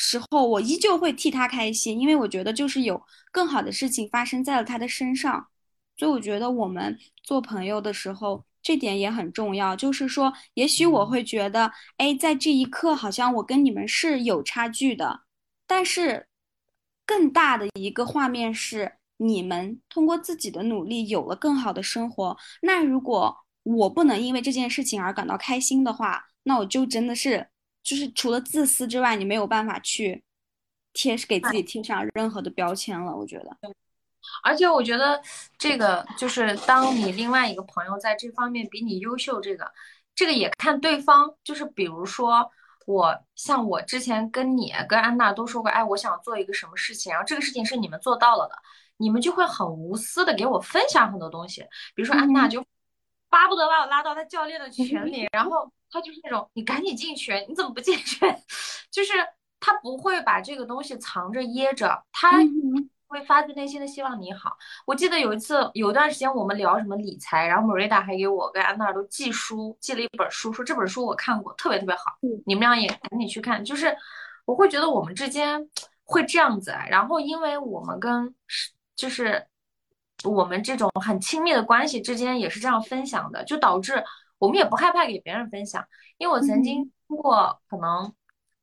[0.00, 5.48] 时候，我依旧会替他开心，因为我觉得就是有更好的事情发生在了他的身上。
[5.96, 9.74] 所以我觉得我们做朋友的时候，这点也很重要。
[9.74, 15.22] 就是说，也许我会觉得，哎，在这一刻好像我跟你们是有差距的，
[15.66, 16.28] 但是
[17.04, 22.36] 更大的一个画面是，你们通过自己的努力有了更好的生活。
[22.62, 27.48] 那如果我不能因为这件事情而感到开心的话，那我就真的是，
[27.88, 30.22] 就是除了自私之外，你没有办法去
[30.92, 33.16] 贴给自己贴上任何的标签了。
[33.16, 33.56] 我觉得。
[34.44, 35.18] 而且我觉得
[35.56, 39.72] 这个就是当你另外一个朋友在这方面比你优秀，这个
[40.14, 41.34] 这个也看对方。
[41.42, 42.50] 就是比如说
[42.84, 48.54] 我像我之前跟你跟安娜都说过，哎，我想做一个什么事情，然后这个事情是你们做到了的，
[48.98, 51.62] 你们就会很无私的给我分享很多东西。
[51.94, 52.62] 比如说安娜就
[53.30, 58.18] 巴不得把我拉到她教练的群里，然后他就是那种你赶紧进去，你怎么不进去？
[58.90, 59.12] 就是
[59.60, 62.38] 他不会把这个东西藏着掖着，他。
[63.10, 64.54] 会发自内心的希望你好。
[64.86, 72.02] 我记得有一次，有一段时间我们聊什么理财，然后莫瑞达还给我跟安娜都寄书，寄了一本书，说这本书我看过，特别特别好，
[72.44, 73.64] 你们俩也赶紧去看。
[73.64, 73.96] 就是
[74.44, 75.70] 我会觉得我们之间
[76.04, 78.34] 会这样子，然后因为我们跟
[78.94, 79.42] 就是
[80.24, 84.04] 我们这种很亲密的关系之间也是这样分享的，就导致
[84.38, 85.86] 我们也不害怕给别人分享。
[86.16, 88.12] 因为我曾经通过可能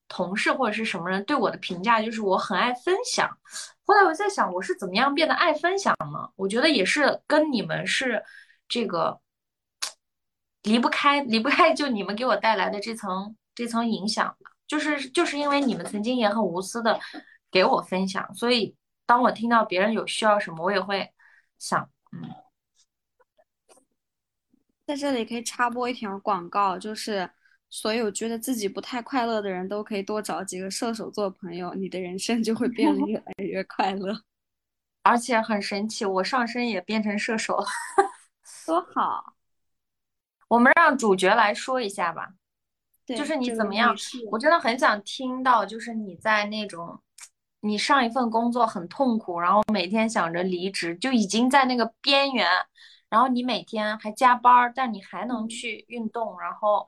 [0.08, 3.30] 同事或者是什么人对我的评价，就是我很爱分享。
[3.86, 6.30] 后来我在想，我是怎么样变得爱分享呢？
[6.36, 8.24] 我觉得也是跟你们是
[8.68, 9.20] 这个
[10.64, 17.00] 离不开，离不开就你们给我带来的这层这层影响的，就是就是因为你们曾经也很无私的
[17.52, 21.12] 给我分享，所以当我听到别人有需要什么，我也会
[21.60, 22.30] 想，嗯，
[24.86, 27.30] 在这里可以插播一条广告，就是
[27.70, 34.16] 所有觉得自己不太快乐的人都可以多找几个射手座朋友，你的人生就会变得越来越快乐。
[35.04, 37.66] 而且很神奇，我上身也变成射手了，
[38.66, 39.36] 多好！
[40.48, 42.34] 我们让主角来说一下吧，
[43.06, 43.96] 对，就是你这怎么样？
[43.96, 47.00] 士，我真的很想听到，就是你在那种
[47.60, 52.48] 你上一份工作很痛苦，然后每天想着离职，就已经在那个边缘，
[53.10, 56.88] 然后你每天还加班儿，但你还能嗯，去运动，然后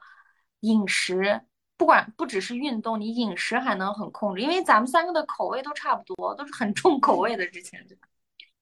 [0.62, 1.42] 饮食，
[1.78, 7.46] 不管不只是运动，你饮食还能很控制，因为咱们三个的口味都差不多，都是很重口味的。
[7.48, 8.08] 之前对吧？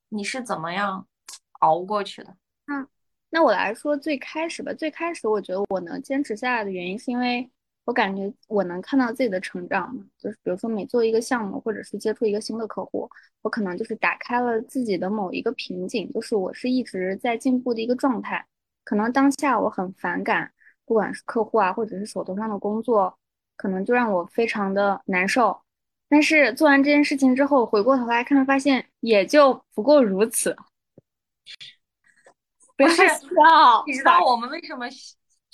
[0.10, 1.08] 你是怎么样
[1.60, 2.36] 熬过去的？
[2.68, 2.88] 嗯，
[3.30, 4.74] 那我来说最开始吧。
[4.74, 7.50] 最开始我觉得我能坚持下来的原因，是因为
[7.86, 10.04] 我感觉我能看到自己的成长嘛。
[10.18, 13.10] 就是比如说每做一个项目，或者是接触一个新的客户，
[13.42, 18.46] 我可能就是打开了自己的某一个瓶颈，就是我是一直在进步的一个状态。
[18.84, 20.52] 可能当下我很反感，
[20.86, 23.18] 不管是客户啊，或者是手头上的工作，
[23.56, 25.60] 可能就让我非常的难受。
[26.08, 30.56] 但是做完这件事情之后，回过头来看，发现也就不过如此。
[32.78, 34.86] 不是，笑，你知道我们为什么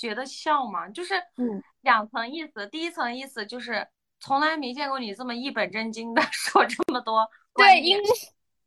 [0.02, 0.90] 觉得笑吗？
[0.90, 2.66] 就是嗯，两层意思。
[2.68, 3.88] 第一层意思就是
[4.20, 8.04] 从来没见过你这么一本正经的 说这么多对，因为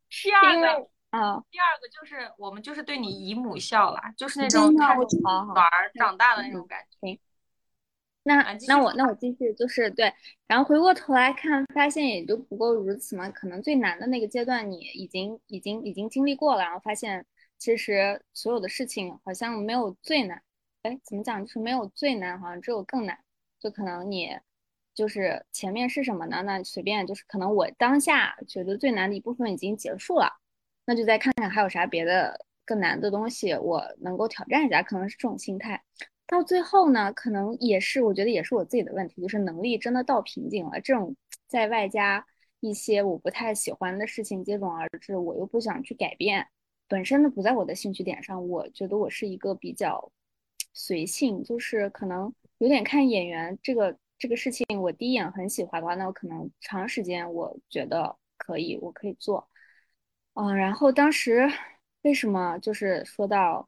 [0.09, 0.69] 第二个，因为
[1.11, 6.97] 啊，第二个就是我们就是对你姨母笑啦，就是那种看着你好好，女儿长大的那种嗯，感觉。
[7.01, 7.19] 行，
[8.23, 8.93] 那啊，那我。
[8.95, 10.15] 那我继续，就是对，
[10.47, 13.29] 然后回过头来看，发现也就不过如此嘛。
[13.31, 17.27] 可能最难的那个阶段，你已经已经已经经历过了，然后发现
[17.59, 20.43] 其实所有的事情好像没有最难。
[20.85, 21.43] 哎，怎么讲？
[21.43, 23.19] 就是没有最难，好像只有更难。
[23.59, 24.39] 就可能你
[24.95, 26.43] 就是前面是什么呢？
[26.43, 30.29] 那随便就是可能我当下觉得最难的一部分已经结束了，
[30.85, 35.83] 那就再看看还有啥别的更难的东西我能够挑战一下，可能是这种心态。
[36.27, 40.79] 到最后呢，可能也是我觉得也是我自己的问题，就是能力真的到瓶颈了。
[40.83, 41.17] 这种
[41.49, 42.27] 在外加
[42.61, 46.47] 一些我不太喜欢的事情接踵而至，我又不想去改变，
[46.89, 48.47] 本身呢不在我的兴趣点上。
[48.47, 50.13] 我觉得我是一个比较
[50.75, 53.59] 随性，就是可能有点看眼缘。
[53.63, 59.49] 这个这个事情我第一眼很喜欢的话，那我可能长时间我觉得可以，我可以做。
[60.35, 61.49] 嗯，然后当时
[62.03, 63.67] 为什么就是说到。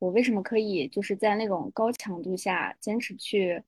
[0.00, 3.62] 我为什么可以就是在那种高强度下坚持去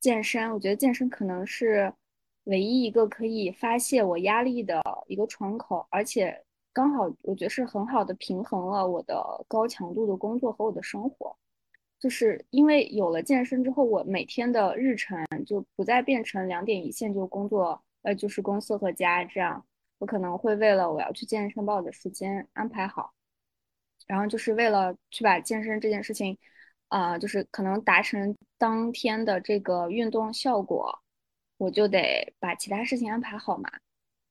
[0.00, 0.50] 健身？
[0.52, 1.92] 我觉得健身可能是
[2.44, 11.36] 唯一一个可以发泄我压力的一个窗口，而且刚好我觉得是很好的平衡了我的高强度的工作和我的生活。
[12.00, 19.64] 就是因为有了健身之后，我每天的日程就不再变成两点一线就工作，呃，就是公司和家这样。
[19.98, 23.12] 我可能会为了我要去健身把我的时间安排好。
[24.06, 26.36] 然后就是为了去把健身这件事情，
[26.88, 30.98] 啊，就是可能达成当天的这个运动效果，
[31.58, 33.70] 我就得把其他事情安排好嘛。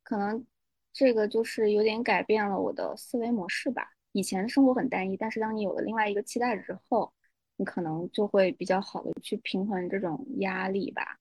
[0.03, 0.43] 可能
[0.91, 3.91] 这个就是有点改变了我的思维模式吧。
[4.11, 7.13] 以前生活很单一，但是当你有了另外一个期待之后，
[7.59, 11.19] 你可能就会比较好的去平衡这种压力吧。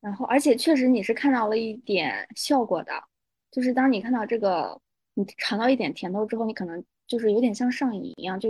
[0.00, 2.92] 然后，而且确实你是看到了一点效果的，
[3.50, 4.80] 就是当你看到这个，
[5.12, 6.82] 你尝到一点甜头之后，你可能。
[7.04, 8.48] 就是有点像上瘾一样，就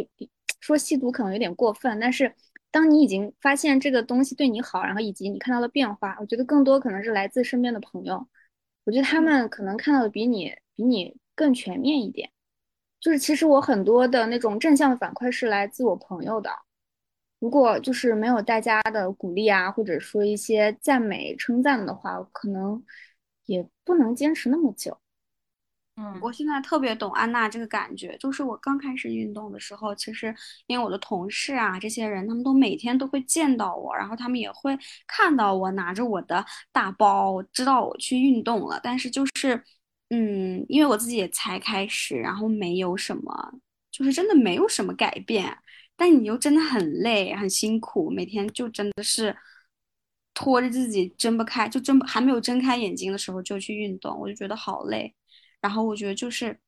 [0.61, 2.33] 说吸毒可能有点过分，但是
[2.71, 8.25] 当你已经发现这个东西对你好，然后以及你看到了变化，我觉得更多可能是来自身边的朋友，
[8.85, 12.31] 我觉得他们可能看到的比你比你更全面一点。
[13.01, 16.51] 就是其实我很多的那种正向的反馈是来自我朋友的，
[17.43, 22.81] 如果就是没有大家的鼓励啊，或者说一些赞美称赞的话，可能
[23.47, 24.97] 也不能坚持那么久。
[25.97, 30.33] 嗯，我现在特别懂安娜这个感觉，就是我刚开始运动的时候，其实
[30.69, 34.79] 因为我的同事啊，这些人他们都每天都会见到我，然后他们也会
[35.09, 38.79] 看到我拿着我的大包，知道我去运动了。
[38.81, 39.61] 但是就是，
[40.11, 43.53] 嗯，因为我自己也才开始，然后没有什么，
[43.91, 45.59] 就是真的没有什么改变。
[46.03, 49.37] 但你又真的很累，很辛苦，每天就真的是
[50.35, 55.15] 拖着自己睁不开，就睁还没有睁开眼睛的时候就去运动，我就觉得好累。
[55.61, 56.59] 然后我觉得就是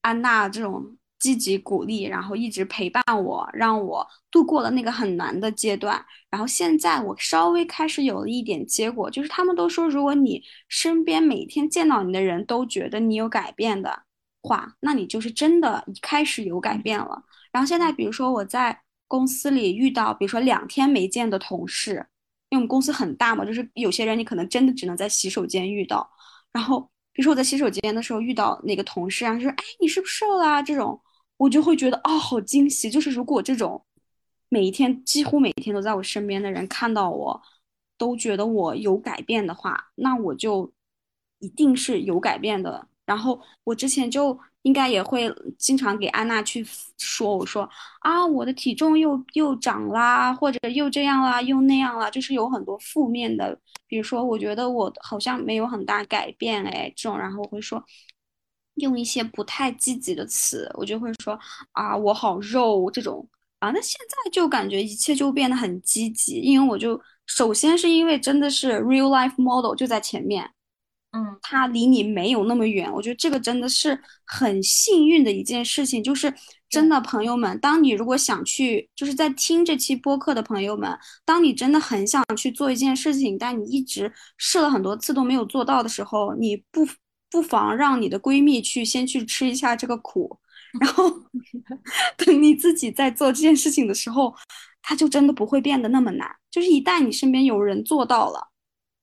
[0.00, 6.04] 安娜这种积极鼓励，然后一直陪伴我，让我度过了那个很难的阶段。
[6.28, 14.02] 然后现在我稍微开始有了一点结果，就是他们都说，如果你身边每天见到你的人都觉得你有改变的
[14.42, 17.22] 话，那你就是真的开始有改变了。
[17.52, 22.06] 然后现在，比如说我在公司里遇到，比如说两天没见的同事，
[22.48, 26.10] 因为我们公司很大嘛，就是有些人你可能真的只能在洗手间遇到，
[26.52, 26.90] 然后。
[27.12, 30.98] 比如说我在洗手间的时候遇到哪个同事啊，就说：“哎，你是不是瘦了？”这种
[31.38, 32.88] 我就会觉得哦，好惊喜。
[32.88, 33.84] 就是如果这种
[34.48, 37.42] 每一天几乎每天都在我身边的人看到我，
[37.98, 40.72] 都觉得我有改变的话，那我就
[41.40, 42.86] 一定是有改变的。
[43.04, 46.64] 然后我之前就应该也会经常给安娜去
[46.98, 47.68] 说，我说
[48.00, 57.82] 啊，我的体重又又长啦，或者又这样啦，又那样啦，就是有很多负面的，比如说我觉得我好像没有很大改变，哎，这种，然后我会说
[58.74, 61.38] 用一些不太积极的词，我就会说
[61.72, 63.26] 啊，我好肉这种
[63.60, 70.50] 啊，那现在就感觉一切就变得很积极，因为我就首先是因为真的是 real life model 就在前面。
[71.12, 76.00] 嗯，他离你没有那么远，我觉得这个真的是很幸运的一件事情。
[76.00, 76.32] 就是
[76.68, 86.86] 真的，朋友们，当你如果想去，就是在听这期播客的朋友们，当你真的很想去做一件事情，但你一直试了很多次都没有做到的时候，你不
[87.28, 90.38] 不妨让你的闺蜜去先去吃一下这个苦，
[90.80, 91.10] 然后
[92.16, 94.32] 等你自己在做这件事情的时候，
[94.80, 96.30] 它就真的不会变得那么难。
[96.52, 98.50] 就是一旦你身边有人做到了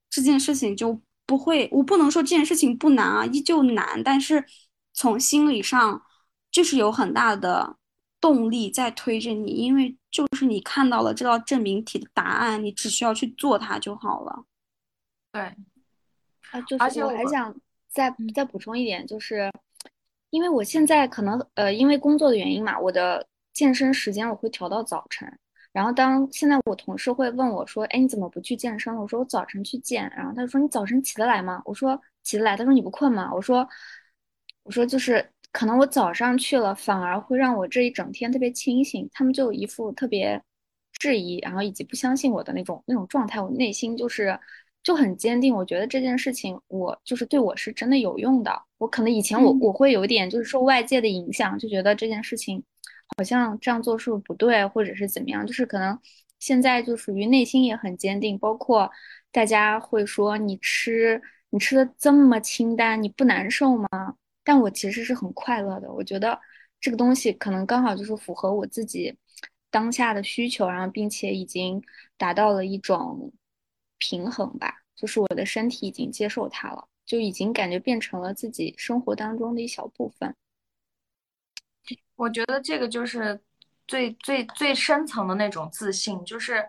[0.09, 1.01] 这件事情，就。
[1.27, 4.01] 不会，我不能说这件事情不难啊，依旧难。
[4.01, 4.43] 但是
[4.93, 6.01] 从心理上，
[6.49, 7.75] 就是有很大的
[8.21, 14.45] 动力在推着你，因为就是你看到了这道证明题的答案，你只需要去做它就好了。
[15.33, 15.41] 对，
[16.51, 17.53] 啊，就是我还想
[17.89, 19.51] 再再补充一点，就是
[20.29, 25.37] 因为我现在可能呃，因为工作的原因嘛，我的健身时间我会调到早晨。
[25.77, 33.59] 然后当现在我同事会问我说：“哎，你怎么不去健身了？”我说：“我早晨去健。”然后他就说：“你早晨起得来吗？”我说：“起得来。”他说：“你不困吗？”我说
[34.65, 40.41] ：“我说就是可能我早上去了，反而会让我这一整天特别清醒。”他们就一副特别
[40.93, 44.39] 质疑，然后以及不相信我的那种那种状态，我内心就是
[44.81, 45.53] 就很坚定。
[45.53, 48.59] 我觉得这件事情，我就是对我是真的有用的。
[48.79, 52.63] 我可能以前我我会有点就是受外界的影响，就觉得这件事情
[53.15, 55.97] 好像这样做是不是不对，或者是怎么样，就是可能
[56.39, 58.37] 现在就属于内心也很坚定。
[58.37, 58.89] 包括
[59.31, 63.87] 大家会说你吃你吃的这么清淡，你不难受吗？
[64.43, 65.91] 但我其实是很快乐的。
[65.91, 66.39] 我觉得
[66.79, 69.17] 这个东西可能刚好就是符合我自己。
[69.69, 71.83] 当下的需求，然后并且已经
[72.15, 73.33] 达到了一种
[73.99, 80.33] 平衡吧，就是我的身体已经接受它了，就已经感觉变成了自己生活当中的一小部分。
[82.17, 83.39] 我觉得这个就是
[83.87, 86.67] 最最最深层的那种自信，就是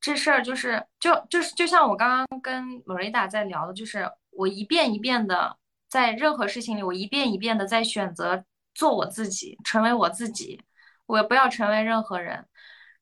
[0.00, 5.58] 这事儿就是就就是就像我刚刚跟 Marita 在聊的，就是我一遍一遍的
[5.88, 10.62] 在任何事情里，我一遍一遍的在选择做我自己，成为我自己。
[11.06, 12.46] 我不要成为任何人，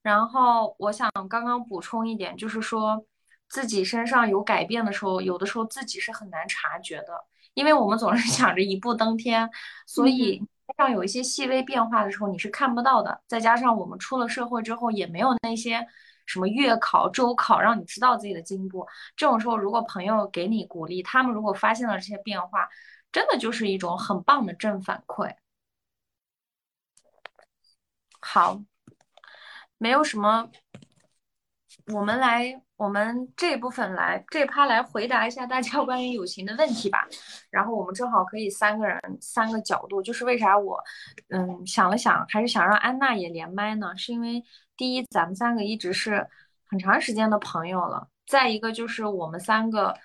[0.02, 3.04] 然后我想刚刚补充一点，就是说
[3.48, 7.24] 自己身上有改变的时候，有的时候自己是很难察觉的，
[7.54, 9.48] 因为我们总是 想着一步登天，
[9.86, 13.20] 所以身上有一些细微变化的时候你是看不到的。
[13.26, 15.86] 再加上我们出了社会之后，也没有那些
[16.26, 18.86] 什么月考、周考让你知道自己的进步。
[19.16, 22.68] 这种时候，如果朋友给你鼓励，他们如果发现了这些变化，
[23.12, 25.34] 真的就是一种很棒的正反馈。
[28.20, 28.62] 好，
[29.78, 30.50] 没有什么，
[31.92, 37.06] 我们来，我们这部分来这趴来回答一下大家 关于友情的问题吧。
[37.50, 40.78] 然后我们正好可以三个人三个角度，就是为啥我，
[41.30, 43.96] 嗯，想了想，还是想让安娜也连麦呢？
[43.96, 44.42] 是因为
[44.76, 46.26] 第一，咱们三个一直是
[46.66, 49.96] 很长时间的朋友了；再一个就是我们三个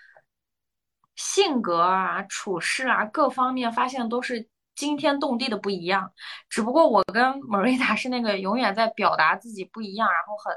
[1.16, 4.48] 性格啊、处事啊各方面发现都是。
[4.76, 6.12] 惊天动地的不一样，
[6.50, 10.54] 只不过我跟 Marita 是那个永远在表达自己不一样，然后很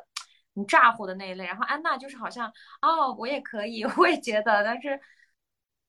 [0.59, 1.45] 很咋呼的那一类。
[1.45, 2.53] 然后安娜就是好像
[2.83, 5.01] 哦，我也可以， 我也觉得，但是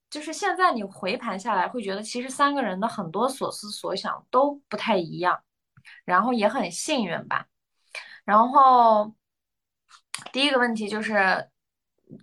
[0.10, 5.44] 就是现在你回盘下来，会觉得其实三个人的很多所思所想都不太一样，
[6.06, 7.48] 然后也很幸运吧。
[8.26, 9.14] 然后
[10.32, 11.50] 第一个问题就是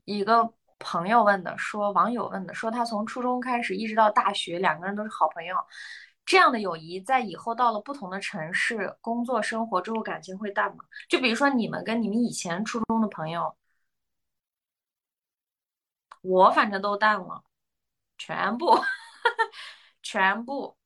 [0.04, 5.56] 一个朋友问的，说网友问的，说他从初中开始一直到大学，两个人都是好朋友。
[6.26, 10.84] 这样的友谊在以后到了不同的城市工作生活之后，感情会淡吗？
[11.08, 13.56] 就比如说你们跟你们以前初中的朋友，
[16.22, 17.44] 我反正都淡了，
[18.18, 18.76] 全部，
[20.02, 20.76] 全部。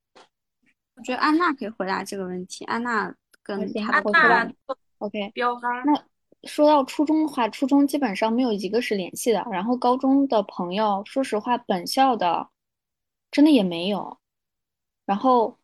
[0.95, 2.67] 我觉得安娜可以回答这个问题。
[2.67, 3.59] 安娜跟
[3.89, 4.53] 安娜
[4.99, 5.83] ，OK，标杆。
[5.87, 6.05] 那
[6.47, 9.43] 说到初中的话，初中基本上没有一个是联系的。
[9.51, 12.51] 然后高中的朋友，说实话，本校的
[13.31, 14.19] 真的也没有。
[15.11, 15.59] 然后，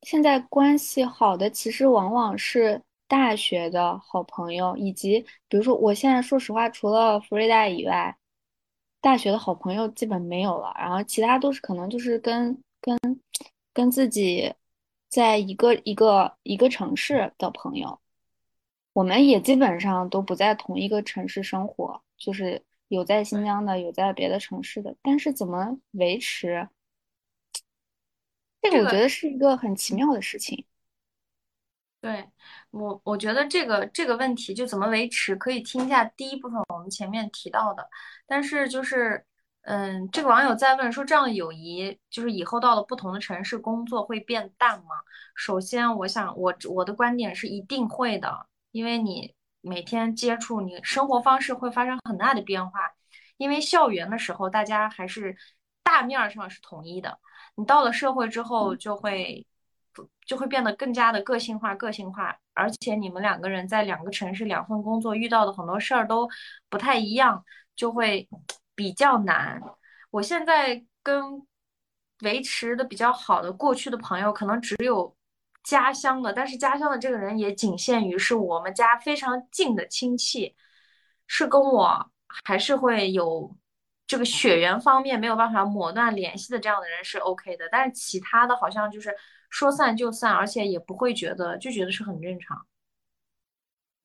[0.00, 8.16] 现在关系好的其实往往是大学的好朋友，以及比如说，我现在说实话，除了福瑞达以外，
[9.02, 10.72] 大学的好朋友基本没有了。
[10.78, 12.98] 然后其他都是可能就是跟跟
[13.74, 14.54] 跟自己
[15.10, 18.00] 在一个一个一个城市的朋友，
[18.94, 26.66] 我们也基本上都不在同一个城市生活，就是有在新疆的，有在别的城市的，但是怎么维持？
[28.70, 30.64] 这个我觉得是一个很奇妙的事情。
[32.00, 32.28] 对
[32.70, 37.88] 我，我觉得这个这个问题就怎么维持，可以听一下第一部分我们前面提到的。
[38.26, 39.24] 但是就是，
[39.62, 44.96] 嗯，这个网友在问说，这样的友谊就是以后到了不同的城市工作会变淡吗？
[45.34, 52.94] 首先，我想我我的观点是一定会的，因为你每天接触，你生活方式会发生很大的变化。
[53.38, 55.36] 因为校园的时候大家还是
[55.82, 57.18] 大面上是统一的。
[57.56, 59.46] 你到了社会之后，就会
[60.26, 62.36] 就会变得更加的个性化，个性化。
[62.52, 66.28] 而且你们两个人在两个城市、两份工作遇到的很多事儿都
[66.68, 67.44] 不太一样，
[67.76, 68.28] 就会
[68.74, 69.60] 比较难。
[70.10, 71.46] 我现在跟
[72.22, 75.16] 维持的比较好的过去的朋友，可能只有
[75.62, 80.54] 家乡的，但是家乡的这个人也仅限于是我们家非常近的亲戚，
[81.26, 82.10] 是跟我
[82.44, 83.56] 还是会有。
[84.06, 89.14] 这个血缘方面没有办法抹断联系的这样的人是 OK 的，但是其他的好像就是
[89.48, 92.66] 说散就散，而且也不会觉得就觉得是很正常。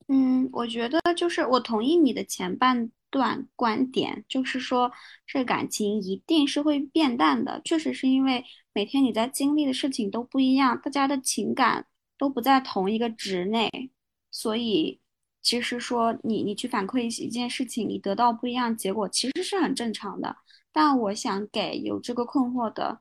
[0.08, 4.90] 嗯，我觉得就是我同意你的前半段观点，就是说
[5.26, 11.86] 这感情一定是会变淡的，确实是因为每天你在经历的事情都不一样，大家的情感
[12.16, 13.90] 都不在同一个值内，
[14.30, 14.99] 所以。
[15.42, 20.36] 其实说你你去反馈一一件事情，你得到不一样结果，其实是很正常的。
[20.72, 23.00] 但我想给有这个困惑的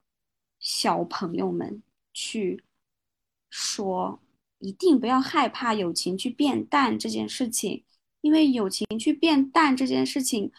[0.59, 1.83] 小朋友们
[2.13, 2.63] 去
[3.49, 4.19] 说，
[4.59, 7.83] 一定不要害怕友情去变淡这件事情，
[8.21, 10.51] 因为友情去变淡这件事情，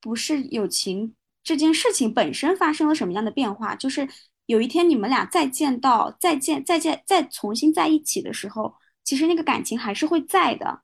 [0.00, 4.08] 不是友情这件事情本身发生了什么样的变化，就是
[4.46, 8.74] 有一天你们俩再见到、再见、再见、再重新在一起的时候，
[9.04, 10.82] 其实那个感情还是会在的。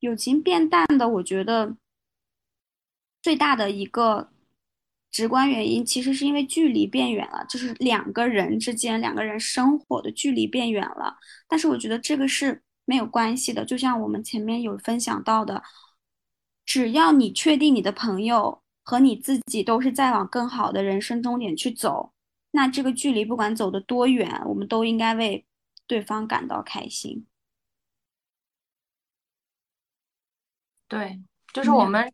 [0.00, 1.76] 友情变淡的，我觉得
[3.22, 4.30] 最大的一个。
[5.10, 11.16] 直观原因其实是因为距离变远了，就是两个人之间两个人生活的距离变远了。
[11.48, 15.62] 但是我觉得这个是没有关系的，就像我们前面有分享到的，
[16.66, 22.12] 只要你确定你的朋友和你自己都是在往更好的人生终点去走，
[22.50, 25.44] 那这个距离不管走得多远，我们都应该为
[25.86, 27.26] 对方感到开心。
[30.88, 31.20] 对，
[31.52, 32.10] 就是我们，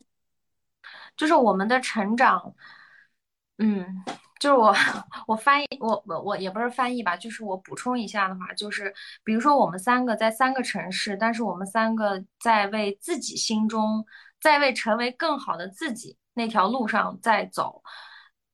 [1.17, 2.55] 就是我们的成长。
[3.59, 3.87] 嗯，
[4.41, 4.75] 就是我
[5.29, 8.93] 我翻译我我我也不是翻译吧，就是我补充一下的话，就是
[9.23, 14.05] 比如说我们三个在三个城市，但是我们三个在为自己心中，
[14.41, 17.81] 在为成为更好的自己那条路上在走。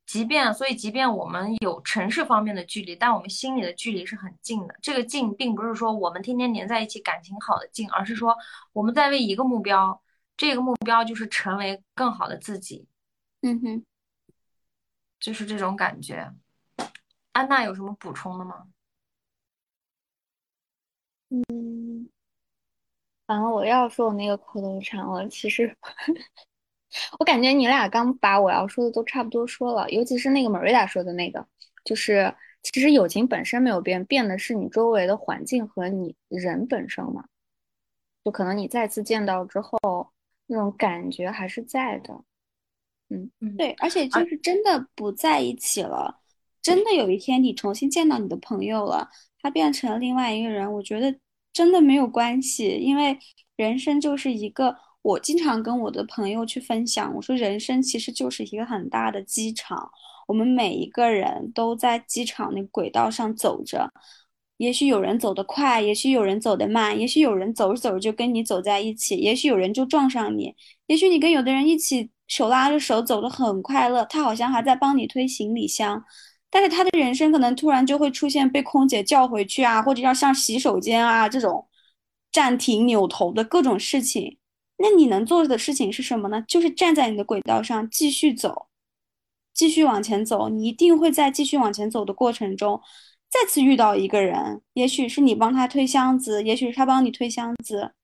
[0.07, 4.75] 即便所以，即便我们有城市方面的距离，但我们心里的距离是很近的。
[4.83, 8.37] 这个近，并不是说我们天天黏在一起感情好的近，而是说
[8.73, 10.03] 我们在为一个目标，
[10.41, 12.89] 这个目标就是成为更好的自己。
[13.43, 13.85] 嗯哼。
[15.19, 16.33] 就是这种感觉，
[17.33, 18.69] 安娜有什么补充的吗？
[21.29, 22.09] 嗯，
[23.27, 25.29] 反正我要说我那个口头禅了。
[25.29, 25.77] 其实，
[27.21, 31.47] 我感觉你俩刚把我要说的都差不多说了，尤其是那个 Maria 说的那个，
[31.85, 37.27] 就是其实友情本身没有变，变的是你周围的环境和你人本身嘛。
[38.25, 40.11] 就可能你再次见到之后，
[40.51, 42.13] 那种感觉还是在的。
[43.09, 46.21] 嗯嗯，对，而且就是真的不在一起了，
[46.61, 49.09] 真的有一天你重新见到你的朋友了，
[49.41, 51.19] 他变成了另外一个人，我觉得
[51.53, 53.19] 真的没有关系，因为
[53.57, 59.91] 人生就是一个，我经常跟我的朋友去分享，我说人生其实就是一个很大的机场，
[60.29, 63.93] 我们每一个人都在机场那轨道上走着，
[64.61, 70.55] 也许有人走得快，也许有人走得慢，也许有人走着走着就跟你走在一起，也许有人就撞上你，
[70.87, 72.11] 也许你跟有的人一起。
[72.29, 76.01] 手拉着手走得很快乐，他好像还在帮你推行李箱，
[76.49, 81.67] 但是他的人生可能突然就会出现被空姐叫回去啊，或者要上洗手间啊这种
[82.31, 84.39] 暂停扭头的各种事情。
[84.77, 86.45] 那你能做的事情是什么呢？
[86.47, 88.69] 就是站在你的轨道上继续走，
[89.53, 90.49] 继续往前走。
[90.49, 92.81] 你一定会在继续往前走的过程中，
[93.31, 97.95] 再次遇到一个人，也许是你帮他推箱子，也许是他帮你推箱子。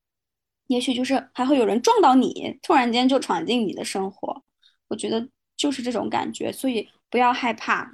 [0.68, 4.42] 也许就是还会有人撞到你，突然间就闯进你的生活。
[4.88, 7.92] 我觉得就是这种感觉，所以不要害怕。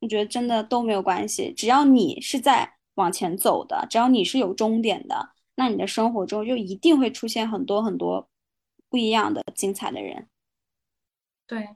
[0.00, 8.28] 我觉得真的都没有关系，只要你是在往前走的，只要你是有终点的，那你的生活中就一定会出现很多很多
[8.88, 10.28] 不一样的精彩的人。
[11.46, 11.68] 对，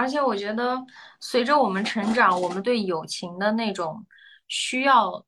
[0.00, 0.82] 而且我觉得
[1.20, 4.06] 随着我们成长，我们对友情的那种
[4.48, 5.22] 需要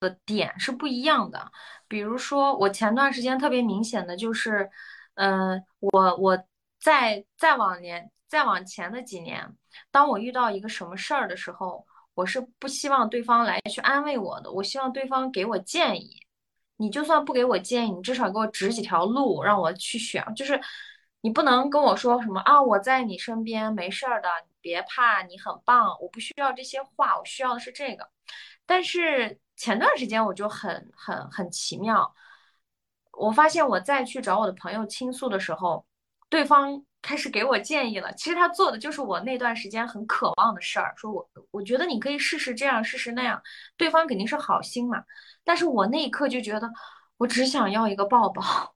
[0.00, 1.52] 的点是不一样的。
[1.86, 4.68] 比如说，我前段时间特别明显的就是，
[5.14, 6.44] 嗯，我我
[6.80, 9.56] 在再往年再往前的几年，
[9.92, 16.10] 当我遇到一个什么事儿的时候，我是不希望对方来去安慰我的，我希望对方给我建议。
[16.76, 20.24] 你就算不给我建议，你至少给我指几条路让我去选。
[20.34, 20.58] 就是
[21.20, 24.28] 你不能跟我说什么啊，我在你身边，没事儿的，
[24.60, 25.96] 别怕，你很棒。
[26.00, 28.08] 我不需要这些话，我需要的是这个。
[28.66, 29.38] 但是。
[29.60, 32.14] 前段时间我就很很很奇妙，
[33.12, 35.84] 我发现我再去找我的朋友倾诉的时候，
[36.30, 38.10] 对方开始给我建议了。
[38.14, 43.42] 其实他做的就是我那段时间很渴望的事儿，说我我觉得你可以试试这样，试试那样。
[43.76, 45.04] 对方肯定是好心嘛，
[45.44, 46.66] 但是我那一刻就觉得，
[47.18, 48.74] 我只想要一个抱抱。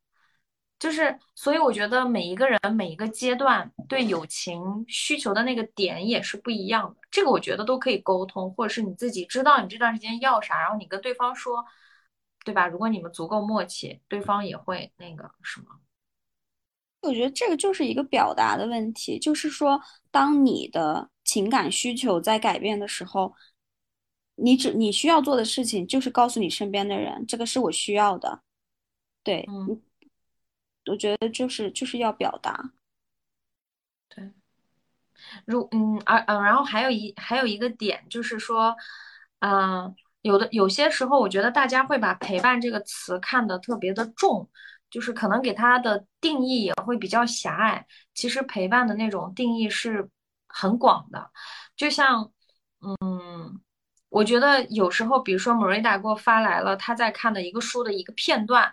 [0.79, 7.01] 就是，所以我觉得每一个人每一个阶段对友情需求的那个点也是不一样的。
[7.11, 11.65] 这个我觉得都可以沟通，或者是你自己知道你这段时间要啥，然后你跟对方说，
[12.45, 12.67] 对吧？
[12.67, 15.67] 如果你们足够默契，对方也会那个什么。
[17.01, 19.81] 我觉得这个就是一个表达的问题，就是说，
[20.11, 23.33] 当你的情感需求在改变的时候，
[24.35, 28.43] 你只你需要做的事情就是告诉你身边的人，这个是我需要的。
[29.23, 29.81] 对，嗯。
[30.91, 32.73] 我觉得就是就是要表达，
[34.09, 34.33] 对，
[35.47, 38.77] 如嗯，而嗯，然后还有一还有一个点就是说，
[39.41, 44.49] 嗯，有的有些时候，我觉得大家会把陪伴这个词看得特别的重，
[44.91, 47.87] 就是可能给它的定义也会比较狭隘。
[48.15, 50.09] 其实陪伴的那种定义是
[50.49, 51.31] 很广的，
[51.77, 52.33] 就像
[52.81, 53.61] 嗯。
[54.11, 58.73] 我觉得有时候，比如说 Maria 给我发来了他在看的一个书的一个片段，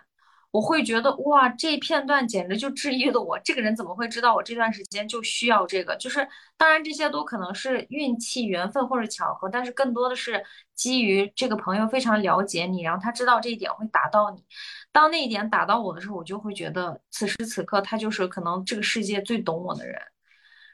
[0.52, 3.38] 我会觉得哇，这片段简直就治愈了我。
[3.40, 5.96] 这个人怎么会知道我这段时间就需要这个？
[5.96, 14.44] 就是当然这些都可能是运气、缘分或者巧合，但是更多的是基于这个朋友非常了解你，然后他知道这一点会打到你。
[14.92, 19.98] 当那一点打到我的时候，我就会觉得此时此刻他就是可能这个世界最懂我的人。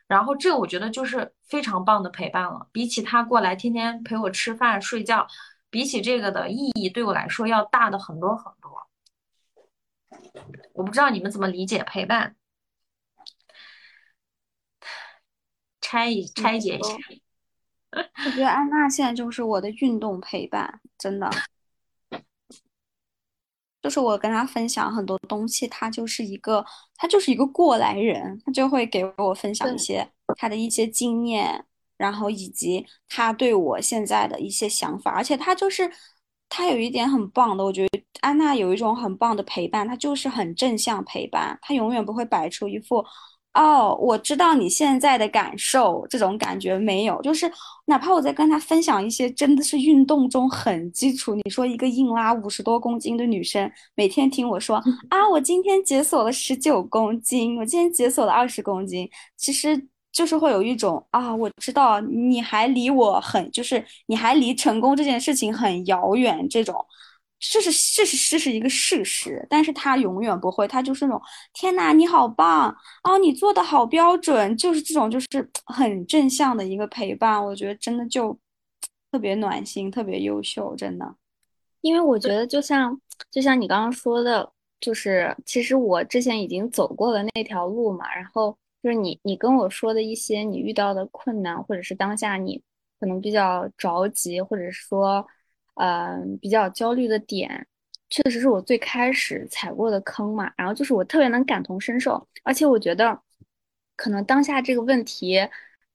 [0.09, 5.25] 然后这我觉得就是非常棒的陪伴了，比起他过来天天陪我吃饭睡觉，
[5.71, 8.88] 比起这个的意义对我来说要大的很多很多。
[10.73, 12.37] 我不知道你们怎么理解陪伴，
[15.81, 16.95] 拆一拆解一下。
[18.27, 21.31] 我觉得安娜现在就是我的运动陪伴，真的。
[23.81, 26.65] 就是我跟她分享很多东西，她就是一个，
[26.97, 31.65] 她就是一个过来人，她就会给我分享一些她的一些经验，
[31.97, 35.91] 然后以及她对我现在的一些想法，而且她就是
[36.49, 43.05] 他有一点很棒的，我觉得安娜有一种很棒的陪伴，她就是很正向陪伴，她永远不会摆出一副。
[43.55, 47.51] 哦，我知道你现在的感受，这种感觉没有，就是
[47.87, 54.77] 哪怕我在跟她分享一些真的是运动中很基础，你说一个硬拉五十多公斤的女生，每天听我说
[55.09, 59.89] 啊，我今天解锁了十九公斤，我今天解锁了二十公斤，其实
[60.19, 66.75] 就是会有一种啊，我知道你还离我很，就是你还离成功这件事情很遥远这种。
[67.39, 71.23] 这是事实，这是一个事实，但是他永远不会，他就是那种
[71.53, 75.27] 天哪，你好棒哦，你做的好标准，就是这种，就是
[75.67, 78.37] 很正向的一个陪伴，我觉得真的就
[79.13, 81.15] 特别暖心，特别优秀，真的。
[81.81, 83.01] 因为我觉得，就像
[83.31, 84.51] 就像你刚刚说的，
[84.81, 92.63] 就是其实我之前已经走过了那条路嘛，然后就是你你跟我说的一些你遇到的困难，或者是当下你
[93.01, 95.27] 可能比较着急，或者是说。
[95.81, 97.65] 嗯，比较焦虑的点，
[98.11, 100.53] 确实是我最开始踩过的坑嘛。
[100.57, 103.23] 然后就是我特别能感同身受，而且我觉得，
[103.95, 105.39] 可能当下这个问题，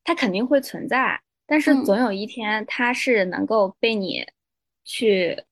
[0.06, 4.26] 它肯定会存在，但是总有一天它是能够被你
[4.86, 5.44] 去，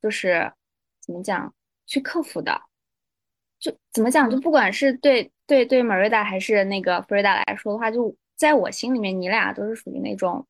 [0.00, 0.52] 就是
[1.00, 1.52] 怎么讲，
[1.84, 2.62] 去克服的。
[3.58, 10.46] 就怎么讲，就不管是对对对 Marita 还是那个 Frida 来说的话，就在我心里面，你俩都是属于那种。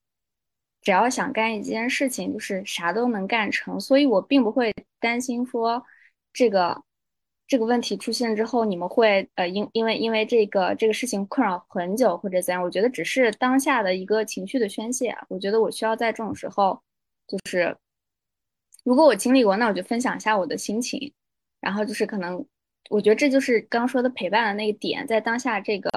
[0.83, 5.83] 只要想干一件事情，就是啥都能干成，所以我并不会担心说
[6.35, 6.83] 这个
[7.47, 12.63] 这个问题出现之后，你们会呃因因为因为这个这个事情困扰很久或者怎样。
[12.63, 15.17] 我觉得只是当下的一个情绪的宣泄。
[15.31, 16.79] 我觉得我需要在这种时候，
[17.27, 17.75] 就是
[18.85, 21.15] 如果我经历过，那我就分享一下我的心情。
[21.59, 22.45] 然后就是可能，
[22.91, 25.91] 我觉得这就是刚说的陪伴的那个点，在当下这个。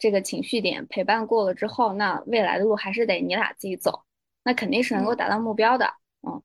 [0.00, 4.04] 这个情绪点陪伴过了之后，那未来的路还是得你俩自己走，
[4.44, 5.92] 那肯定是能够达到目标的。
[6.22, 6.40] 嗯，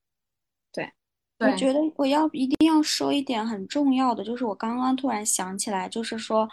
[0.72, 0.92] 对，
[1.38, 6.50] 我觉得我要一定要说一点很重要的，就是我刚刚突然想起来，就是说，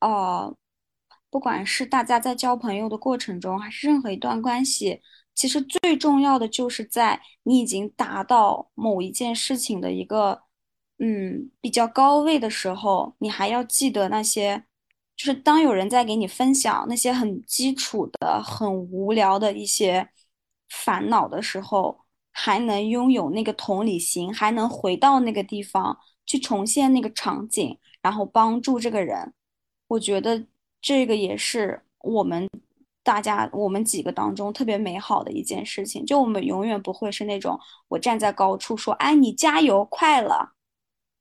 [0.00, 0.50] 呃，
[1.28, 5.02] 不管是大家在交朋友的过程中，还是任何一段关系，
[5.34, 10.40] 其实最重要的就是在你已经达到某一件事情的一个
[11.00, 14.62] 嗯比较高位的时候，你还要记得那些。
[15.16, 20.08] 就是当有人在给你分享那些很基础的、很无聊的一些
[20.70, 22.00] 烦恼的时候，
[22.32, 29.34] 还能拥有那个同理心，还能回到那个地方去重现那个场景，然后帮助这个人。
[29.88, 30.46] 我觉得
[30.80, 32.48] 这个也是我们
[33.02, 36.06] 大家、我们几个当中特别美好的一件事情。
[36.06, 40.54] 就我们永远不会是那种我站在高处说：“哎，你加油，快了。”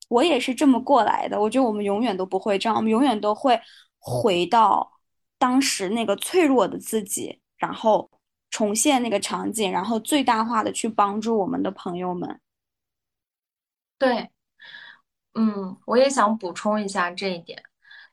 [0.09, 1.39] 我也是这么过来的。
[1.39, 3.57] 我觉得我们永远都不会这样，我们永远都会。
[4.01, 4.93] 回到
[5.37, 8.09] 当时那个脆弱的自己，然后
[8.49, 12.39] 重现那个场景，然后最大化的去帮助我们的朋友们。
[13.97, 14.29] 对，
[15.33, 17.61] 嗯，我也想补充一下这一点。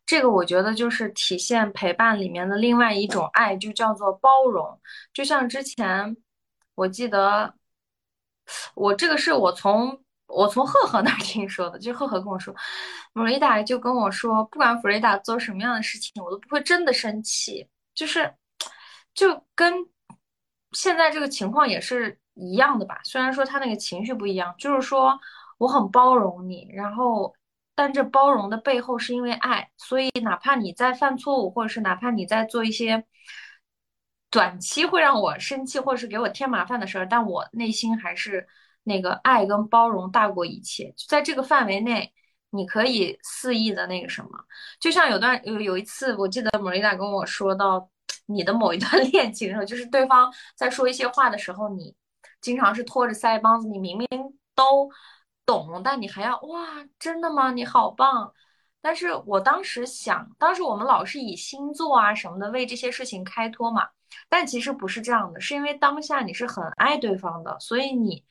[0.04, 4.80] 这个我觉得就是体现陪伴里面的另外一种爱，就叫做包容。
[5.12, 6.16] 就像之前
[6.74, 7.54] 我记得，
[8.74, 10.02] 我这个是我从。
[10.26, 12.54] 我从赫赫那儿听说的，就赫赫跟我说，
[13.14, 18.34] 弗瑞达就跟我说，不管弗瑞达做什么样的事情，我都不会真的生气，就是，
[19.14, 19.72] 就跟
[20.72, 23.00] 现在这个情况也是一样的吧。
[23.04, 25.18] 虽然说他那个情绪不一样，就是说
[25.58, 27.32] 我很包容你，然后，
[27.74, 33.04] 但这包容的背后是因为爱，所以哪怕你在犯错误，或者是哪怕你在做一些
[34.30, 38.46] 短期会让我生气，或者是给我添麻烦的事儿，但我内心还是。
[38.86, 42.12] 那个爱跟包容大过一切，在这个范围内，
[42.50, 44.28] 你可以肆意的那个什么。
[44.78, 47.90] 就像有段有有一次，我记得莫莉达跟我说到
[48.26, 51.92] 你的某一段 恋情的时候，就是对方在说一些话的时候，你
[52.40, 54.08] 经常是拖着腮帮子，你明明
[54.54, 54.88] 都
[55.44, 57.50] 懂，但你还要哇，真的吗？
[57.50, 58.32] 你好棒！
[58.80, 63.88] 但是我当时想，当时我们老是以星座啊什么的为这些事情开脱嘛，
[64.28, 68.24] 但其实不是这样的，是因为当下你是很爱对方的，所以你，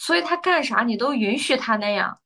[0.00, 2.18] 所以他干啥你都允许他那样，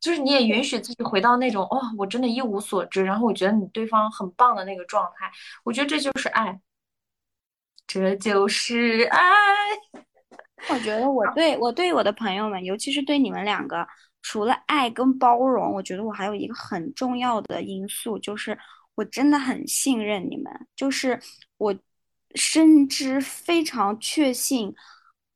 [0.00, 5.30] 就是你也允许自己回到那种哦，我真的一无所知，然后我觉得你对方很棒的那个状态，
[5.62, 6.60] 我觉得这就是爱，
[7.86, 9.20] 这就是爱。
[10.68, 13.86] 我觉得我对我对我的朋友们，尤其是对你们两个。
[14.24, 18.56] 除了爱跟包容，我觉得我还有一个很重要的因素，就是
[18.94, 21.20] 我真的很信任你们，就是
[21.56, 21.74] 我
[22.36, 24.72] 深知非常确信，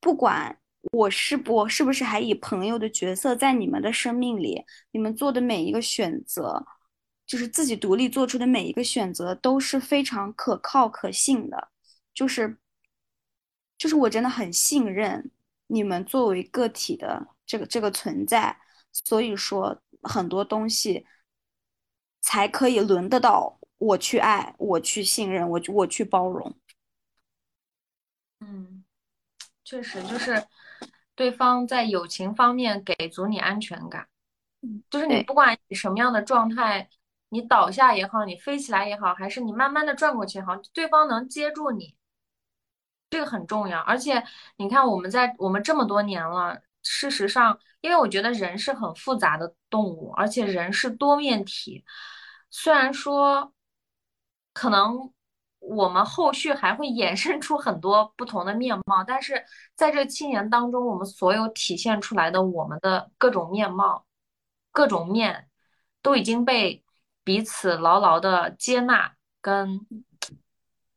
[0.01, 0.57] 不管
[0.93, 6.65] 我是我是不是还以朋友的角色在你们的生命里，你们做的每一个选择，
[7.27, 11.69] 就是自己独立做出的每一个选择都是非常可靠可信的，
[12.15, 12.59] 就是
[13.79, 15.31] 就是我真的很信任
[15.67, 18.59] 你们作为个体的这个这个存在。
[19.05, 21.07] 所以说，很多东西
[22.23, 26.57] 才可以轮得到我去爱，我去信任，我我去包容。
[28.41, 28.83] 嗯，
[29.65, 30.43] 确实就是
[31.17, 34.07] 对方在友情方面给足你安全感。
[34.63, 36.89] 嗯，就是你不管你什么样的状态，
[37.31, 41.97] 你倒下也好，你飞起来也好，还是你慢慢的转过去也好，对方能接住你，
[43.11, 43.81] 这个很重要。
[43.81, 44.23] 而且
[44.57, 46.63] 你看，我们在我们这么多年了。
[46.89, 51.85] 事实上，因为我觉得人是很复杂的动物，而且人是多面体。
[52.49, 53.53] 虽然说，
[54.53, 55.13] 可能
[55.69, 59.45] 我们后续还会衍生出很多不同的面貌，但是
[59.75, 64.07] 在这七年当中，我们所有体现出来的我们的各种面貌、
[64.71, 65.49] 各种面，
[66.03, 66.85] 都已经被
[67.25, 69.81] 彼此牢牢的接纳，跟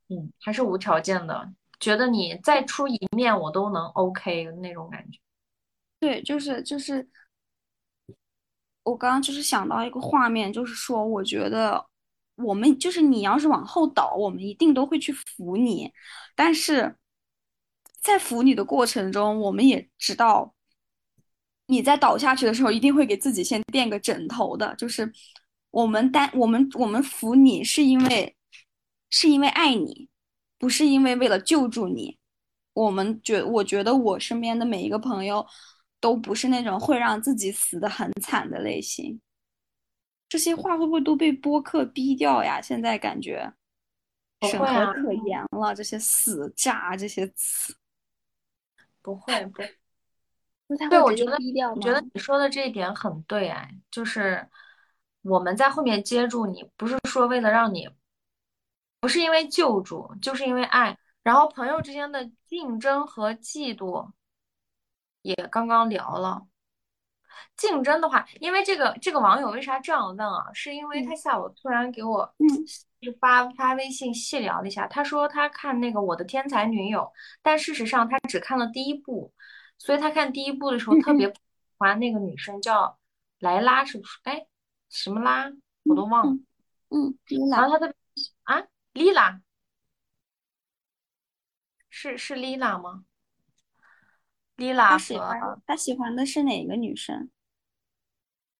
[0.09, 5.19] 嗯，还是无条件的，觉得你再出一面，我都能 OK 那种感觉。
[5.99, 7.07] 对，就是就是，
[8.83, 11.85] 我刚刚就是想到一个画面，就是说，我觉得
[12.43, 15.91] 我们就是你要是往后倒，我们一定都会去扶你，
[16.35, 16.95] 但是
[18.01, 20.53] 在扶你的过程中，我们也知道
[21.67, 24.75] 你在倒下去的时候，一定会给自己先垫个枕头的。
[24.75, 25.11] 就是
[25.71, 28.35] 我们担我们我们扶你，是因为
[29.09, 30.09] 是因为爱你，
[30.57, 32.17] 不是因为为了救助你。
[32.73, 35.45] 我们觉我觉得我身边的每一个朋友。
[36.01, 39.19] 都不是那种会让自己死的很惨的类型。
[40.29, 42.61] 这些话会不会都被播客逼掉呀？
[42.61, 43.51] 现在感觉
[44.49, 47.75] 审核可严了，这些死炸这些词。
[49.01, 49.63] 不会不，
[50.89, 51.35] 对，我觉得
[51.73, 54.47] 我觉得你说的这一点很对哎，就是
[55.23, 57.89] 我们在后面接住你，不是说为了让你，
[58.99, 60.97] 不是因为救助，就是因为爱。
[61.23, 64.11] 然后朋友之间的竞争和嫉妒。
[65.21, 66.47] 也刚刚聊了
[67.55, 70.51] 竞争的话，因为这个这个网友为啥这样问啊？
[70.53, 72.33] 是因为他下午突然给我
[73.01, 77.01] 就发发微信细聊了一下，他说他看那个《我的天才女友》，
[77.41, 79.33] 但事实上他只看了第一部，
[79.77, 81.35] 所以他看第一部的时候特别喜
[81.77, 82.97] 欢那个女生叫
[83.39, 84.19] 莱拉，是不是？
[84.23, 84.45] 哎，
[84.89, 85.51] 什么拉
[85.83, 86.33] 我都忘了。
[86.89, 87.17] 嗯，
[87.51, 87.95] 然后他特别
[88.43, 88.63] 啊，
[88.93, 89.39] 丽拉，
[91.89, 93.03] 是是丽拉吗？
[94.59, 97.29] 丽拉和他喜欢的是哪个女生？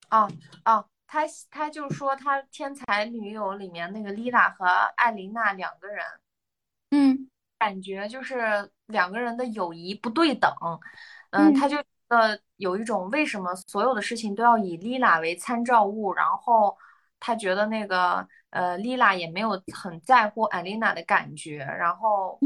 [0.10, 0.28] 哦
[0.66, 4.66] 哦，他他就说他天才女友里面那个丽拉和
[4.96, 6.04] 艾琳娜两个人，
[6.92, 10.50] 嗯，感觉就是两个人的友谊不对等，
[11.32, 11.78] 嗯，他就
[12.08, 16.76] 呃有一种为什么所有的事情都要以丽拉为参照物，然后
[17.20, 22.40] 他觉得那个呃丽拉也没有很在乎艾琳娜的感觉，然后。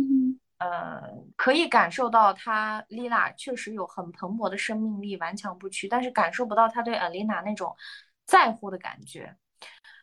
[0.64, 1.02] 呃，
[1.36, 7.76] 可以感受到他丽娜确实有很蓬勃的生命力，顽强不屈，但是感受不到他对艾丽娜那种
[8.26, 9.36] 在乎的感觉。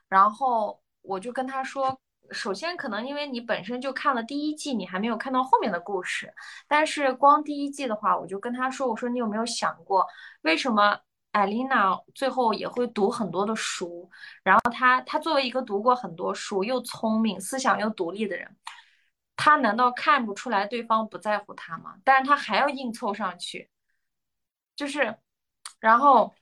[0.07, 1.99] 然后我就跟他说，
[2.31, 6.31] 首先可能因为你本身就看了第一季，你还没有看到后面的故事。
[6.69, 10.07] 但是光第一季的话，我就跟他说，我说你有没有想过，
[10.43, 10.99] 为什么
[11.33, 14.11] 艾丽娜最后也会读很多的书？
[14.43, 18.55] 然后他他作为一个读过很多书又聪明、思想又独立的人。
[19.43, 21.95] 他难道看不出来对方不在乎他吗？
[22.05, 23.71] 但是他还要硬凑上去，
[24.77, 25.17] 就是，
[25.79, 26.35] 然后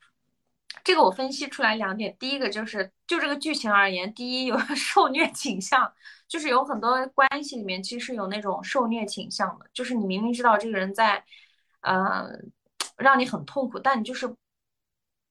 [0.83, 5.93] 这个我分析出来两点，第一个就是就这个剧情而言，第一有 受虐倾向，
[6.27, 11.25] 就是有很多关系里面其实有那种受虐倾向的，就是你明明知道这个人在，
[11.83, 12.29] 呃，
[12.97, 14.35] 让你很痛苦，但你就是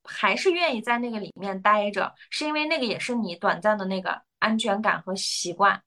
[0.05, 5.83] 还是愿意在那个里面待着，是因为那个也是你短暂的那个安全感和习惯。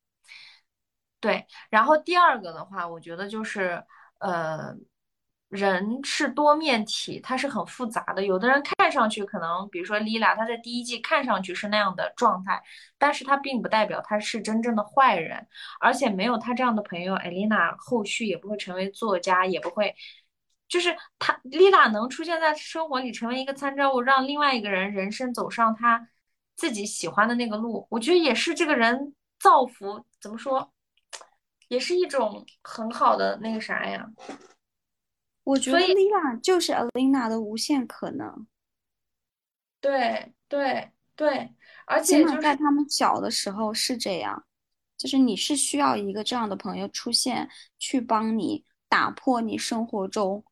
[1.21, 3.85] 对，然后第二个的话，我觉得就是，
[4.19, 4.75] 呃，
[5.49, 8.25] 人是多面体，它是很复杂的。
[8.25, 12.63] 有的人看上去可能，比如说 Lila，她在第一季看上去是那样的状态，
[12.99, 15.47] 但是她并不代表她是真正的坏人。
[15.79, 19.95] 而且没有她这样的朋友，Elena 后续也不会成为作家，也不会，
[20.69, 26.09] 就是她 Lila 能出现在生活里，成为一个参照物，让另外一个人人生走上他
[26.57, 30.73] 自己喜欢的那个路，我觉得也是这个人造福，怎么说，
[31.71, 34.11] 也是一种很好的那个啥呀。
[35.45, 38.47] 我觉得 Lina 就是 Alina 的无限可能。
[39.81, 41.55] 对对对，
[41.87, 44.45] 而且就是在他们小的时候是这样，
[44.97, 47.49] 就是你是需要一个这样的朋友出现，
[47.79, 50.45] 去帮你打破你生活中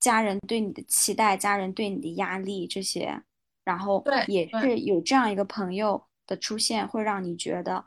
[0.00, 3.22] 家人对你的期待、家人对你的压力这些，
[3.64, 7.84] 然后也是有这样一个朋友的出现，会让你觉得，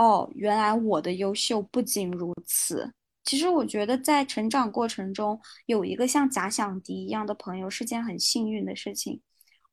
[0.00, 2.90] 哦，原来我的优秀不仅如此。
[3.22, 9.20] 其实我觉得，在成长过程中有一个像假想敌一样的朋友是件很幸运的事情。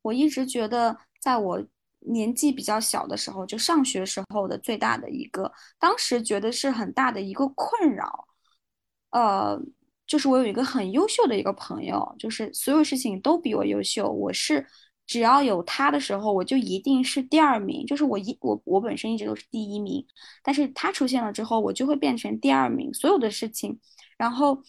[0.01, 1.65] 我一直觉得，在我
[1.99, 5.49] 年纪比较小的时候，就上学时候的最大的一个，
[5.79, 8.27] 当时觉得是很大的一个困扰，
[9.11, 9.57] 呃，
[10.05, 14.67] 就是我有一个很优秀的一个朋友，就是所有事情都比我优秀，我是。
[15.07, 17.85] 只要有他的时候，我就一定是第二名。
[17.85, 20.05] 就是我一我我本身一直都是第一名，
[20.43, 22.93] 但是他出现了之后，我就会变成第二名。
[22.93, 23.79] 所有的事情，
[24.17, 24.61] 然后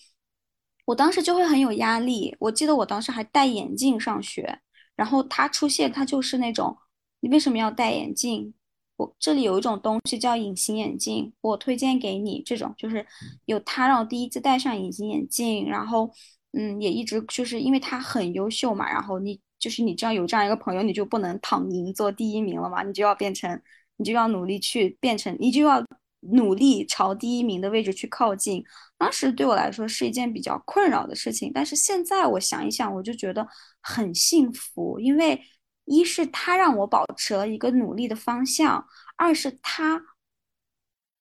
[0.85, 2.37] 我当时就会很有压力。
[2.39, 4.61] 我记得我当时还戴眼镜上学，
[4.95, 6.79] 然后他出现，他就是那种
[7.19, 8.55] 你为什么要戴眼镜？
[8.97, 12.41] 我这里有一种东西叫隐形眼镜，我推荐给你。
[12.47, 13.05] 这种就是
[13.47, 16.09] 有他让我第一次戴上隐形眼镜，然后
[16.53, 19.41] 嗯，也一直就是因为他很优秀嘛，然后你。
[19.59, 22.83] 就是你知道有这样一个朋友，你就不能躺赢做第一名了吗？
[22.83, 23.61] 你就要变成，
[23.97, 25.85] 你就要努力去变成，你就要
[26.21, 28.65] 努力朝第一名的位置去靠近。
[28.97, 33.47] 当时对我来说是一件比较困扰的事情，但是现在我想一想，我就觉得
[33.81, 35.41] 很幸福，因为
[35.85, 38.87] 一是他让我保持了一个努力的方向，
[39.17, 40.03] 二是他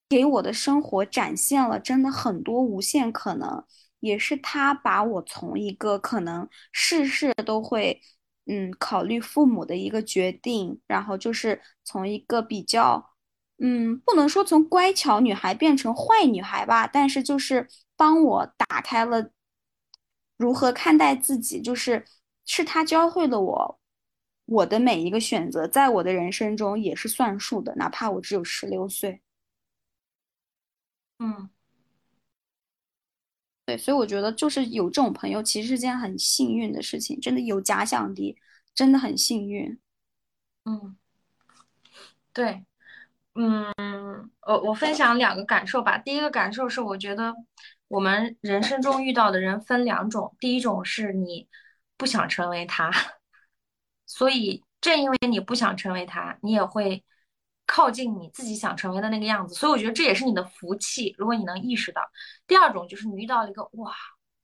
[0.09, 3.63] 给我的生活展现了真的很多无限可能，
[3.99, 7.99] 也是他把我从一个可能事事都会。
[8.47, 13.13] 嗯，考虑父母的一个决定，然后就是从一个比较，
[13.59, 19.31] 嗯，不能说从乖巧女孩变成坏女孩吧，但是就是帮我打开了
[20.37, 22.05] 如何看待自己，就是
[22.45, 23.79] 是他教会了我，
[24.45, 29.21] 我的每一个选择在我的人生中也是算数的，哪怕我只有十六岁。
[31.19, 31.49] 嗯。
[33.67, 37.19] 对，所以我觉得就是有这种朋友，其实是件很幸运的事情。
[37.19, 38.37] 真的有假想敌，
[38.73, 39.77] 真的很幸运。
[40.63, 40.95] 嗯，
[42.31, 42.63] 对，
[43.35, 43.65] 嗯，
[44.47, 45.97] 我我分享两个感受吧。
[45.97, 47.35] 第一个感受是，我觉得
[47.89, 51.49] 我们人生中遇到的人分两种，第一种是你
[51.97, 52.89] 不想成为他，
[54.07, 57.03] 所以正因为你不想成为他，你也会。
[57.67, 61.13] 靠近你自己想成为的那个样子，所以我觉得这也是你的福气。
[61.17, 62.01] 如果你能意识到，
[62.47, 63.93] 第二种就是你遇到了一个哇，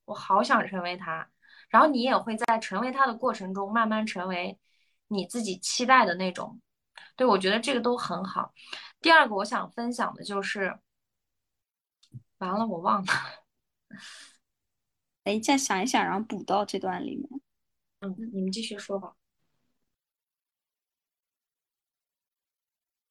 [0.05, 1.27] 我好想成为他，
[1.69, 4.59] 然后你也会在成为他的过程中慢慢成为
[5.07, 6.59] 你自己期待的那种。
[7.15, 8.53] 对我觉得这个都很好。
[8.99, 10.77] 第二个我想分享的就是，
[12.39, 13.13] 完了我忘了，
[15.23, 17.41] 等一下想一想，然后补到这段里面。
[18.01, 19.13] 嗯，你们继续说吧。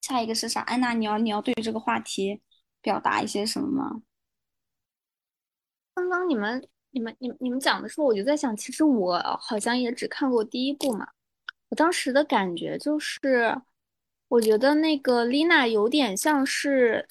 [0.02, 0.62] 下一个是啥？
[0.62, 2.42] 安娜，你要你要对这个话题
[2.80, 4.02] 表达一些什么吗？
[5.94, 11.06] 刚刚你们你们你你们讲的时候，我就在想，其实我好像也只看过第一部嘛。
[11.68, 13.62] 我当时的感觉就是，
[14.26, 17.08] 我觉得那个丽娜有点像是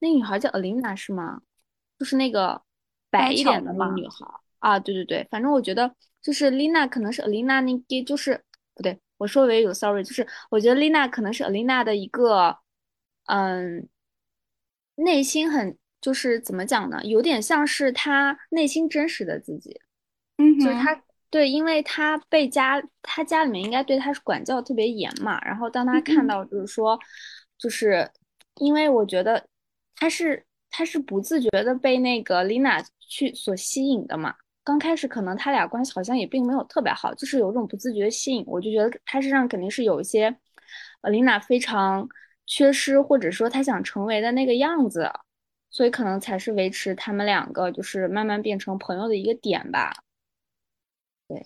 [0.00, 1.42] 那女孩叫 Alina 是吗？
[1.96, 2.60] 就是那个
[3.08, 4.26] 白一点的那个女孩
[4.58, 8.44] 啊，对对对，反正我觉得就是丽娜可能是 Alina 那个就是。
[9.22, 12.58] 我说为有 sorry，就是我觉得丽娜可能是 Alina 的一个，
[13.26, 13.88] 嗯，
[14.96, 17.00] 内心很就是怎么讲呢？
[17.04, 19.80] 有点像是她内心真实的自己，
[20.38, 21.00] 嗯，就是她
[21.30, 25.40] 对，因为她被家，她家里面应该对她是管教特别严嘛。
[25.44, 26.98] 然后当她看到就是说，
[27.56, 28.10] 就是
[28.56, 29.46] 因为我觉得
[29.94, 34.34] 她是她是不自觉的被那个 Lina 去所吸引的嘛。
[34.64, 40.36] 刚开始可能他俩关系好像也并没有特别好，就是有种不自觉的吸引，我就觉得他身上肯定是有一些，
[41.00, 42.08] 呃，琳娜非常
[42.46, 45.10] 缺失，或者说他想成为的那个样子，
[45.70, 49.92] 所以可能才是维持他们两个就是慢慢变成朋友的一个点吧。
[51.26, 51.44] 对，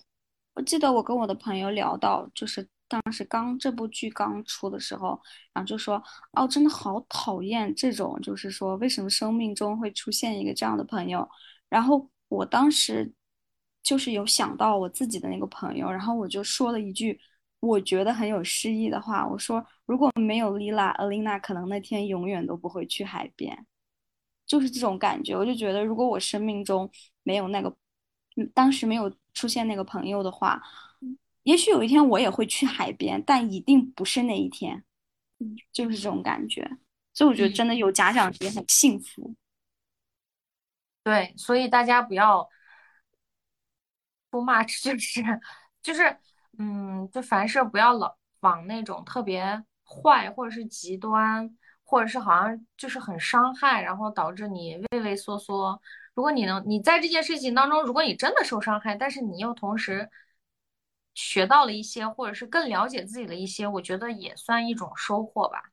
[0.53, 5.19] 我记得我跟我的朋友聊到，就是当时刚这部剧刚出的时候，
[5.53, 6.01] 然后就说，
[6.33, 11.27] 哦，真的好讨厌这种，就是说为什么生命中会出现一个这样的朋友，
[11.67, 12.07] 然后。
[12.29, 13.11] 我当时
[13.83, 17.19] 就是有想到我自己的那个朋友，然后我就说了一句
[17.59, 23.65] 我觉得很有诗意的话，我说如果没有 Lila、Alina，可能那天永远都不会去海边，
[24.45, 25.35] 就是这种感觉。
[25.35, 26.89] 我就觉得如果我生命中
[27.23, 27.75] 没有那个，
[28.35, 30.61] 嗯，当时没有出现那个朋友的话，
[31.43, 34.83] 也许有一天我也会去海边，但一定不是那一天，
[35.71, 36.69] 就是这种感觉。
[37.13, 39.33] 所以我觉得真的有假想敌很幸福。
[41.07, 42.49] 对，所以大家不要。
[44.29, 45.21] 不骂就是
[45.81, 46.17] 就是，
[46.59, 51.49] 嗯，就凡事不要老往那种特别坏，或者是极端，
[51.85, 55.81] 或者是好像就是很伤害，然后导致你畏畏缩缩。
[56.13, 60.09] 如果你能，你在这件事情当中，如果你真的受伤害，但是你又同时
[61.15, 65.63] 学到了一些，或者是更了解自己的一些，我觉得也算一种收获吧。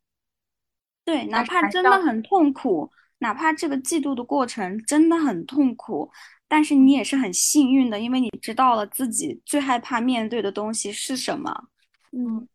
[1.05, 6.11] 对，哪怕真的很痛苦，哪怕这个嫉妒的过程真的很痛苦。
[6.47, 11.69] 但是你也是很幸运的，因为你知道了自己最害怕面对的东西是什么。
[12.13, 12.47] 嗯，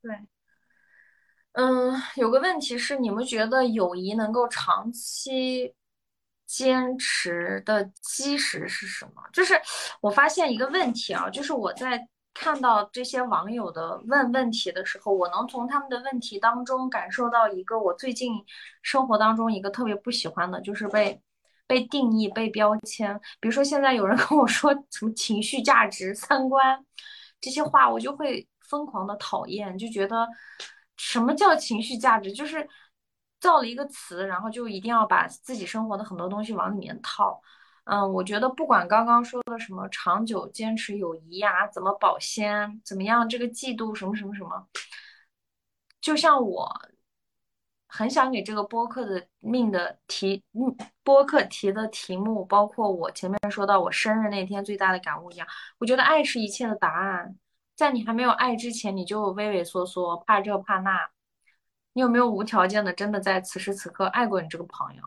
[0.00, 0.14] 对，
[1.52, 5.74] 嗯，有个问题是，你们觉得友谊能够长期
[6.46, 9.22] 坚持的基石是什么？
[9.32, 9.60] 就是
[10.00, 18.32] 我发现一个问题啊，就是我在看到这些网友的问问题的时候，我能从他们的问题当中感受到一个我最近
[18.82, 21.20] 生活当中一个特别不喜欢的，就是被。
[21.64, 26.84] 被定义、被标签，比如说现在有人跟我说什么情绪价值、三观
[27.40, 30.28] 这些话，我就会疯狂的讨厌，就觉得
[30.98, 32.68] 什么叫情绪价值，就是
[33.40, 37.40] 造了一个词，然后就一定要把自己生活的很多东西往里面套。
[37.84, 44.66] 嗯，我觉得不管刚刚说的什么长久坚持友谊呀，怎么保鲜，怎么样，这个季度什么什么什么，
[46.00, 46.80] 就像我。
[47.94, 55.46] 很想给这个播客的命的题，嗯，播客题的题目，包括我前面说到我生日那天最大的感悟一样，
[55.76, 57.36] 我觉得爱是一切的答案。
[57.76, 61.10] 在你还没有爱之前，你就畏畏缩缩，怕这怕那。
[61.92, 65.02] 你有没有无条件的真的在此时此刻爱过你这个朋友？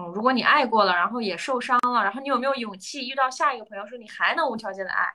[0.00, 5.06] 嗯，如果你爱过了，然后也受伤了，然后你有没有勇气遇到下一个朋友，说你还能无条件的爱？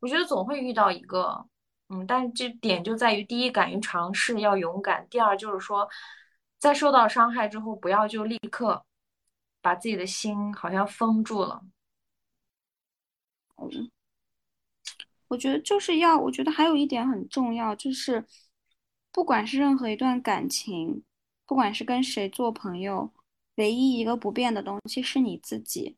[0.00, 1.46] 我觉得总会遇到一个。
[1.90, 5.86] 嗯，但这点就在于，第一，敢于尝试，要勇敢；第二，就是说，
[6.58, 8.86] 在受到伤害之后，不要就立刻
[9.60, 11.62] 把自己的心好像封住了。
[13.56, 13.90] 嗯，
[15.28, 18.24] 我觉得就是要，我觉得还有一点很重要，就是
[19.12, 21.04] 不管是任何一段感情，
[21.44, 23.12] 不管是跟谁做朋友，
[23.56, 25.96] 唯一一个不变的东西是你自己，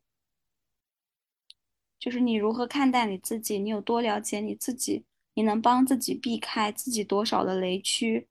[1.99, 5.05] 就是你如何看待你自己，你有多了解你自己。
[5.33, 8.27] 你能帮自己避开自己多少的雷区？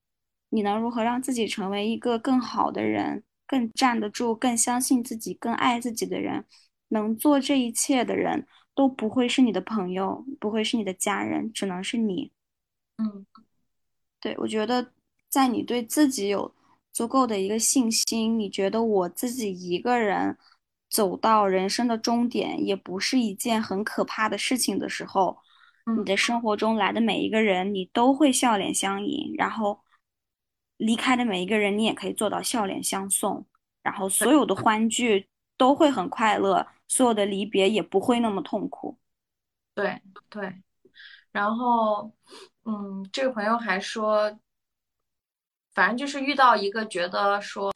[0.49, 6.45] 你能如何让自己成为一个更好的人，更站得住、更相信自己、更爱自己的人？
[6.89, 12.33] 能做这一切的人都不会是你的朋友，不会是你的家人，只能是你。
[12.99, 13.27] 嗯，
[14.21, 14.93] 对，我觉得
[15.29, 16.53] 在你对自己有
[16.97, 20.39] 足够的一个信心，你觉得我自己一个人
[20.89, 25.37] 走到人生的终点也不是一件很可怕的事情的时候。
[25.99, 29.79] 你的生活中来的每一个人，你都会笑脸相迎；然后
[30.79, 33.47] 离开的每一个人，你也可以做到笑脸相送。
[33.83, 35.29] 然后所有的欢聚
[35.59, 38.97] 都会很快乐，所有的离别也不会那么痛苦。
[39.75, 40.01] 对
[40.31, 40.51] 对。
[41.31, 42.11] 然后，
[42.65, 44.35] 嗯，这个朋友还说，
[45.77, 47.71] 反正就是遇到一个觉得说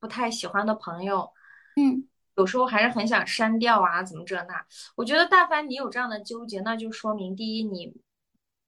[0.00, 1.30] 不太喜欢的朋友，
[1.76, 2.08] 嗯。
[2.36, 4.66] 有时候还是很想删掉啊，怎么这那？
[4.94, 7.94] 我觉得，但凡你有这样的纠结，那就说明第一，你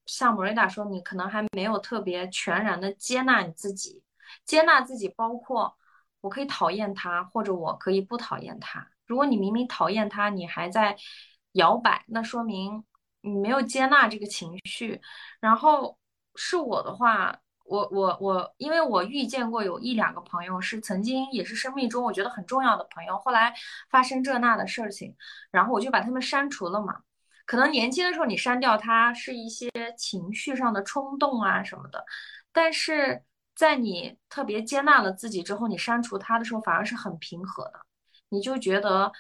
[0.07, 4.03] 像莫瑞达说，你可能还没有特别全然的接纳你自己，
[4.47, 5.77] 接纳自己，包括
[6.23, 8.89] 我可以讨厌他，或者我可以不讨厌他。
[9.05, 10.97] 如果你明明讨厌他，你还在
[11.53, 12.83] 摇摆，那说明
[13.21, 14.99] 你没有接纳这个情绪。
[15.41, 15.99] 然后
[16.37, 17.39] 是我的话。
[17.69, 23.55] 我我我，因为我遇见过有一两个朋友是曾经也是生命中我觉得很重要的朋友，后来
[23.91, 25.15] 发生这那的事情，
[25.51, 26.97] 然后我就把他们删除了嘛。
[27.47, 32.05] 可能年轻的时候你删掉他是一些情绪上的冲动啊什么的，
[32.53, 33.23] 但是
[33.55, 37.81] 在你特别接纳了自己之后，你删除他的时候反而是很平和的，
[38.31, 39.13] 你就觉得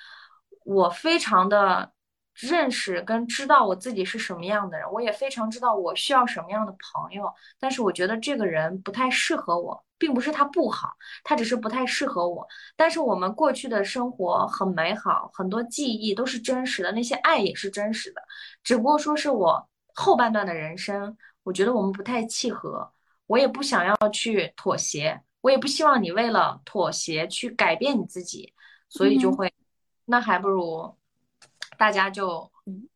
[0.65, 1.93] 我非常的。
[2.41, 7.33] 认识跟知道我自己是什么样的人，我也非常知道我需要什么样的朋友。
[7.59, 10.93] 但是我觉得这个人不太适合我，并不是他不好，
[11.25, 12.47] 他只是不太适合我。
[12.77, 18.23] 但是我们过去的生活很美好，很多记忆都是真实的，那些爱也是真实的。
[18.63, 22.93] 只不过说是我后半段的人生，我觉得我们不太契合，
[23.27, 28.55] 我也不想要去妥协，我也不希望你为了妥协去改变你自己，
[28.89, 29.53] 所以就会，
[30.05, 30.97] 那还不如。
[31.79, 32.87] 大家就嗯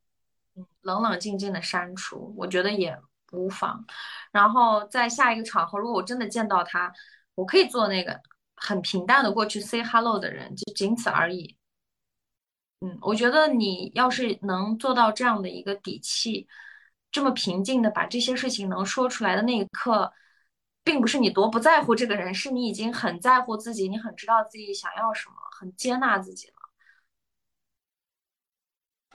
[0.82, 2.98] 冷冷静静的删除，我觉得也
[3.30, 3.82] 无妨。
[4.30, 6.92] 然后在下一个场合，如果我真的见到他，
[7.34, 8.20] 我可以做那个
[8.56, 11.56] 很平淡的过去 say hello 的人，就仅此而已。
[12.80, 16.48] 嗯，我觉得你要是能做到这样的一个底气，
[17.12, 20.12] 这么平静的把这些事情能说出来的那一刻，
[20.82, 26.54] 并不是你多不在乎这个人，是你已经很在乎自己，你很知道自己想要什么，很接纳自己了。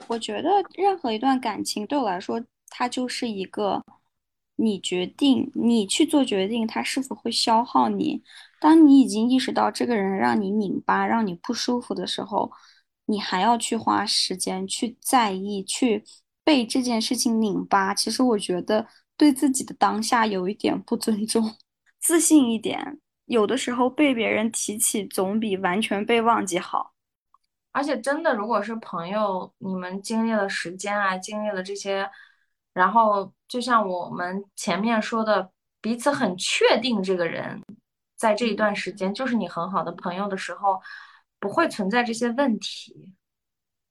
[0.06, 3.84] 我觉得任何一段感情对我来说，它就是一个
[4.56, 8.22] 你决定，你去做决定，它是否会消耗你。
[8.60, 12.50] 当你已经意识到这个人让你拧巴、让你不舒服的时候，
[13.06, 16.04] 你还要去花时间去在意，去
[16.42, 17.94] 被这件事情拧巴。
[17.94, 21.54] 其实我觉得对自己的当下有一点不尊重，
[22.00, 26.94] 自信一点，有的时候被别人提起总比完全被忘记好。
[27.72, 32.08] 而且真的，如果是朋友，你们经历了时间啊，经历了这些，
[32.72, 35.50] 然后就像我们前面说的，
[35.80, 37.62] 彼此很确定这个人
[38.16, 40.80] 在这一段时间就是你很好的朋友的时候，
[41.38, 43.14] 不会存在这些问题。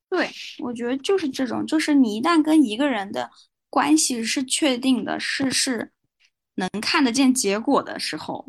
[0.10, 0.30] 对，
[0.60, 3.30] 我觉得就是这种，就是你一旦跟一个人的
[3.70, 5.92] 关系是确定的，是是
[6.56, 8.48] 能看得见结果的时候，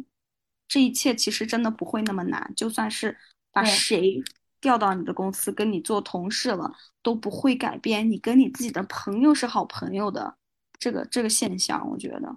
[0.67, 2.53] 这一切其实真的不会那么难。
[2.57, 3.17] 就算是
[3.53, 4.23] 把谁
[4.61, 6.73] 调到你的公司跟你做同事了，
[7.03, 10.37] 都不会改变你跟你自己的朋友是好朋友的
[10.79, 11.89] 这个这个现象。
[11.91, 12.37] 我觉得，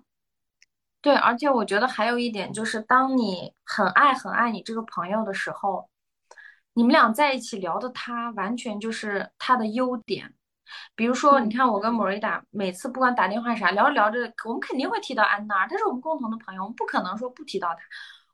[1.02, 5.89] 对，而且我觉得还有一点就是，当你很爱很爱你这个朋友的时候，
[6.73, 10.34] 你们俩在一起聊的他完全就是他的优点。
[10.95, 17.80] 比如说，你嗯，看我跟莫瑞达每次不管打电话啥，聊着聊着，我们肯定会提到安娜，她是我们共同的朋友，我们不可能说不提到她，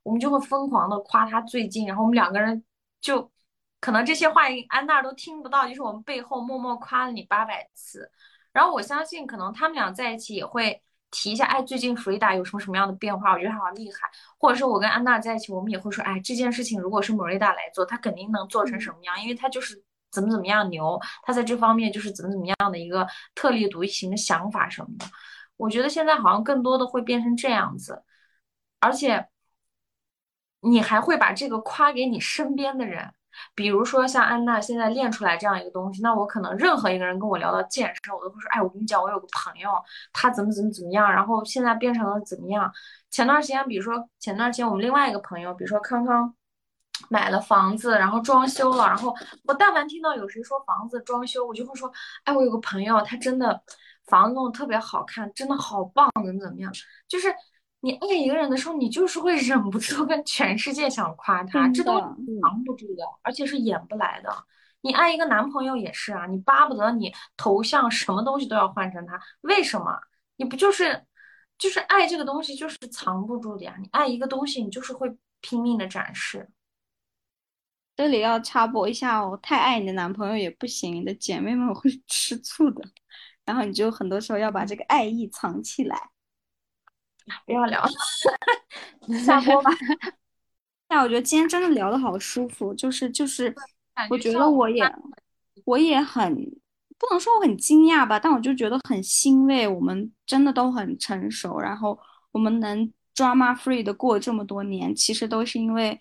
[0.04, 2.64] 我们就会疯狂的夸她最近，然后我们两个人
[3.02, 3.32] 就
[3.80, 8.12] 可能这些话安娜都听不到，就是我们背后默默夸了你八百次。
[8.52, 10.82] 然后我相信，可能他们俩在一起也会
[11.12, 14.10] 提一下，哎，最近弗瑞达有什么什么样的变化，我觉得她好厉害。
[14.40, 19.82] 或者是我跟安娜在一起，我们也会说，哎，这件事情如果是莫瑞达来做，他肯定能做成什嗯，么样，因为他就是
[20.12, 25.06] 怎么怎么样牛，他在这方面就是怎么怎么样的一个特立独行的想法什么的。
[25.56, 28.04] 我觉得现在好像更多的会变成这样子，
[28.80, 29.28] 而且
[30.62, 33.14] 你还会把这个夸给你身边的人。
[33.56, 39.70] 比如说像安娜现在练出来这样一个东西，那我可能任何一个人跟我聊到健身，我都会说，哎，我跟你讲，我有个朋友，
[40.14, 42.72] 他怎么怎么怎么样，然后现在变成了怎么样。
[43.10, 46.34] 前段时间，比如说前段时间我们另外一个朋友，比如说康康
[47.10, 49.14] 买了房子，然后装修了，然后
[49.46, 51.92] 我但凡听到有谁说房子装修，我就会说，
[52.24, 53.62] 哎，我有个朋友，他真的
[54.08, 56.72] 房子弄得特别好看，真的好棒，怎么怎么样。
[57.08, 57.34] 就是
[57.88, 62.42] 你爱一个人的时候，你就是会忍不住跟全世界想夸他，这东西真的，嗯。
[62.42, 64.30] 藏不住的，而且是演不来的。
[64.82, 69.98] 你爱一个男朋友也是啊，你巴不得你头像什么东西都要换成他，为什么？
[70.36, 71.02] 你不就是
[71.58, 73.74] 就是爱这个东西就是藏不住的呀？
[73.80, 75.10] 你爱一个东西，你就是会
[75.40, 76.50] 拼命的展示。
[77.96, 82.84] 这里要插播一下哦，太爱你的男朋友也不行，你的姐妹们会 吃醋的。
[83.46, 86.10] 然后你就很多时候要把这个爱意藏起来。
[87.46, 87.90] 不要聊了，
[89.26, 89.72] 下播吧。
[90.88, 93.54] 但我觉得今天真的聊的好舒服，就是就是，
[94.10, 94.84] 我觉得我也
[95.66, 96.34] 我也很
[96.98, 102.00] 不能说我很惊讶吧，但我就觉得很欣慰，我们真的都很成熟，然后
[102.32, 106.00] 我们能 drama free 的过这么多年，其实都是因为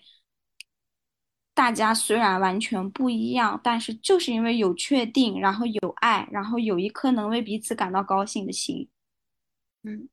[1.53, 8.87] 大家虽然完全不一样，但是就是因为有确定，然后有爱，然后有一颗能为彼此感到高兴的心。
[9.83, 10.07] 嗯，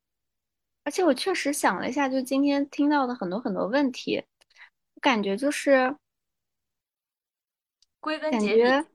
[0.85, 4.23] 而且我确实想了一下，就今天听到的很多很多问题，
[4.93, 5.97] 我感觉就是
[7.99, 8.87] 归根结底。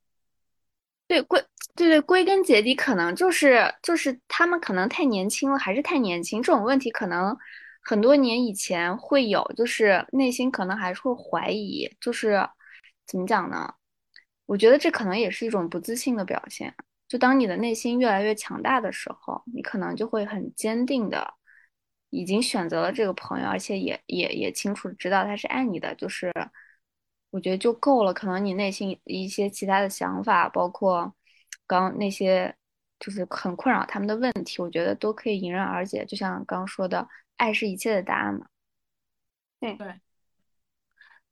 [1.09, 1.45] 对归
[1.75, 6.41] 对对，归根结底可能就是就是他们可能太年轻了，还是太年轻。
[6.41, 7.37] 这种问题可能
[7.83, 12.49] 很多年以前会有，就是内心可能还是会怀疑，就是
[13.05, 13.75] 怎么讲呢？
[14.47, 16.73] 我觉得这可能也是一种不自信的表现。
[17.09, 21.35] 就当你的内心越来越强大的时候，你可能就会很坚定的
[22.11, 26.33] 已经选择了这个朋友，而且也也也清楚知道他是爱你的，就是
[27.31, 28.13] 我觉得就够了。
[28.13, 31.15] 可能你内心一些其他的想法，包括
[31.67, 32.55] 刚刚那些
[32.99, 36.05] 就是很困扰他们的问题，我觉得都可以迎刃而解。
[36.05, 38.47] 就像刚刚说的，爱是一切的答案嘛。
[39.61, 39.75] 对。
[39.77, 40.01] 对。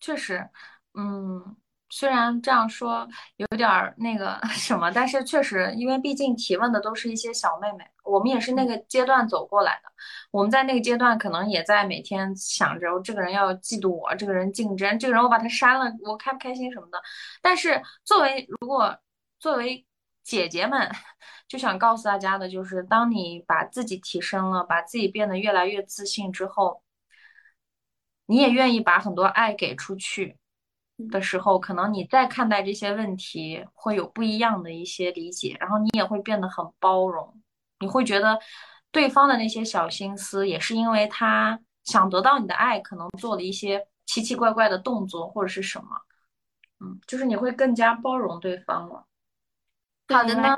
[0.01, 0.49] 确实，
[0.95, 1.57] 嗯，
[1.91, 9.91] 虽然这样说有点儿那个 什么，但是确实，因为毕竟提问的都是一些小妹妹，我们也是那个阶段走过来的。
[10.31, 17.01] 我们在那个阶段，可能也在每天想着这个人要嫉妒我，这个人竞争，这个人我把他删了，我开不开心什么的。
[17.41, 18.99] 但是作为如果
[19.39, 19.87] 作为
[20.23, 20.91] 姐姐们
[21.49, 26.83] 就想告诉大家的就是，当你把自己提升了，把自己变得越来越自信之后，
[28.27, 30.37] 你也愿意把很多爱给出去
[31.11, 37.41] 的时候，可能你再看待这些问题会有不一样的一些理解，然后你也会变得很包容，
[37.81, 38.39] 你会觉得
[38.91, 45.87] 对方的那些小心思也是因为他想得到你的爱，可能做了一些奇奇怪怪的动作或者是什么，
[46.81, 49.05] 嗯，就是你会更加包容对方了。
[50.09, 50.57] 好的呢，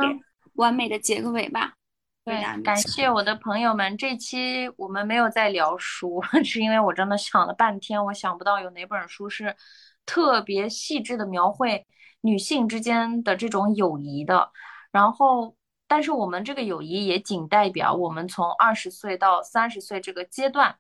[0.55, 1.75] 完美的结个尾吧。
[2.23, 3.97] 对，感谢我的朋友们。
[3.97, 9.57] 这期我们没有在聊书， 是因为我真的想了半天，我想不到有哪本书是
[10.07, 11.87] 特别细致的描绘
[12.21, 14.51] 女性之间的这种友谊的。
[14.91, 15.57] 然后，
[15.87, 20.79] 但是我们这个友谊也仅代表我们从二十岁到三十岁这个阶段，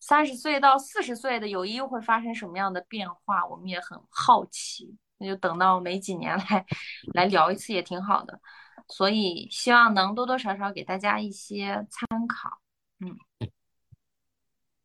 [0.00, 3.46] 三十岁到四十岁的友谊又会发生什么样的变化？
[3.46, 4.96] 我们也很好奇。
[5.18, 6.66] 那就等到没几年来
[7.14, 8.38] 来聊一次也挺好的，
[8.86, 12.60] 所以希望能多多少少给大家一些参考。
[13.00, 13.16] 嗯，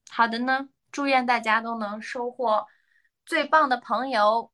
[0.09, 2.65] 好的呢，祝愿大家都能收获
[3.31, 4.50] 最棒的朋友。